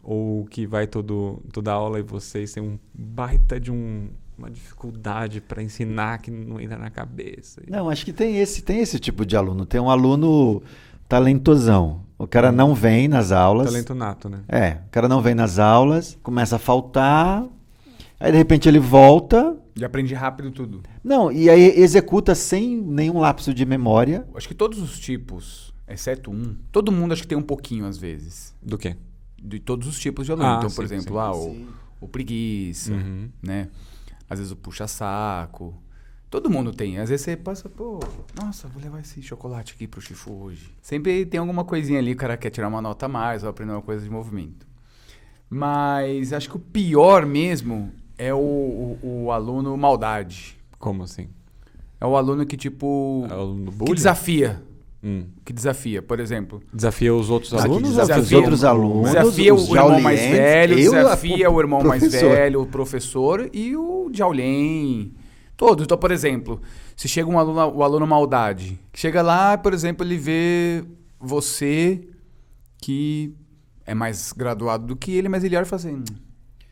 Ou 0.01 0.45
que 0.45 0.65
vai 0.65 0.87
todo, 0.87 1.41
toda 1.51 1.71
aula 1.71 1.99
e 1.99 2.03
vocês 2.03 2.53
têm 2.53 2.63
um 2.63 2.79
baita 2.93 3.59
de 3.59 3.71
um, 3.71 4.07
uma 4.37 4.49
dificuldade 4.49 5.41
pra 5.41 5.61
ensinar 5.61 6.19
que 6.19 6.31
não 6.31 6.59
entra 6.59 6.77
na 6.77 6.89
cabeça? 6.89 7.61
Não, 7.67 7.89
acho 7.89 8.05
que 8.05 8.13
tem 8.13 8.37
esse, 8.37 8.61
tem 8.61 8.79
esse 8.79 8.97
tipo 8.99 9.25
de 9.25 9.35
aluno. 9.35 9.65
Tem 9.65 9.79
um 9.79 9.89
aluno 9.89 10.63
talentosão. 11.07 12.01
O 12.17 12.27
cara 12.27 12.51
não 12.51 12.75
vem 12.75 13.07
nas 13.07 13.31
aulas. 13.31 13.67
Talento 13.67 13.95
nato, 13.95 14.29
né? 14.29 14.41
É, 14.47 14.77
o 14.87 14.89
cara 14.91 15.07
não 15.07 15.21
vem 15.21 15.33
nas 15.33 15.57
aulas, 15.57 16.17
começa 16.21 16.57
a 16.57 16.59
faltar, 16.59 17.45
aí 18.19 18.31
de 18.31 18.37
repente 18.37 18.67
ele 18.67 18.79
volta. 18.79 19.57
Já 19.75 19.87
aprendi 19.87 20.13
rápido 20.13 20.51
tudo. 20.51 20.81
Não, 21.03 21.31
e 21.31 21.49
aí 21.49 21.79
executa 21.79 22.35
sem 22.35 22.75
nenhum 22.75 23.19
lapso 23.19 23.53
de 23.53 23.65
memória. 23.65 24.27
Acho 24.35 24.47
que 24.47 24.53
todos 24.53 24.79
os 24.79 24.99
tipos, 24.99 25.73
exceto 25.87 26.29
um, 26.29 26.55
todo 26.71 26.91
mundo 26.91 27.13
acho 27.13 27.21
que 27.21 27.27
tem 27.27 27.37
um 27.37 27.41
pouquinho 27.41 27.85
às 27.85 27.97
vezes. 27.97 28.53
Do 28.61 28.77
quê? 28.77 28.97
De 29.43 29.59
todos 29.59 29.87
os 29.87 29.99
tipos 29.99 30.25
de 30.25 30.31
aluno. 30.31 30.47
Ah, 30.47 30.55
então, 30.57 30.69
sim, 30.69 30.75
por 30.75 30.85
exemplo, 30.85 31.13
sim. 31.13 31.19
ah, 31.19 31.31
o, 31.31 31.43
Sim. 31.53 31.67
o 32.01 32.07
preguiça, 32.07 32.93
Uhum. 32.93 33.29
né? 33.41 33.69
Às 34.29 34.39
vezes 34.39 34.51
o 34.51 34.55
puxa-saco. 34.55 35.73
Todo 36.29 36.47
mundo 36.49 36.71
tem. 36.71 36.99
Às 36.99 37.09
vezes 37.09 37.25
você 37.25 37.35
passa, 37.35 37.67
pô, 37.67 37.99
nossa, 38.39 38.67
vou 38.67 38.81
levar 38.83 38.99
esse 38.99 39.19
chocolate 39.23 39.73
aqui 39.73 39.87
pro 39.87 39.99
Chifu 39.99 40.31
hoje. 40.43 40.69
Sempre 40.81 41.25
tem 41.25 41.39
alguma 41.39 41.65
coisinha 41.65 41.97
ali, 41.97 42.13
o 42.13 42.15
cara 42.15 42.37
quer 42.37 42.51
tirar 42.51 42.67
uma 42.67 42.81
nota 42.81 43.07
a 43.07 43.09
mais 43.09 43.43
ou 43.43 43.49
aprender 43.49 43.71
uma 43.71 43.81
coisa 43.81 44.03
de 44.03 44.09
movimento. 44.11 44.67
Mas 45.49 46.31
acho 46.31 46.49
que 46.49 46.57
o 46.57 46.59
pior 46.59 47.25
mesmo 47.25 47.91
é 48.17 48.31
o, 48.33 48.37
o, 48.37 49.23
o 49.25 49.31
aluno 49.31 49.75
maldade. 49.75 50.57
Como 50.77 51.03
assim? 51.03 51.27
É 51.99 52.05
o 52.05 52.15
aluno 52.15 52.45
que, 52.45 52.55
tipo, 52.55 53.25
É 53.29 53.33
o 53.33 53.39
aluno 53.39 53.71
que 53.71 53.93
desafia. 53.95 54.61
Hum. 55.01 55.25
Que 55.45 55.53
desafia, 55.53 56.01
por 56.01 56.19
exemplo. 56.19 56.61
Desafia 56.73 57.13
os 57.15 57.29
outros 57.29 57.53
Ah, 57.53 57.57
que 57.59 57.63
alunos? 57.63 57.89
desafia 57.91 58.19
os 58.21 58.31
outros 58.33 58.63
alunos. 58.65 59.11
Desafia 59.11 59.53
os 59.55 59.69
o 59.69 59.75
irmão 59.75 60.01
mais 60.01 60.19
velho, 60.19 60.77
eu, 60.79 60.91
desafia 60.91 61.49
o 61.49 61.53
o 61.55 61.59
irmão 61.61 61.83
mais 61.83 62.03
professor. 62.03 62.29
velho, 62.35 62.61
o 62.61 62.65
professor 62.65 63.49
e 63.53 63.75
o 63.77 64.09
Jaulém. 64.13 65.13
Todos. 65.55 65.85
Então, 65.85 65.97
por 65.97 66.11
exemplo, 66.11 66.61
se 66.95 67.07
chega 67.07 67.29
um 67.29 67.39
aluno, 67.39 67.65
o 67.77 67.83
aluno 67.83 68.05
maldade, 68.05 68.77
chega 68.93 69.21
lá, 69.21 69.57
por 69.57 69.73
exemplo, 69.73 70.05
ele 70.05 70.17
vê 70.17 70.83
você 71.19 72.01
que 72.77 73.33
é 73.85 73.93
mais 73.93 74.31
graduado 74.33 74.85
do 74.87 74.95
que 74.95 75.11
ele, 75.11 75.27
mas 75.29 75.43
ele 75.43 75.55
olha 75.55 75.63
e 75.63 75.67
fala 75.67 75.81
assim. 75.81 76.03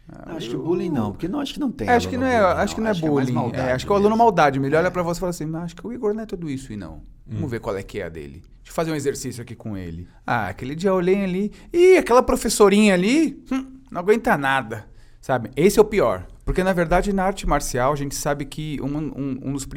"Ah, 0.09 0.33
Acho 0.35 0.49
que 0.49 0.55
eu- 0.55 0.63
bullying 0.63 0.89
não, 0.89 1.11
porque 1.11 1.27
não 1.27 1.39
acho 1.39 1.53
que 1.53 1.59
não 1.59 1.71
tem. 1.71 1.87
É, 1.87 1.91
acho 1.95 2.07
que 2.07 2.17
não 2.17 2.25
é, 2.25 2.39
bullying, 2.39 2.61
acho 2.61 2.75
que 2.75 2.81
não 2.81 2.87
é 2.87 2.91
mais 2.93 2.99
bullying. 3.01 3.31
É, 3.31 3.33
maldade 3.35 3.71
acho 3.71 3.85
que 3.85 3.91
é 3.91 3.95
o 3.95 3.97
aluno 3.97 4.17
maldade. 4.17 4.59
Ele 4.59 4.75
olha 4.75 4.89
pra 4.91 5.03
você 5.03 5.17
e 5.17 5.21
fala 5.21 5.29
assim: 5.31 5.45
"Mas 5.45 5.63
acho 5.63 5.75
que 5.75 5.85
o 5.85 5.91
Igor 5.93 6.13
não 6.13 6.23
é 6.23 6.25
tudo 6.25 6.49
isso 6.49 6.71
e 6.71 6.77
não. 6.77 6.95
Hum. 7.27 7.33
Vamos 7.35 7.51
ver 7.51 7.59
qual 7.59 7.75
é 7.77 7.83
que 7.83 7.99
é 7.99 8.05
a 8.05 8.09
dele. 8.09 8.41
Deixa 8.63 8.71
eu 8.71 8.73
fazer 8.73 8.91
um 8.91 8.95
exercício 8.95 9.41
aqui 9.41 9.55
com 9.55 9.75
ele. 9.77 10.07
Ah, 10.25 10.47
aquele 10.47 10.75
dia 10.75 10.93
olhei 10.93 11.23
ali. 11.23 11.51
Ih, 11.73 11.97
aquela 11.97 12.23
professorinha 12.23 12.93
ali, 12.93 13.43
hum, 13.51 13.65
não 13.91 13.99
aguenta 13.99 14.37
nada. 14.37 14.85
Sabe? 15.19 15.51
Esse 15.55 15.77
é 15.77 15.81
o 15.81 15.85
pior. 15.85 16.25
Porque, 16.47 16.63
na 16.63 16.71
verdade, 16.71 17.11
na 17.11 17.25
arte 17.25 17.45
marcial, 17.45 17.91
a 17.91 17.95
gente 17.97 18.15
sabe 18.15 18.45
que 18.45 18.79
um, 18.81 18.87
um- 18.97 19.39
um 19.49 19.51
dos, 19.53 19.67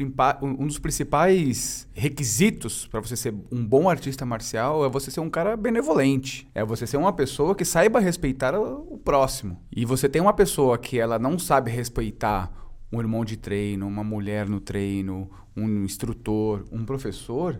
um- 0.41 0.65
dos 0.65 0.79
principais 0.79 1.85
requisitos 1.93 2.87
para 2.87 3.01
você 3.01 3.17
ser 3.17 3.35
um 3.51 3.63
bom 3.65 3.89
artista 3.89 4.25
marcial 4.25 4.85
é 4.85 4.89
você 4.89 5.11
ser 5.11 5.19
um 5.19 5.29
cara 5.29 5.57
benevolente. 5.57 6.47
É 6.55 6.63
você 6.63 6.87
ser 6.87 6.95
uma 6.95 7.11
pessoa 7.11 7.53
que 7.53 7.65
saiba 7.65 7.99
respeitar 7.99 8.57
o, 8.57 8.97
próximo. 8.97 9.59
E 9.69 9.83
você 9.83 10.07
tem 10.07 10.21
uma 10.21 10.31
pessoa 10.33 10.77
que 10.77 10.97
ela 10.97 11.19
não 11.19 11.37
sabe 11.37 11.69
respeitar 11.69 12.49
um 12.89 12.99
irmão 13.01 13.25
de 13.25 13.35
treino, 13.35 13.85
uma 13.85 14.03
mulher 14.03 14.47
no 14.47 14.61
treino, 14.61 15.29
um 15.57 15.83
instrutor, 15.83 16.63
um 16.71 16.85
professor, 16.85 17.59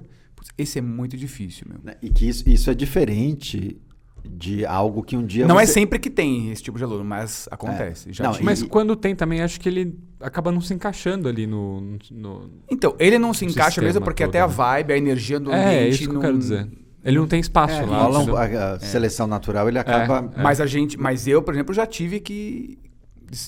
esse 0.58 0.80
é 0.80 0.82
muito 0.82 1.18
difícil, 1.18 1.68
meu. 1.70 1.80
Né, 1.84 1.96
E 2.02 2.10
que 2.10 2.28
isso, 2.28 2.48
isso 2.50 2.72
é 2.72 2.74
diferente 2.74 3.78
de 4.24 4.66
algo 4.66 5.04
que 5.04 5.16
um 5.18 5.26
dia 5.26 5.48
Não 5.48 5.60
é 5.60 5.66
você- 5.66 5.74
sempre 5.74 6.00
que 6.00 6.10
tem 6.10 6.52
esse 6.52 6.62
tipo 6.64 6.78
de 6.78 6.84
aluno, 6.84 7.04
mas 7.04 7.48
acontece. 7.52 8.12
Já 8.14 8.24
Não. 8.26 8.38
Mas 8.42 8.62
E- 8.62 8.68
quando 8.68 8.96
tem 8.96 9.16
também, 9.16 9.42
acho 9.42 9.60
que 9.60 9.68
ele 9.70 9.98
acaba 10.20 10.52
não 10.52 10.62
se 10.62 10.74
encaixando 10.74 11.28
ali 11.28 11.46
no. 11.48 11.98
no- 12.12 12.50
Então, 12.70 12.96
ele 13.00 13.18
não 13.20 13.34
se 13.34 13.46
encaixa 13.46 13.82
mesmo 13.82 14.02
porque 14.02 14.24
todo, 14.24 14.30
até 14.32 14.42
a 14.42 14.48
né? 14.48 14.54
vibe, 14.54 14.94
a 14.94 14.98
energia 14.98 15.40
do 15.40 15.52
É, 15.52 15.66
ambiente 15.80 15.94
isso 15.96 16.04
que 16.04 16.10
eu 16.10 16.14
não... 16.14 16.22
quero 16.22 16.38
dizer. 16.38 16.68
Ele 17.04 17.18
não 17.18 17.28
tem 17.28 17.40
espaço 17.40 17.74
É, 17.74 17.86
lá. 17.86 18.04
rola 18.04 18.40
a, 18.40 18.74
a 18.74 18.80
seleção 18.80 19.26
natural, 19.26 19.68
ele 19.68 19.80
acaba. 19.80 20.32
É. 20.38 20.42
Mas 20.44 20.62
a 20.62 20.68
gente, 20.68 21.00
mas 21.00 21.28
eu, 21.28 21.42
por 21.42 21.54
exemplo, 21.54 21.74
já 21.74 21.86
tive 21.88 22.20
que 22.20 22.78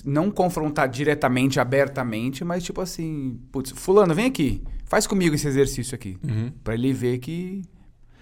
não 0.05 0.31
confrontar 0.31 0.87
diretamente, 0.89 1.59
abertamente, 1.59 2.43
mas 2.43 2.63
tipo 2.63 2.81
assim, 2.81 3.37
putz, 3.51 3.71
fulano, 3.75 4.15
vem 4.15 4.25
aqui, 4.25 4.63
faz 4.85 5.05
comigo 5.05 5.35
esse 5.35 5.47
exercício 5.47 5.93
aqui, 5.93 6.17
Uhum. 6.23 6.51
Pra 6.63 6.73
ele 6.73 6.93
ver 6.93 7.17
que 7.19 7.61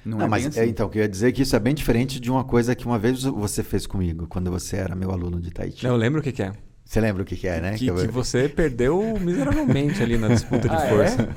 não, 0.05 0.17
Não, 0.19 0.25
é 0.25 0.29
mas 0.29 0.45
é, 0.45 0.47
assim. 0.61 0.69
então, 0.69 0.85
eu 0.85 0.89
queria 0.89 1.07
dizer 1.09 1.31
que 1.31 1.41
isso 1.43 1.55
é 1.55 1.59
bem 1.59 1.73
diferente 1.75 2.19
de 2.19 2.29
uma 2.31 2.43
coisa 2.43 2.75
que 2.75 2.85
uma 2.85 2.97
vez 2.99 3.23
você 3.23 3.63
fez 3.63 3.85
comigo, 3.85 4.25
quando 4.27 4.49
você 4.51 4.77
era 4.77 4.95
meu 4.95 5.11
aluno 5.11 5.39
de 5.39 5.51
Tahiti. 5.51 5.85
Eu 5.85 5.95
lembro 5.95 6.19
o 6.19 6.23
que, 6.23 6.31
que 6.31 6.43
é. 6.43 6.51
Você 6.83 6.99
lembra 6.99 7.23
o 7.23 7.25
que, 7.25 7.35
que 7.37 7.47
é, 7.47 7.61
né? 7.61 7.75
Que, 7.77 7.87
eu, 7.87 7.95
que 7.95 8.07
você 8.07 8.49
perdeu 8.49 9.17
miseravelmente 9.19 10.03
ali 10.03 10.17
na 10.17 10.27
disputa 10.27 10.67
de 10.67 10.75
Ah, 10.75 10.85
é? 10.85 10.89
força. 10.89 11.29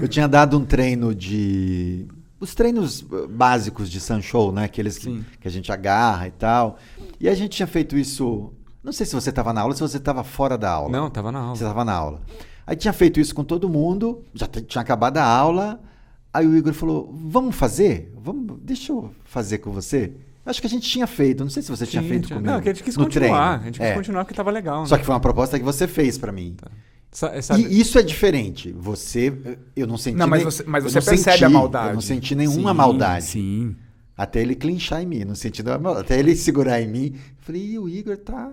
eu 0.00 0.08
tinha 0.08 0.26
dado 0.26 0.58
um 0.58 0.64
treino 0.64 1.14
de. 1.14 2.08
Os 2.40 2.54
treinos 2.54 3.04
básicos 3.28 3.88
de 3.90 4.00
Sanshou, 4.00 4.50
né? 4.50 4.64
Aqueles 4.64 4.98
que, 4.98 5.22
que 5.40 5.46
a 5.46 5.50
gente 5.50 5.70
agarra 5.70 6.26
e 6.26 6.30
tal. 6.32 6.78
E 7.20 7.28
a 7.28 7.34
gente 7.34 7.50
tinha 7.56 7.66
feito 7.66 7.96
isso. 7.96 8.52
Não 8.82 8.92
sei 8.92 9.04
se 9.06 9.14
você 9.14 9.28
estava 9.30 9.52
na 9.52 9.60
aula 9.60 9.72
ou 9.72 9.76
se 9.76 9.82
você 9.82 9.98
estava 9.98 10.24
fora 10.24 10.56
da 10.58 10.70
aula. 10.70 10.90
Não, 10.90 11.10
tava 11.10 11.30
na 11.30 11.38
aula. 11.38 11.54
Você 11.54 11.62
estava 11.62 11.84
na 11.84 11.92
aula. 11.92 12.22
Aí 12.66 12.74
tinha 12.74 12.92
feito 12.92 13.20
isso 13.20 13.34
com 13.34 13.44
todo 13.44 13.68
mundo, 13.68 14.24
já 14.34 14.46
tinha 14.46 14.80
acabado 14.82 15.18
a 15.18 15.24
aula. 15.24 15.80
Aí 16.32 16.46
o 16.46 16.56
Igor 16.56 16.72
falou: 16.72 17.12
Vamos 17.12 17.56
fazer? 17.56 18.12
Vamos, 18.16 18.58
deixa 18.62 18.92
eu 18.92 19.10
fazer 19.24 19.58
com 19.58 19.70
você. 19.70 20.12
Acho 20.46 20.60
que 20.60 20.66
a 20.66 20.70
gente 20.70 20.88
tinha 20.88 21.06
feito, 21.06 21.44
não 21.44 21.50
sei 21.50 21.62
se 21.62 21.70
você 21.70 21.86
tinha, 21.86 22.02
feito 22.02 22.26
tinha. 22.28 22.36
comigo. 22.38 22.52
Não, 22.54 22.60
que 22.60 22.68
a 22.68 22.72
gente 22.72 22.82
quis 22.82 22.96
continuar. 22.96 23.58
treino. 23.58 23.62
A 23.62 23.66
gente 23.66 23.78
quis 23.78 23.88
É. 23.88 23.94
continuar 23.94 24.24
porque 24.24 24.34
tava 24.34 24.50
legal. 24.50 24.86
Só 24.86 24.94
né? 24.94 25.00
que 25.00 25.04
foi 25.06 25.14
uma 25.14 25.20
proposta 25.20 25.58
que 25.58 25.64
você 25.64 25.86
fez 25.86 26.16
pra 26.18 26.32
mim. 26.32 26.56
Sa- 27.12 27.40
sabe- 27.42 27.62
E 27.62 27.80
isso 27.80 27.98
é 27.98 28.02
diferente. 28.02 28.72
Você, 28.78 29.32
eu 29.76 29.86
não 29.86 29.96
senti. 29.98 30.16
Não, 30.16 30.26
mas 30.26 30.42
você, 30.42 30.62
mas 30.64 30.82
você 30.84 30.98
não 30.98 31.04
percebe 31.06 31.32
senti, 31.38 31.44
a 31.44 31.50
maldade. 31.50 31.88
Eu 31.88 31.94
não 31.94 32.00
senti 32.00 32.34
nenhuma 32.34 32.70
Sim, 32.70 32.76
maldade. 32.76 33.24
Sim. 33.24 33.76
Até 34.16 34.40
ele 34.40 34.54
clinchar 34.54 35.02
em 35.02 35.06
mim, 35.06 35.24
no 35.24 35.34
sentido. 35.36 35.70
Até 35.72 36.18
ele 36.18 36.34
segurar 36.36 36.80
em 36.80 36.88
mim. 36.88 37.06
Eu 37.14 37.20
falei, 37.40 37.62
Ih, 37.62 37.78
o 37.78 37.88
Igor 37.88 38.16
tá. 38.16 38.50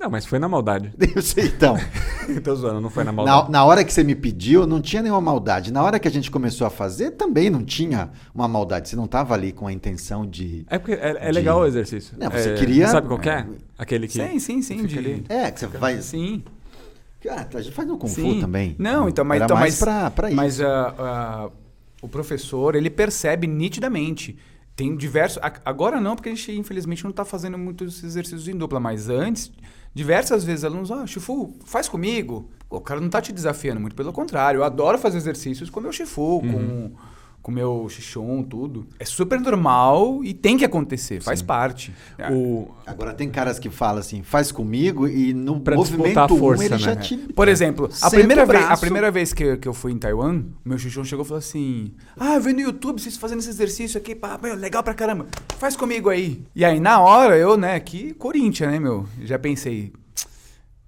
Não, 0.00 0.08
mas 0.08 0.24
foi 0.24 0.38
na 0.38 0.48
maldade. 0.48 0.90
Eu 1.14 1.20
sei, 1.20 1.46
então. 1.48 1.76
Tô 2.42 2.54
zoando, 2.56 2.80
não 2.80 2.88
foi 2.88 3.04
na 3.04 3.12
maldade. 3.12 3.42
Na, 3.44 3.50
na 3.50 3.64
hora 3.66 3.84
que 3.84 3.92
você 3.92 4.02
me 4.02 4.14
pediu, 4.14 4.66
não 4.66 4.80
tinha 4.80 5.02
nenhuma 5.02 5.20
maldade. 5.20 5.70
Na 5.70 5.82
hora 5.82 5.98
que 5.98 6.08
a 6.08 6.10
gente 6.10 6.30
começou 6.30 6.66
a 6.66 6.70
fazer, 6.70 7.10
também 7.12 7.50
não 7.50 7.62
tinha 7.62 8.10
uma 8.34 8.48
maldade. 8.48 8.88
Você 8.88 8.96
não 8.96 9.04
estava 9.04 9.34
ali 9.34 9.52
com 9.52 9.66
a 9.66 9.72
intenção 9.72 10.26
de. 10.26 10.64
É 10.70 10.78
porque 10.78 10.94
é, 10.94 11.16
é 11.20 11.26
De- 11.26 11.32
legal 11.32 11.60
o 11.60 11.66
exercício. 11.66 12.16
Não, 12.18 12.30
você 12.30 12.50
É, 12.50 12.54
queria- 12.54 12.88
Sabe 12.88 13.08
qual 13.08 13.20
que 13.20 13.28
é? 13.28 13.46
Aquele 13.76 14.06
que. 14.08 14.14
Sim, 14.14 14.38
sim, 14.38 14.62
sim. 14.62 14.86
de- 14.86 14.98
ali. 14.98 15.24
É, 15.28 15.50
que 15.50 15.60
você 15.60 15.66
vai. 15.66 16.00
Sim. 16.00 16.42
Ah, 17.28 17.46
a 17.54 17.60
gente 17.60 17.74
faz 17.74 17.86
no 17.86 17.98
Kung 17.98 18.08
Fu 18.08 18.14
Sim. 18.22 18.40
também. 18.40 18.74
Não, 18.78 19.06
então, 19.06 19.22
mas, 19.26 19.36
Era 19.36 19.44
então, 19.44 19.56
mais 19.58 19.74
mas, 19.74 19.78
pra, 19.78 20.10
pra 20.10 20.28
isso. 20.28 20.36
mas 20.36 20.60
ah, 20.62 20.94
ah, 20.98 21.50
o 22.00 22.08
professor, 22.08 22.74
ele 22.74 22.88
percebe 22.88 23.46
nitidamente. 23.46 24.38
Tem 24.74 24.96
diversos. 24.96 25.38
Agora 25.62 26.00
não, 26.00 26.16
porque 26.16 26.30
a 26.30 26.34
gente, 26.34 26.52
infelizmente, 26.52 27.04
não 27.04 27.10
está 27.10 27.22
fazendo 27.22 27.58
muitos 27.58 28.02
exercícios 28.02 28.48
em 28.48 28.56
dupla, 28.56 28.80
mas 28.80 29.10
antes, 29.10 29.52
diversas 29.94 30.44
vezes 30.44 30.64
alunos, 30.64 30.90
ah, 30.90 31.06
Chifu, 31.06 31.54
faz 31.64 31.88
comigo. 31.88 32.50
O 32.68 32.80
cara 32.80 33.00
não 33.00 33.08
está 33.08 33.20
te 33.20 33.32
desafiando, 33.32 33.80
muito 33.80 33.96
pelo 33.96 34.12
contrário. 34.12 34.58
Eu 34.58 34.64
adoro 34.64 34.96
fazer 34.98 35.18
exercícios 35.18 35.68
com 35.68 35.80
meu 35.80 35.92
Chifu, 35.92 36.40
com 36.40 36.92
com 37.42 37.50
o 37.50 37.54
meu 37.54 37.86
Xixon, 37.88 38.42
tudo. 38.42 38.86
É 38.98 39.04
super 39.04 39.40
normal 39.40 40.22
e 40.22 40.34
tem 40.34 40.58
que 40.58 40.64
acontecer, 40.64 41.22
faz 41.22 41.40
parte. 41.40 41.92
O, 42.30 42.68
Agora 42.86 43.14
tem 43.14 43.30
caras 43.30 43.58
que 43.58 43.70
falam 43.70 44.00
assim, 44.00 44.22
faz 44.22 44.52
comigo 44.52 45.08
e 45.08 45.32
no 45.32 45.60
Pra 45.60 45.76
movimento 45.76 46.18
a 46.18 46.24
1 46.26 46.28
força, 46.28 46.64
ele 46.64 46.72
né? 46.74 46.78
já 46.78 46.96
te... 46.96 47.16
Por 47.16 47.48
exemplo, 47.48 47.88
a 48.00 48.10
primeira, 48.10 48.44
vez, 48.44 48.64
a 48.64 48.76
primeira 48.76 49.10
vez 49.10 49.32
que, 49.32 49.56
que 49.56 49.66
eu 49.68 49.72
fui 49.72 49.92
em 49.92 49.98
Taiwan, 49.98 50.44
o 50.64 50.68
meu 50.68 50.78
Xuxão 50.78 51.04
chegou 51.04 51.24
e 51.24 51.28
falou 51.28 51.38
assim: 51.38 51.94
Ah, 52.16 52.34
eu 52.34 52.40
vi 52.40 52.52
no 52.52 52.60
YouTube 52.60 53.00
vocês 53.00 53.16
fazendo 53.16 53.38
esse 53.38 53.48
exercício 53.48 53.98
aqui, 53.98 54.14
pá, 54.14 54.38
meu, 54.42 54.54
legal 54.54 54.82
pra 54.82 54.94
caramba, 54.94 55.26
faz 55.58 55.76
comigo 55.76 56.08
aí. 56.08 56.44
E 56.54 56.64
aí, 56.64 56.78
na 56.78 57.00
hora, 57.00 57.36
eu, 57.36 57.56
né, 57.56 57.74
aqui, 57.74 58.12
Corinthians, 58.14 58.70
né, 58.70 58.78
meu? 58.78 59.06
Já 59.22 59.38
pensei, 59.38 59.92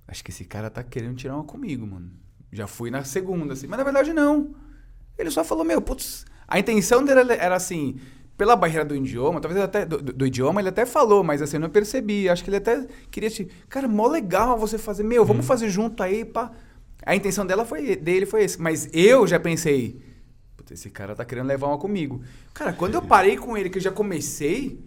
acho 0.06 0.22
que 0.22 0.30
esse 0.30 0.44
cara 0.44 0.68
tá 0.68 0.82
querendo 0.82 1.16
tirar 1.16 1.34
uma 1.34 1.44
comigo, 1.44 1.86
mano. 1.86 2.10
Já 2.52 2.66
fui 2.66 2.90
na 2.90 3.02
segunda, 3.04 3.54
assim, 3.54 3.66
mas 3.66 3.78
na 3.78 3.84
verdade 3.84 4.12
não. 4.12 4.54
Ele 5.16 5.30
só 5.30 5.42
falou, 5.42 5.64
meu, 5.64 5.80
putz, 5.80 6.26
a 6.48 6.58
intenção 6.58 7.04
dele 7.04 7.32
era 7.34 7.54
assim. 7.56 7.96
Pela 8.36 8.56
barreira 8.56 8.84
do 8.84 8.96
idioma, 8.96 9.40
talvez 9.40 9.62
até. 9.62 9.84
Do, 9.84 9.98
do- 10.02 10.12
do 10.12 10.26
idioma 10.26 10.60
ele 10.60 10.70
até 10.70 10.84
falou, 10.86 11.22
mas 11.22 11.40
assim, 11.42 11.56
eu 11.56 11.60
não 11.60 11.68
percebi. 11.70 12.28
Acho 12.28 12.42
que 12.42 12.50
ele 12.50 12.56
até 12.56 12.86
queria 13.10 13.30
te. 13.30 13.46
Cara, 13.68 13.86
mó 13.86 14.08
legal 14.08 14.58
você 14.58 14.78
fazer. 14.78 15.02
Meu, 15.04 15.24
vamos 15.24 15.46
fazer 15.46 15.68
junto 15.68 16.02
aí, 16.02 16.24
pá. 16.24 16.50
A 17.04 17.14
intenção 17.14 17.44
dela 17.46 17.64
foi, 17.64 17.94
dele 17.94 18.24
foi 18.26 18.42
esse. 18.44 18.60
Mas 18.60 18.88
eu 18.92 19.26
já 19.26 19.38
pensei. 19.38 20.00
Putz, 20.56 20.72
esse 20.72 20.88
cara 20.90 21.14
tá 21.14 21.24
querendo 21.24 21.46
levar 21.46 21.66
uma 21.68 21.78
comigo. 21.78 22.22
Cara, 22.54 22.72
quando 22.72 22.94
eu 22.94 23.02
parei 23.02 23.36
com 23.36 23.56
ele, 23.56 23.68
que 23.70 23.78
eu 23.78 23.82
já 23.82 23.92
comecei. 23.92 24.80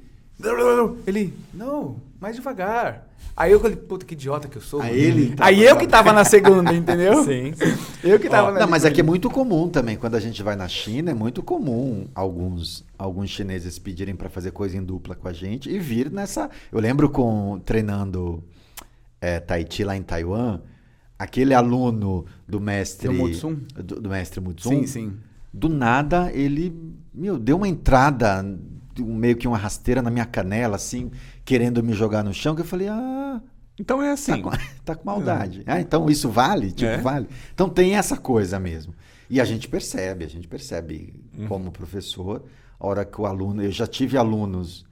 Ele, 1.07 1.33
não, 1.53 2.01
mais 2.19 2.35
devagar. 2.35 3.07
Aí 3.37 3.51
eu 3.51 3.59
falei, 3.59 3.75
puta, 3.75 4.05
que 4.05 4.13
idiota 4.13 4.47
que 4.47 4.57
eu 4.57 4.61
sou. 4.61 4.81
Aí 4.81 4.91
mano. 4.91 5.19
ele 5.21 5.35
tava- 5.35 5.49
Aí 5.49 5.63
eu 5.63 5.77
que 5.77 5.87
tava 5.87 6.13
na 6.13 6.23
segunda, 6.23 6.73
entendeu? 6.73 7.23
sim. 7.25 7.53
Eu 8.03 8.19
que 8.19 8.29
tava 8.29 8.51
na 8.51 8.59
Não, 8.59 8.67
mas 8.67 8.85
aqui 8.85 9.01
é 9.01 9.03
muito 9.03 9.29
comum 9.31 9.67
também. 9.67 9.97
Quando 9.97 10.13
a 10.15 10.19
gente 10.19 10.41
vai 10.43 10.55
na 10.55 10.67
China, 10.67 11.09
é 11.09 11.13
muito 11.13 11.41
comum 11.41 12.07
alguns, 12.13 12.85
alguns 12.99 13.31
chineses 13.31 13.79
pedirem 13.79 14.15
para 14.15 14.29
fazer 14.29 14.51
coisa 14.51 14.77
em 14.77 14.83
dupla 14.83 15.15
com 15.15 15.27
a 15.27 15.33
gente 15.33 15.69
e 15.69 15.79
vir 15.79 16.11
nessa. 16.11 16.49
Eu 16.71 16.79
lembro 16.79 17.09
com 17.09 17.59
treinando 17.65 18.43
é, 19.19 19.39
Tai 19.39 19.65
Chi 19.67 19.83
lá 19.83 19.97
em 19.97 20.03
Taiwan, 20.03 20.61
aquele 21.17 21.53
aluno 21.55 22.25
do 22.47 22.61
mestre. 22.61 23.07
Do 23.07 23.13
Mutsum? 23.15 23.57
Do, 23.75 23.99
do 24.01 24.09
mestre 24.09 24.39
Mutsum. 24.39 24.69
Sim, 24.69 24.85
sim. 24.87 25.13
Do 25.51 25.67
nada, 25.67 26.31
ele, 26.31 26.73
meu, 27.13 27.39
deu 27.39 27.57
uma 27.57 27.67
entrada, 27.67 28.45
meio 28.99 29.35
que 29.35 29.47
uma 29.47 29.57
rasteira 29.57 30.01
na 30.01 30.11
minha 30.11 30.25
canela, 30.25 30.75
assim, 30.75 31.09
querendo 31.45 31.81
me 31.83 31.93
jogar 31.93 32.23
no 32.23 32.33
chão, 32.33 32.55
que 32.55 32.61
eu 32.61 32.65
falei, 32.65 32.87
ah, 32.89 33.41
Então 33.79 34.01
é 34.01 34.07
tá 34.07 34.13
assim. 34.13 34.41
com, 34.41 34.49
tá 34.83 34.95
com 34.95 35.05
maldade. 35.05 35.63
Ah, 35.67 35.79
então 35.79 36.09
isso 36.09 36.29
vale? 36.29 36.71
Tipo, 36.71 36.89
É. 36.89 36.97
vale. 36.97 37.27
Então 37.53 37.69
tem 37.69 37.95
essa 37.95 38.17
coisa 38.17 38.59
mesmo. 38.59 38.93
E 39.29 39.39
a 39.39 39.45
gente 39.45 39.67
percebe, 39.67 40.23
a 40.25 40.27
gente 40.29 40.47
percebe 40.47 41.13
Uhum. 41.37 41.47
como 41.47 41.71
professor, 41.71 42.43
a 42.79 42.87
hora 42.87 43.05
que 43.05 43.19
o 43.21 43.25
aluno. 43.25 43.61
Eu 43.63 43.71
já 43.71 43.85
tive 43.87 44.17
alunos 44.17 44.85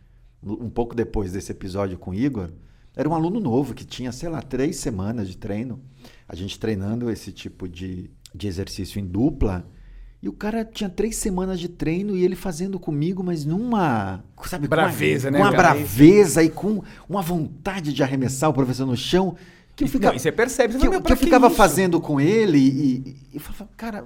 um 0.44 0.70
pouco 0.70 0.94
depois 0.96 1.32
desse 1.32 1.52
episódio 1.52 1.98
com 1.98 2.12
o 2.12 2.14
Igor, 2.14 2.50
era 2.96 3.08
um 3.10 3.14
aluno 3.16 3.40
novo 3.40 3.74
que 3.74 3.86
tinha, 3.86 4.12
sei 4.12 4.30
lá, 4.30 4.42
três 4.42 4.76
semanas 4.78 5.28
de 5.28 5.38
treino. 5.38 5.82
A 6.28 6.36
gente 6.36 6.60
treinando 6.60 7.10
esse 7.10 7.32
tipo 7.32 7.68
de, 7.68 8.12
de 8.36 8.48
exercício 8.48 9.00
em 9.00 9.06
dupla. 9.06 9.66
E 10.24 10.30
o 10.30 10.32
cara 10.32 10.64
tinha 10.64 10.90
três 10.90 11.18
semanas 11.18 11.60
de 11.60 11.68
treino 11.68 12.16
e 12.16 12.24
ele 12.24 12.34
fazendo 12.34 12.80
comigo, 12.80 13.22
mas 13.22 13.44
numa. 13.44 14.24
Sabe, 14.46 14.70
braveza, 14.70 15.28
com 15.28 15.34
né? 15.34 15.40
Com 15.40 15.46
uma 15.46 15.52
braveza 15.52 16.42
e 16.42 16.50
com 16.50 16.82
uma 17.10 17.22
vontade 17.22 17.92
de 17.92 18.02
arremessar 18.02 18.50
o 18.50 18.54
professor 18.54 18.86
no 18.86 18.96
chão. 18.96 19.36
Que 19.76 19.84
eu 19.84 19.88
ficava, 19.90 20.14
Não, 20.14 20.16
e 20.16 20.20
você 20.22 20.32
percebe, 20.32 20.72
você 20.72 20.80
que, 20.80 20.86
fala, 20.86 20.96
eu- 20.96 21.00
"Meu, 21.02 21.06
que 21.06 21.12
eu 21.12 21.18
ficava 21.18 21.48
isso?" 21.48 21.56
fazendo 21.58 22.00
com 22.00 22.22
ele 22.22 22.58
e, 22.58 22.62
e, 22.62 23.18
e 23.34 23.36
eu 23.36 23.42
falava, 23.42 23.70
cara. 23.76 24.06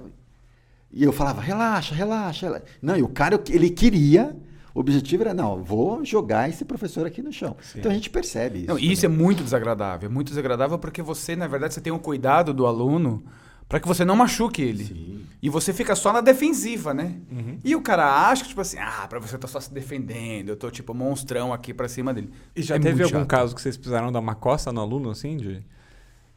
E 0.92 1.04
eu 1.04 1.12
falava, 1.12 1.40
relaxa, 1.40 1.94
relaxa, 1.94 2.46
relaxa. 2.46 2.64
Não, 2.82 2.96
e 2.96 3.02
o 3.02 3.08
cara, 3.08 3.40
ele 3.48 3.70
queria. 3.70 4.34
O 4.74 4.80
objetivo 4.80 5.22
era, 5.22 5.32
não, 5.32 5.62
vou 5.62 6.04
jogar 6.04 6.48
esse 6.48 6.64
professor 6.64 7.06
aqui 7.06 7.22
no 7.22 7.32
chão. 7.32 7.56
Então 7.76 7.92
a 7.92 7.94
gente 7.94 8.10
percebe 8.10 8.60
isso. 8.60 8.68
Não, 8.68 8.78
e 8.78 8.90
isso 8.90 9.06
é 9.06 9.08
muito 9.08 9.44
desagradável. 9.44 10.08
É 10.08 10.12
muito 10.12 10.30
desagradável 10.30 10.78
porque 10.80 11.00
você, 11.00 11.36
na 11.36 11.46
verdade, 11.46 11.74
você 11.74 11.80
tem 11.80 11.92
um 11.92 11.98
cuidado 11.98 12.52
do 12.52 12.66
aluno 12.66 13.22
para 13.68 13.78
que 13.80 13.86
você 13.86 14.04
não 14.04 14.16
machuque 14.16 14.62
ele. 14.62 14.84
Sim. 14.84 15.20
E 15.42 15.48
você 15.48 15.72
fica 15.72 15.94
só 15.94 16.12
na 16.12 16.20
defensiva, 16.20 16.92
né? 16.94 17.14
E 17.62 17.76
o 17.76 17.80
cara 17.82 18.28
acha 18.28 18.42
que, 18.42 18.48
tipo 18.48 18.60
assim, 18.60 18.78
ah, 18.78 19.06
pra 19.08 19.20
você 19.20 19.36
tá 19.38 19.46
só 19.46 19.60
se 19.60 19.72
defendendo, 19.72 20.48
eu 20.48 20.56
tô, 20.56 20.68
tipo, 20.70 20.92
monstrão 20.94 21.52
aqui 21.52 21.72
pra 21.74 21.86
cima 21.88 22.12
dele. 22.12 22.30
E 22.56 22.62
já 22.62 22.74
É 22.76 22.78
teve 22.78 23.02
algum 23.04 23.18
chato. 23.20 23.28
caso 23.28 23.54
que 23.54 23.62
vocês 23.62 23.76
precisaram 23.76 24.10
dar 24.10 24.18
uma 24.20 24.34
costa 24.34 24.72
no 24.72 24.80
aluno, 24.80 25.10
assim, 25.10 25.36
de 25.36 25.62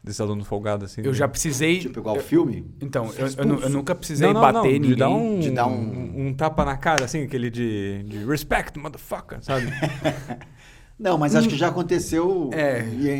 desse 0.04 0.20
aluno 0.20 0.44
folgado, 0.44 0.84
assim? 0.84 1.00
Eu 1.04 1.12
de- 1.12 1.18
já 1.18 1.26
precisei. 1.28 1.78
Tipo, 1.80 2.00
igual 2.00 2.16
o 2.16 2.20
filme? 2.20 2.66
Então, 2.80 3.06
eu, 3.16 3.26
eu 3.26 3.60
eu 3.62 3.70
nunca 3.70 3.94
precisei 3.94 4.26
não, 4.26 4.34
não, 4.34 4.40
bater 4.40 4.54
não, 4.54 4.64
ninguém. 4.64 4.80
de 4.90 4.94
dar 4.96 5.08
um, 5.08 5.38
de 5.40 5.50
dar 5.50 5.66
um- 5.68 5.72
um, 5.72 6.26
um 6.28 6.34
tapa 6.34 6.64
na 6.64 6.76
cara, 6.76 7.04
assim, 7.04 7.22
aquele 7.22 7.50
de, 7.50 8.02
de 8.04 8.24
respect, 8.24 8.78
motherfucker, 8.78 9.38
sabe? 9.42 9.66
Não, 10.98 11.18
mas 11.18 11.34
acho 11.34 11.48
que 11.48 11.56
já 11.56 11.68
aconteceu. 11.68 12.50
É. 12.52 12.86
e 12.86 13.10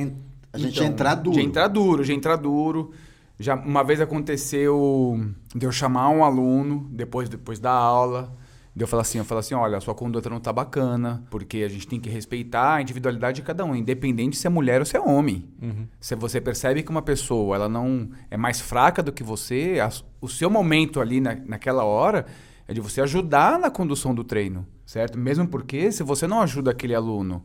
a 0.53 0.59
gente 0.59 0.75
Então, 0.77 0.87
entrar 0.87 1.15
duro. 1.17 1.37
De 1.37 1.43
entrar 1.43 1.67
duro, 1.69 2.05
de 2.05 2.13
entrar 2.13 2.37
duro. 2.37 2.93
Já 3.39 3.55
uma 3.55 3.83
vez 3.83 4.01
aconteceu 4.01 5.21
de 5.55 5.67
eu 5.67 5.73
chamar 5.73 6.09
um 6.11 6.25
aluno 6.25 6.89
depois, 6.91 7.29
depois 7.29 7.59
da 7.59 7.73
aula. 7.73 8.37
De 8.75 8.83
eu 8.83 8.89
falar 8.89 9.03
assim, 9.03 9.19
eu 9.19 9.25
falar 9.27 9.41
assim, 9.41 9.55
olha, 9.55 9.77
a 9.77 9.81
sua 9.83 9.95
conduta 9.95 10.31
não 10.31 10.41
tá 10.41 10.51
bacana, 10.51 11.23
porque 11.29 11.59
a 11.59 11.69
gente 11.69 11.87
tem 11.87 12.01
que 12.01 12.09
respeitar 12.09 12.77
a 12.77 12.81
individualidade 12.81 13.37
de 13.37 13.43
cada 13.43 13.67
um, 13.67 13.77
independente 13.77 14.35
se 14.35 14.47
é 14.47 14.51
mulher 14.51 14.81
ou 14.81 14.87
se 14.87 14.97
é 14.97 15.01
homem. 15.01 15.47
Uhum. 15.61 15.87
Se 16.01 16.15
você 16.15 16.41
percebe 16.41 16.83
que 16.83 16.91
uma 16.91 17.03
pessoa 17.03 17.55
ela 17.55 17.69
não 17.69 18.09
é 18.31 18.37
mais 18.39 18.61
fraca 18.63 19.03
do 19.03 19.13
que 19.13 19.23
você, 19.23 19.79
a- 19.79 19.91
o 20.23 20.29
seu 20.29 20.49
momento 20.49 21.03
ali 21.03 21.21
na, 21.21 21.35
naquela 21.35 21.85
hora 21.85 22.25
é 22.67 22.73
de 22.73 22.81
você 22.81 23.03
ajudar 23.03 23.59
na 23.59 23.71
condução 23.71 24.15
do 24.15 24.25
treino, 24.25 24.67
certo? 24.87 25.19
Mesmo 25.19 25.47
porque 25.47 25.93
se 25.93 26.03
você 26.03 26.27
não 26.27 26.41
ajuda 26.41 26.71
aquele 26.71 26.95
aluno 26.95 27.45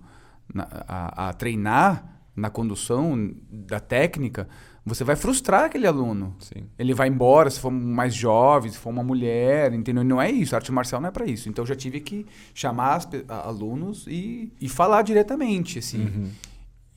na- 0.54 0.70
a, 0.88 1.28
a 1.30 1.34
treinar 1.34 2.22
na 2.34 2.50
condução 2.50 3.34
da 3.52 3.82
técnica, 3.82 4.48
você 4.88 5.04
vai 5.04 5.16
frustrar 5.16 5.66
aquele 5.66 5.86
aluno. 5.86 6.36
Sim. 6.40 6.64
Ele 6.80 6.94
vai 6.94 7.08
embora 7.08 7.50
se 7.50 7.60
for 7.60 7.70
mais 7.70 8.16
jovem, 8.16 8.72
se 8.72 8.78
for 8.78 8.90
uma 8.90 9.04
mulher, 9.04 9.74
entendeu? 9.74 10.04
Não 10.04 10.22
é 10.22 10.32
isso. 10.32 10.56
A 10.56 10.58
arte 10.58 10.72
marcial 10.72 11.02
não 11.02 11.10
é 11.10 11.12
para 11.12 11.26
isso. 11.26 11.50
Então 11.50 11.64
eu 11.64 11.68
já 11.68 11.76
tive 11.76 12.00
que 12.00 12.26
chamar 12.54 12.96
as 12.96 13.08
a- 13.28 13.48
alunos 13.48 14.06
e, 14.08 14.52
e 14.62 14.68
falar 14.70 15.02
diretamente, 15.02 15.80
assim. 15.80 16.02
Uhum. 16.06 16.30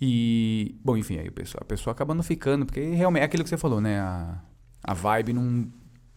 E, 0.01 0.75
bom, 0.83 0.97
enfim, 0.97 1.19
aí 1.19 1.29
a 1.29 1.33
pessoa, 1.33 1.61
a 1.61 1.65
pessoa 1.65 1.93
acaba 1.93 2.15
não 2.15 2.23
ficando, 2.23 2.65
porque 2.65 2.81
realmente 2.81 3.23
é 3.23 3.25
aquilo 3.27 3.43
que 3.45 3.51
você 3.51 3.59
falou, 3.59 3.81
né? 3.81 4.01
A, 4.01 4.39
a 4.83 4.95
vibe 4.95 5.33
não, 5.35 5.67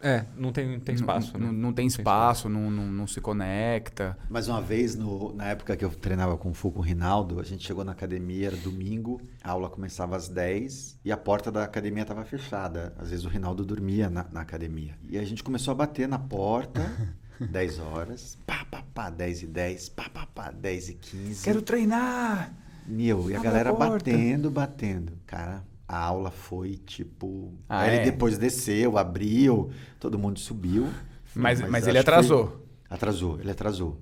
É, 0.04 0.26
não 0.36 0.52
tem, 0.52 0.78
tem 0.82 0.94
espaço, 0.96 1.32
não, 1.34 1.40
né? 1.40 1.46
não, 1.46 1.54
não 1.54 1.74
tem 1.74 1.88
espaço, 1.88 2.50
não, 2.50 2.70
não, 2.70 2.86
não 2.86 3.08
se 3.08 3.22
conecta. 3.22 4.18
Mas 4.30 4.50
uma 4.50 4.62
vez, 4.62 4.96
no- 4.96 5.34
na 5.34 5.46
época 5.46 5.78
que 5.78 5.86
eu 5.86 5.90
treinava 5.90 6.38
Kung 6.38 6.54
Fu 6.54 6.72
com 6.72 6.80
o 6.80 6.82
Rinaldo, 6.84 7.40
a 7.40 7.44
gente 7.44 7.66
chegou 7.66 7.86
na 7.86 7.94
academia, 7.94 8.48
era 8.48 8.58
domingo, 8.58 9.22
a 9.42 9.52
aula 9.52 9.70
começava 9.70 10.18
às 10.18 10.28
10 10.28 11.00
e 11.06 11.12
a 11.12 11.16
porta 11.16 11.50
da 11.50 11.64
academia 11.64 12.02
estava 12.04 12.26
fechada. 12.26 12.94
Às 13.00 13.12
vezes 13.12 13.24
o 13.24 13.30
Rinaldo 13.30 13.64
dormia 13.66 14.10
na, 14.10 14.26
na 14.30 14.42
academia. 14.42 14.96
E 15.10 15.18
a 15.18 15.24
gente 15.24 15.42
começou 15.42 15.72
a 15.72 15.76
bater 15.76 16.08
na 16.08 16.20
porta, 16.20 16.82
10 17.40 17.80
horas, 17.80 18.38
pá, 18.46 18.66
pá, 18.70 18.84
pá, 18.94 19.10
10 19.10 19.44
e 19.44 19.48
10, 19.48 19.90
pá, 19.90 20.10
pá, 20.10 20.28
pá, 20.28 20.52
10 20.52 20.90
e 20.90 20.94
15. 20.96 21.44
Quero 21.46 21.62
treinar! 21.62 22.54
Meu, 22.86 23.32
e 23.32 23.36
a 23.36 23.40
galera 23.40 23.72
batendo, 23.72 24.52
batendo. 24.52 25.14
Cara, 25.26 25.64
a 25.88 25.98
aula 26.00 26.32
foi 26.32 26.78
tipo. 26.78 27.54
Ah, 27.68 27.82
Aí 27.82 27.90
é? 27.90 27.96
ele 27.96 28.00
depois 28.00 28.38
desceu, 28.38 28.98
abriu, 28.98 29.72
todo 30.00 30.18
mundo 30.20 30.40
subiu. 30.40 31.02
Mas, 31.34 31.62
mas, 31.62 31.84
acho 31.84 31.90
ele 31.90 31.98
atrasou. 32.00 32.68
Atrasou, 32.90 33.40
ele 33.40 33.52
atrasou. 33.52 34.02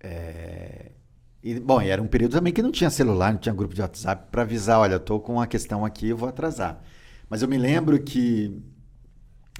É, 0.00 0.92
E, 1.42 1.60
bom, 1.60 1.82
e 1.82 1.88
era 1.90 2.02
um 2.02 2.06
período 2.08 2.32
também 2.32 2.52
que 2.52 2.62
não 2.62 2.72
tinha 2.72 2.90
celular, 2.90 3.32
não 3.32 3.40
tinha 3.40 3.54
grupo 3.54 3.74
de 3.74 3.82
WhatsApp 3.82 4.28
para 4.32 4.42
avisar: 4.42 4.80
olha, 4.80 4.94
eu 4.94 5.00
tô 5.00 5.20
com 5.20 5.34
uma 5.34 5.46
questão 5.46 5.84
aqui, 5.84 6.08
eu 6.10 6.16
vou 6.16 6.28
atrasar. 6.28 6.82
Mas 7.30 7.42
eu 7.42 7.48
me 7.48 7.58
lembro 7.58 8.02
que, 8.02 8.62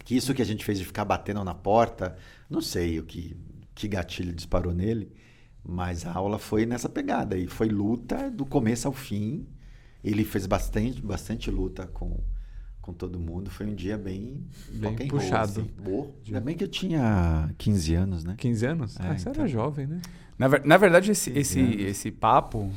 que 0.05 0.17
isso 0.17 0.35
que 0.35 0.43
a 0.43 0.45
gente 0.45 0.65
fez 0.65 0.79
de 0.79 0.85
ficar 0.85 1.05
batendo 1.05 1.43
na 1.45 1.55
porta, 1.55 2.17
não 2.51 2.61
sei 2.61 2.99
o 2.99 3.05
que, 3.05 3.37
que 3.75 3.89
gatilho 3.89 4.33
disparou 4.33 4.73
nele, 4.75 5.13
mas 5.65 6.07
a 6.07 6.13
aula 6.13 6.39
foi 6.39 6.67
nessa 6.67 6.89
pegada 6.89 7.37
e 7.37 7.47
foi 7.47 7.69
luta 7.69 8.31
do 8.31 8.45
começo 8.47 8.87
ao 8.89 8.93
fim. 8.95 9.47
Ele 10.05 10.25
fez 10.25 10.47
bastante, 10.47 11.01
bastante 11.01 11.51
luta 11.51 11.87
com, 11.87 12.19
com 12.81 12.93
todo 12.93 13.19
mundo. 13.21 13.51
Foi 13.51 13.67
um 13.67 13.75
dia 13.75 13.97
bem, 13.97 14.45
Bem 14.73 14.97
roll, 14.97 15.09
puxado. 15.21 15.61
assim. 15.61 15.71
Boa. 15.83 16.11
Ainda 16.27 16.41
bem 16.41 16.57
que 16.57 16.65
eu 16.65 16.69
tinha 16.69 17.53
15 17.59 17.95
anos, 17.95 18.25
né? 18.25 18.35
15 18.37 18.67
anos? 18.67 18.99
É, 18.99 19.03
ah, 19.07 19.19
você 19.19 19.29
então. 19.29 19.43
era 19.43 19.49
jovem, 19.53 19.87
né? 19.87 20.01
Na, 20.39 20.49
ver- 20.49 20.65
na 20.65 20.77
verdade, 20.77 21.11
esse, 21.13 21.31
esse, 21.39 21.61
anos. 21.61 21.77
esse 21.81 22.11
papo, 22.11 22.71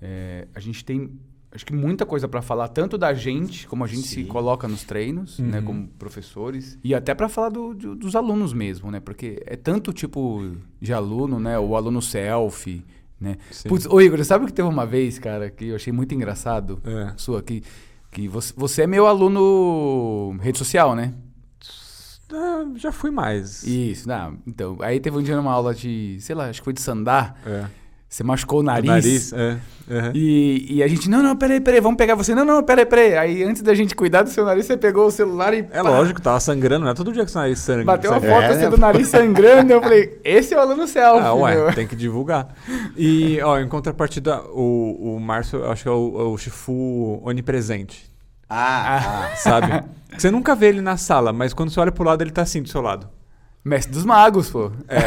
é, 0.00 0.46
a 0.54 0.60
gente 0.60 0.84
tem, 0.84 1.10
acho 1.52 1.66
que 1.66 1.72
muita 1.74 2.06
coisa 2.06 2.26
para 2.28 2.40
falar, 2.40 2.68
tanto 2.68 2.96
da 2.96 3.12
gente, 3.12 3.66
como 3.66 3.84
a 3.84 3.86
gente 3.86 4.06
se 4.06 4.22
Sim. 4.22 4.26
coloca 4.26 4.66
nos 4.68 4.84
treinos, 4.84 5.38
né, 5.38 5.58
Uhum. 5.58 5.64
como 5.64 5.88
professores, 5.98 6.78
e 6.82 6.94
até 6.94 7.14
para 7.14 7.28
falar 7.28 7.50
do- 7.50 7.74
de- 7.74 7.94
dos 7.94 8.14
alunos 8.16 8.52
mesmo, 8.52 8.90
né? 8.90 9.00
Porque 9.00 9.42
é 9.44 9.56
tanto 9.56 9.92
tipo 9.92 10.52
de 10.80 10.92
aluno, 10.92 11.38
né? 11.40 11.58
O 11.58 11.76
aluno 11.76 12.00
selfie, 12.00 12.84
né? 13.20 13.36
Sim. 13.50 13.68
Putz, 13.68 13.86
ô 13.86 14.00
Igor, 14.00 14.22
sabe 14.24 14.44
o 14.44 14.46
que 14.46 14.52
teve 14.52 14.68
uma 14.68 14.86
vez, 14.86 15.18
cara, 15.18 15.50
que 15.50 15.66
eu 15.66 15.76
achei 15.76 15.92
muito 15.92 16.14
engraçado? 16.14 16.80
É. 16.84 17.12
Sua, 17.16 17.42
que, 17.42 17.62
que 18.10 18.28
você, 18.28 18.52
você 18.56 18.82
é 18.82 18.86
meu 18.86 19.06
aluno 19.06 20.36
rede 20.40 20.58
social, 20.58 20.94
né? 20.94 21.14
Ah, 22.32 22.64
já 22.76 22.92
fui 22.92 23.10
mais. 23.10 23.62
Isso, 23.62 24.06
não, 24.06 24.38
então. 24.46 24.76
Aí 24.80 25.00
teve 25.00 25.16
um 25.16 25.22
dia 25.22 25.36
numa 25.36 25.52
aula 25.52 25.74
de, 25.74 26.18
sei 26.20 26.34
lá, 26.34 26.48
acho 26.48 26.60
que 26.60 26.64
foi 26.64 26.74
de 26.74 26.80
sandar, 26.80 27.36
É. 27.46 27.66
você 28.08 28.24
machucou 28.24 28.58
o 28.58 28.62
O 28.62 28.64
nariz. 28.64 29.32
é. 29.34 29.58
aham. 29.90 30.12
E, 30.14 30.76
e 30.76 30.82
a 30.82 30.88
gente, 30.88 31.08
não, 31.10 31.22
não, 31.22 31.36
peraí, 31.36 31.60
peraí, 31.60 31.80
vamos 31.80 31.96
pegar 31.98 32.14
você. 32.14 32.34
Não, 32.34 32.44
não, 32.44 32.62
peraí, 32.62 32.86
peraí. 32.86 33.16
Aí 33.16 33.44
antes 33.44 33.60
da 33.62 33.74
gente 33.74 33.94
cuidar 33.94 34.22
do 34.22 34.30
seu 34.30 34.44
nariz, 34.44 34.64
você 34.66 34.76
pegou 34.76 35.06
o 35.06 35.10
celular 35.10 35.52
e. 35.52 35.58
É 35.70 35.82
pá, 35.82 35.90
lógico, 35.90 36.20
tava 36.20 36.40
sangrando, 36.40 36.84
não 36.86 36.92
é 36.92 36.94
todo 36.94 37.12
dia 37.12 37.24
que 37.24 37.30
seu 37.30 37.40
nariz 37.40 37.58
sangra. 37.58 37.84
Bateu 37.84 38.10
uma 38.10 38.20
foto 38.20 38.30
É, 38.30 38.46
assim 38.48 38.62
né? 38.64 38.70
do 38.70 38.78
nariz 38.78 39.08
sangrando. 39.08 39.72
eu 39.72 39.80
falei, 39.82 40.18
esse 40.24 40.54
é 40.54 40.56
o 40.56 40.60
aluno 40.60 40.86
selfie. 40.88 41.26
Ah, 41.26 41.34
ué, 41.34 41.54
meu. 41.54 41.74
tem 41.74 41.86
que 41.86 41.94
divulgar. 41.96 42.48
E, 42.96 43.40
ó, 43.42 43.58
em 43.60 43.68
contrapartida, 43.68 44.40
o, 44.52 45.16
o 45.16 45.20
Márcio, 45.20 45.58
eu 45.60 45.70
acho 45.70 45.82
que 45.82 45.88
é 45.88 45.92
o, 45.92 46.16
é 46.20 46.22
o 46.24 46.38
Shifu 46.38 47.20
onipresente, 47.24 48.10
Ah, 48.48 49.26
ah. 49.32 49.36
sabe? 49.36 49.84
Você 50.16 50.30
nunca 50.30 50.54
vê 50.54 50.68
ele 50.68 50.80
na 50.80 50.96
sala, 50.96 51.32
mas 51.32 51.52
quando 51.52 51.70
você 51.70 51.78
olha 51.78 51.92
pro 51.92 52.04
lado, 52.04 52.22
ele 52.22 52.30
tá 52.30 52.40
assim 52.42 52.62
do 52.62 52.68
seu 52.68 52.80
lado. 52.80 53.08
Mestre 53.68 53.92
dos 53.92 54.04
magos, 54.04 54.48
pô. 54.50 54.70
É. 54.88 54.98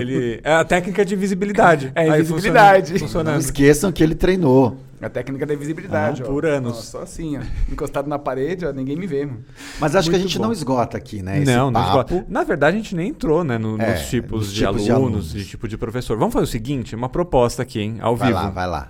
Ele, 0.00 0.40
é 0.44 0.52
a 0.54 0.64
técnica 0.64 1.04
de 1.04 1.16
visibilidade. 1.16 1.90
É, 1.94 2.06
invisibilidade. 2.08 2.92
funciona- 2.92 3.00
Não 3.00 3.06
Funcionando. 3.08 3.40
esqueçam 3.40 3.90
que 3.92 4.02
ele 4.02 4.14
treinou. 4.14 4.76
A 5.00 5.08
técnica 5.08 5.44
da 5.44 5.52
invisibilidade, 5.54 6.22
Ah, 6.22 6.26
ó. 6.28 6.28
por 6.28 6.46
anos. 6.46 6.78
Ó, 6.78 6.80
só 6.80 7.02
assim, 7.02 7.36
ó. 7.36 7.40
Encostado 7.72 8.08
na 8.08 8.20
parede, 8.20 8.64
ó, 8.64 8.72
ninguém 8.72 8.96
me 8.96 9.04
vê, 9.06 9.26
mano. 9.26 9.40
Mas 9.80 9.96
acho 9.96 10.08
que 10.08 10.14
a 10.14 10.18
Muito 10.18 10.28
gente 10.28 10.38
bom. 10.38 10.44
não 10.44 10.52
esgota 10.52 10.96
aqui, 10.96 11.20
né? 11.22 11.38
Esse 11.42 11.52
Não, 11.52 11.72
não 11.72 11.80
papo. 11.80 12.14
esgota. 12.14 12.26
Na 12.30 12.44
verdade, 12.44 12.76
a 12.76 12.80
gente 12.80 12.94
nem 12.94 13.08
entrou, 13.08 13.42
né, 13.42 13.58
no- 13.58 13.80
É, 13.82 13.92
nos 13.94 14.08
tipos, 14.08 14.40
nos 14.42 14.52
de, 14.52 14.60
tipos 14.64 14.84
de 14.84 14.92
alunos, 14.92 15.08
alunos. 15.10 15.32
de 15.32 15.44
tipo 15.44 15.66
de 15.66 15.76
professor. 15.76 16.16
Vamos 16.16 16.32
fazer 16.32 16.44
o 16.44 16.48
seguinte, 16.48 16.94
uma 16.94 17.08
proposta 17.08 17.62
aqui, 17.62 17.80
hein, 17.80 17.96
ao 18.00 18.14
Vai 18.14 18.28
vivo. 18.28 18.40
lá, 18.40 18.50
vai 18.50 18.66
lá. 18.68 18.88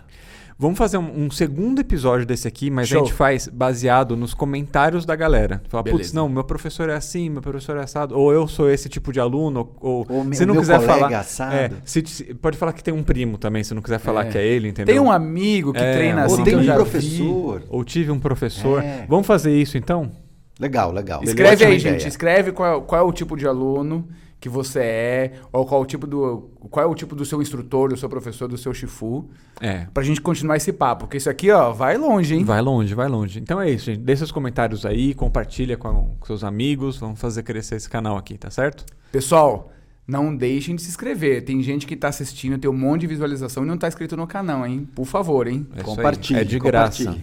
Vamos 0.62 0.78
fazer 0.78 0.96
um, 0.96 1.24
um 1.24 1.28
segundo 1.28 1.80
episódio 1.80 2.24
desse 2.24 2.46
aqui, 2.46 2.70
mas 2.70 2.86
Show. 2.86 3.00
a 3.00 3.04
gente 3.04 3.12
faz 3.12 3.48
baseado 3.48 4.16
nos 4.16 4.32
comentários 4.32 5.04
da 5.04 5.16
galera. 5.16 5.60
Fala, 5.68 5.82
putz, 5.82 5.94
Beleza. 5.96 6.14
não, 6.14 6.28
meu 6.28 6.44
professor 6.44 6.88
é 6.88 6.94
assim, 6.94 7.28
meu 7.28 7.42
professor 7.42 7.76
é 7.76 7.82
assado, 7.82 8.16
ou 8.16 8.32
eu 8.32 8.46
sou 8.46 8.70
esse 8.70 8.88
tipo 8.88 9.12
de 9.12 9.18
aluno, 9.18 9.70
ou, 9.80 10.06
Ou 10.08 10.32
se 10.32 10.44
o 10.44 10.46
não 10.46 10.54
meu 10.54 10.62
quiser 10.62 10.80
falar, 10.80 11.12
assado. 11.18 11.52
é, 11.56 11.70
se- 11.84 12.04
se- 12.06 12.34
pode 12.34 12.56
falar 12.56 12.72
que 12.74 12.84
tem 12.84 12.94
um 12.94 13.02
primo 13.02 13.36
também, 13.38 13.64
se 13.64 13.74
não 13.74 13.82
quiser 13.82 13.98
falar 13.98 14.26
É. 14.26 14.30
que 14.30 14.38
é 14.38 14.46
ele, 14.46 14.68
entendeu? 14.68 14.94
Tem 14.94 15.02
um 15.02 15.10
amigo 15.10 15.72
que 15.72 15.80
É, 15.80 15.94
treina 15.94 16.20
ou 16.20 16.26
assim, 16.26 16.38
Ou 16.38 16.44
tem 16.44 16.56
um 16.56 16.62
já 16.62 16.74
vi. 16.76 16.80
professor. 16.80 17.62
Ou 17.68 17.82
tive 17.84 18.12
um 18.12 18.20
professor. 18.20 18.84
É. 18.84 19.04
Vamos 19.08 19.26
fazer 19.26 19.52
isso 19.60 19.76
então? 19.76 20.12
Legal, 20.60 20.92
legal. 20.92 21.24
Escreve 21.24 21.54
Ótima 21.54 21.70
aí, 21.70 21.76
ideia. 21.78 21.98
gente. 21.98 22.06
Escreve 22.08 22.52
qual, 22.52 22.82
qual 22.82 23.00
é 23.00 23.04
o 23.04 23.12
tipo 23.12 23.36
de 23.36 23.48
aluno 23.48 24.06
que 24.42 24.48
você 24.48 24.80
é, 24.80 25.32
ou 25.52 25.64
qual, 25.64 25.80
o 25.80 25.86
tipo 25.86 26.04
do, 26.04 26.50
qual 26.68 26.84
é 26.84 26.88
o 26.90 26.94
tipo 26.96 27.14
do 27.14 27.24
seu 27.24 27.40
instrutor, 27.40 27.90
do 27.90 27.96
seu 27.96 28.08
professor, 28.08 28.48
do 28.48 28.58
seu 28.58 28.74
chifu, 28.74 29.30
É. 29.60 29.86
pra 29.94 30.02
gente 30.02 30.20
continuar 30.20 30.56
esse 30.56 30.72
papo. 30.72 31.04
Porque 31.04 31.16
isso 31.16 31.30
aqui, 31.30 31.48
ó, 31.52 31.70
vai 31.72 31.96
longe, 31.96 32.34
hein? 32.34 32.44
Vai 32.44 32.60
longe, 32.60 32.92
vai 32.92 33.08
longe. 33.08 33.38
Então 33.38 33.60
é 33.60 33.70
isso, 33.70 33.84
gente. 33.86 34.00
Deixa 34.00 34.18
seus 34.18 34.32
comentários 34.32 34.84
aí, 34.84 35.14
compartilha 35.14 35.76
com, 35.76 36.16
com 36.18 36.26
seus 36.26 36.42
amigos. 36.42 36.96
Vamos 36.98 37.20
fazer 37.20 37.44
crescer 37.44 37.76
esse 37.76 37.88
canal 37.88 38.16
aqui, 38.16 38.36
tá 38.36 38.50
certo? 38.50 38.84
Pessoal, 39.12 39.70
não 40.04 40.34
deixem 40.34 40.74
de 40.74 40.82
se 40.82 40.88
inscrever. 40.88 41.44
Tem 41.44 41.62
gente 41.62 41.86
que 41.86 41.94
tá 41.94 42.08
assistindo, 42.08 42.58
tem 42.58 42.68
um 42.68 42.74
monte 42.76 43.02
de 43.02 43.06
visualização 43.06 43.62
e 43.62 43.66
não 43.66 43.78
tá 43.78 43.86
inscrito 43.86 44.16
no 44.16 44.26
canal, 44.26 44.66
hein? 44.66 44.88
Por 44.92 45.06
favor, 45.06 45.46
hein? 45.46 45.64
É. 45.76 45.82
Compartilhe. 45.84 46.40
É 46.40 46.44
de 46.44 46.58
graça. 46.58 47.16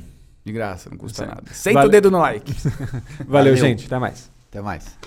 De 0.45 0.53
graça, 0.53 0.89
não 0.89 0.97
custa 0.97 1.23
aí. 1.23 1.27
nada. 1.27 1.43
Senta 1.51 1.73
Vale- 1.79 1.89
o 1.89 1.91
dedo 1.91 2.09
no 2.09 2.17
like. 2.19 2.53
Valeu, 3.27 3.27
Valeu. 3.27 3.55
gente. 3.57 3.87
Até 3.87 3.99
mais. 3.99 4.31
Até 4.49 4.61
mais. 4.61 4.97